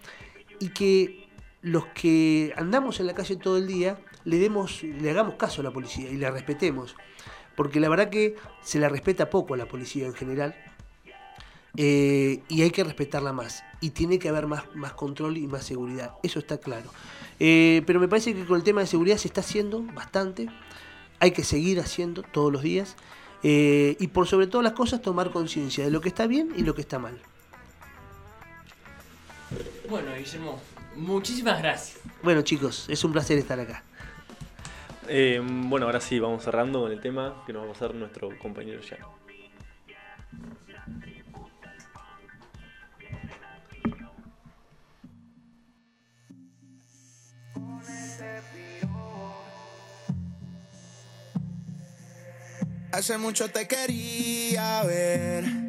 y 0.61 0.69
que 0.71 1.29
los 1.63 1.87
que 1.87 2.53
andamos 2.57 3.01
en 3.01 3.07
la 3.07 3.15
calle 3.15 3.37
todo 3.37 3.57
el 3.57 3.67
día 3.67 3.99
le 4.25 4.39
demos, 4.39 4.83
le 4.83 5.11
hagamos 5.11 5.35
caso 5.37 5.61
a 5.61 5.65
la 5.65 5.71
policía 5.71 6.11
y 6.11 6.17
la 6.17 6.31
respetemos. 6.31 6.95
Porque 7.57 7.81
la 7.81 7.89
verdad 7.89 8.11
que 8.11 8.37
se 8.63 8.79
la 8.79 8.89
respeta 8.89 9.31
poco 9.31 9.55
a 9.55 9.57
la 9.57 9.67
policía 9.67 10.07
en 10.07 10.15
general. 10.15 10.55
eh, 11.79 12.43
y 12.49 12.63
hay 12.63 12.71
que 12.71 12.85
respetarla 12.85 13.33
más. 13.33 13.63
Y 13.81 13.91
tiene 13.91 14.19
que 14.19 14.29
haber 14.29 14.47
más, 14.47 14.65
más 14.75 14.93
control 14.95 15.37
y 15.39 15.47
más 15.47 15.65
seguridad. 15.65 16.13
Eso 16.23 16.39
está 16.39 16.59
claro. 16.59 16.91
Eh, 17.39 17.83
pero 17.87 18.01
me 18.01 18.09
parece 18.09 18.35
que 18.35 18.45
con 18.47 18.57
el 18.57 18.63
tema 18.65 18.81
de 18.81 18.87
seguridad 18.87 19.17
se 19.19 19.29
está 19.29 19.41
haciendo 19.43 19.83
bastante. 19.95 20.49
Hay 21.21 21.33
que 21.33 21.45
seguir 21.45 21.81
haciendo 21.81 22.23
todos 22.23 22.53
los 22.53 22.63
días. 22.63 22.97
Eh, 23.43 23.97
y 24.01 24.09
por 24.09 24.27
sobre 24.27 24.47
todas 24.47 24.65
las 24.65 24.73
cosas 24.73 25.03
tomar 25.03 25.31
conciencia 25.31 25.85
de 25.85 25.91
lo 25.91 26.01
que 26.01 26.09
está 26.09 26.27
bien 26.27 26.53
y 26.57 26.63
lo 26.63 26.75
que 26.75 26.81
está 26.83 26.99
mal. 26.99 27.21
Bueno, 29.89 30.15
Guillermo, 30.17 30.61
muchísimas 30.97 31.59
gracias. 31.61 32.01
Bueno 32.23 32.43
chicos, 32.43 32.87
es 32.89 33.03
un 33.05 33.13
placer 33.13 33.39
estar 33.39 33.59
acá. 33.61 33.85
Eh, 35.09 35.41
bueno, 35.43 35.87
ahora 35.87 36.01
sí, 36.01 36.19
vamos 36.19 36.43
cerrando 36.43 36.81
con 36.83 36.93
el 36.93 37.01
tema 37.01 37.43
que 37.47 37.53
nos 37.53 37.63
va 37.63 37.71
a 37.71 37.73
pasar 37.73 37.95
nuestro 37.95 38.37
compañero 38.39 38.81
Jan. 38.89 38.99
Hace 52.93 53.19
mucho 53.19 53.51
te 53.51 53.69
quería 53.69 54.83
ver. 54.85 55.66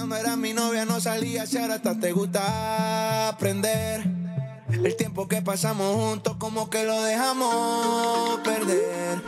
Cuando 0.00 0.16
eras 0.16 0.38
mi 0.38 0.54
novia 0.54 0.86
no 0.86 0.98
salías 0.98 1.52
y 1.52 1.58
ahora 1.58 1.74
hasta 1.74 1.94
te 1.94 2.12
gusta 2.12 3.28
aprender. 3.28 4.02
El 4.70 4.96
tiempo 4.96 5.28
que 5.28 5.42
pasamos 5.42 5.94
juntos 5.94 6.36
como 6.38 6.70
que 6.70 6.84
lo 6.84 7.02
dejamos 7.02 8.40
perder. 8.40 9.20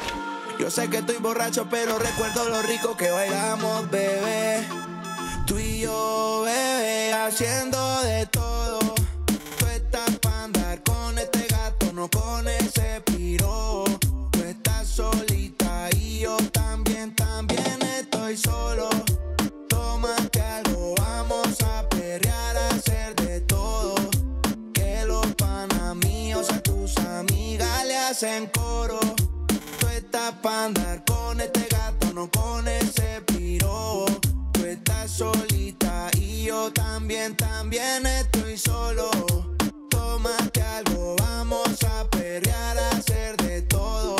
Yo 0.59 0.71
sé 0.71 0.89
que 0.89 0.97
estoy 0.97 1.19
borracho 1.19 1.67
pero 1.71 1.99
recuerdo 1.99 2.49
lo 2.49 2.63
rico 2.63 2.97
que 2.97 3.11
bailamos, 3.11 3.91
bebé. 3.91 4.67
Tú 5.47 5.59
y 5.59 5.81
yo, 5.81 6.41
bebé, 6.47 7.13
haciendo 7.13 8.01
de 8.01 8.25
para 30.43 30.65
andar 30.65 31.05
con 31.05 31.41
este 31.41 31.67
gato, 31.71 32.13
no 32.13 32.29
con 32.31 32.67
ese 32.67 33.23
piro. 33.27 34.05
Tú 34.53 34.65
estás 34.65 35.11
solita 35.13 36.11
y 36.19 36.45
yo 36.45 36.73
también, 36.73 37.37
también 37.37 38.05
estoy 38.05 38.59
solo. 38.59 39.11
Tómate 39.89 40.63
algo, 40.63 41.17
vamos 41.19 41.83
a 41.85 42.05
perrear, 42.11 42.77
a 42.77 42.91
hacer 42.91 43.37
de 43.37 43.63
todo. 43.63 44.17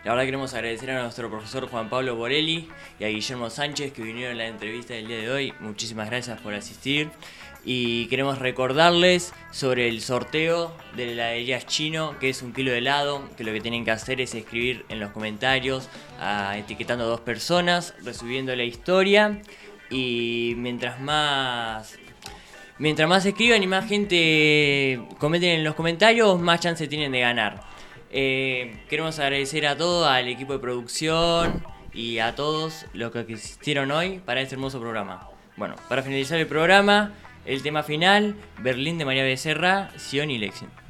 La 0.08 0.14
verdad 0.14 0.24
queremos 0.24 0.54
agradecer 0.54 0.90
a 0.92 1.02
nuestro 1.02 1.30
profesor 1.30 1.68
Juan 1.68 1.90
Pablo 1.90 2.16
Borelli 2.16 2.70
y 2.98 3.04
a 3.04 3.10
Guillermo 3.10 3.50
Sánchez 3.50 3.92
que 3.92 4.02
vinieron 4.02 4.36
a 4.36 4.38
la 4.38 4.48
entrevista 4.48 4.94
del 4.94 5.06
día 5.06 5.18
de 5.18 5.30
hoy. 5.30 5.54
Muchísimas 5.60 6.10
gracias 6.10 6.40
por 6.40 6.54
asistir. 6.54 7.10
Y 7.66 8.06
queremos 8.06 8.40
recordarles 8.40 9.34
sobre 9.52 9.90
el 9.90 10.00
sorteo 10.00 10.74
de 10.96 11.14
la 11.14 11.36
chino, 11.66 12.18
que 12.20 12.30
es 12.30 12.42
un 12.42 12.54
kilo 12.54 12.72
de 12.72 12.78
helado, 12.78 13.22
que 13.36 13.44
lo 13.44 13.52
que 13.52 13.60
tienen 13.60 13.84
que 13.84 13.92
hacer 13.92 14.22
es 14.22 14.34
escribir 14.34 14.86
en 14.88 15.02
los 15.02 15.12
comentarios 15.12 15.90
ah, 16.22 16.56
etiquetando 16.58 17.04
a 17.04 17.08
dos 17.08 17.20
personas, 17.20 17.94
resubiendo 18.02 18.56
la 18.56 18.64
historia. 18.64 19.42
Y 19.90 20.54
mientras 20.56 21.02
más 21.02 21.98
Mientras 22.80 23.10
más 23.10 23.26
escriban 23.26 23.62
y 23.62 23.68
más 23.68 23.90
gente 23.90 25.02
comenten 25.18 25.50
en 25.50 25.64
los 25.66 25.76
comentarios, 25.76 26.40
más 26.40 26.62
chance 26.62 26.88
tienen 26.88 27.12
de 27.12 27.20
ganar. 27.20 27.77
Eh, 28.20 28.76
queremos 28.90 29.20
agradecer 29.20 29.68
a 29.68 29.78
todo, 29.78 30.08
al 30.10 30.28
equipo 30.28 30.54
de 30.54 30.58
producción 30.58 31.64
y 31.94 32.18
a 32.18 32.34
todos 32.34 32.88
los 32.94 33.12
que 33.12 33.20
asistieron 33.20 33.92
hoy 33.92 34.18
para 34.26 34.42
este 34.42 34.56
hermoso 34.56 34.80
programa. 34.80 35.30
Bueno, 35.56 35.76
para 35.88 36.02
finalizar 36.02 36.40
el 36.40 36.48
programa, 36.48 37.14
el 37.46 37.62
tema 37.62 37.84
final, 37.84 38.36
Berlín 38.58 38.98
de 38.98 39.06
María 39.06 39.22
Becerra, 39.22 39.92
Sion 40.00 40.32
y 40.32 40.40
Lexington. 40.40 40.87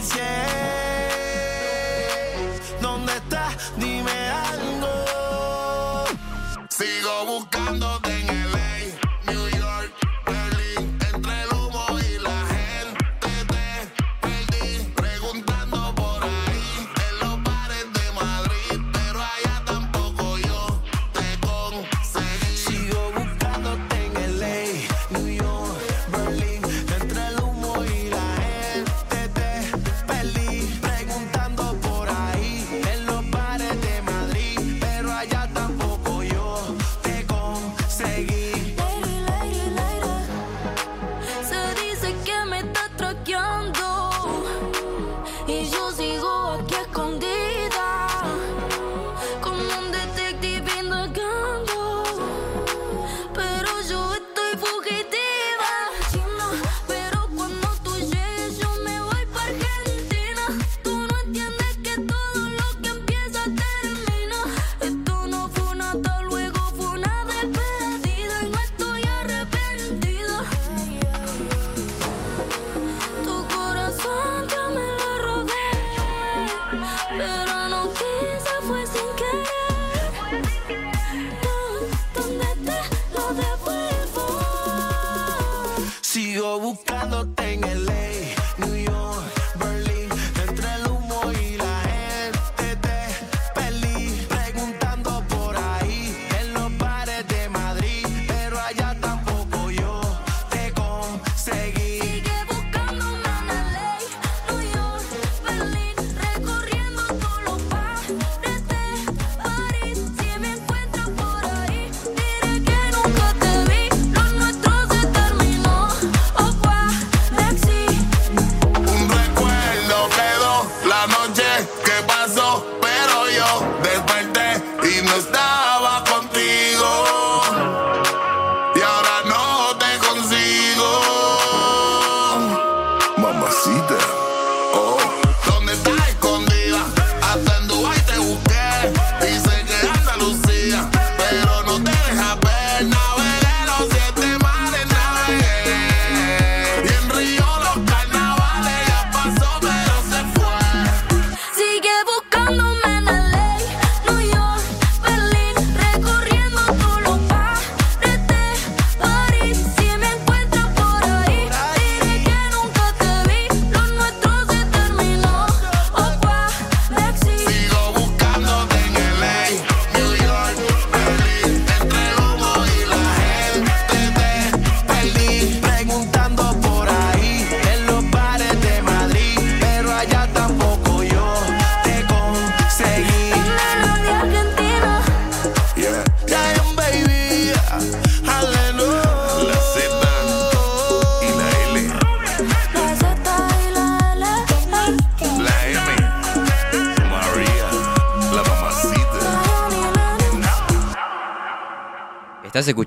yeah. 0.00 0.69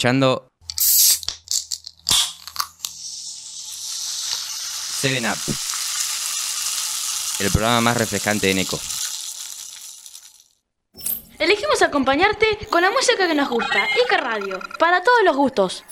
escuchando 0.04 0.50
Seven 5.00 5.26
Up, 5.26 5.38
el 7.40 7.50
programa 7.50 7.80
más 7.80 7.96
refrescante 7.96 8.48
de 8.48 8.54
Neco. 8.54 8.78
Elegimos 11.40 11.82
acompañarte 11.82 12.68
con 12.70 12.82
la 12.82 12.92
música 12.92 13.30
que 13.30 13.34
nos 13.34 13.48
gusta, 13.48 13.88
Ica 14.06 14.18
Radio, 14.18 14.60
para 14.78 15.02
todos 15.04 15.24
los 15.24 15.38
gustos. 15.38 15.86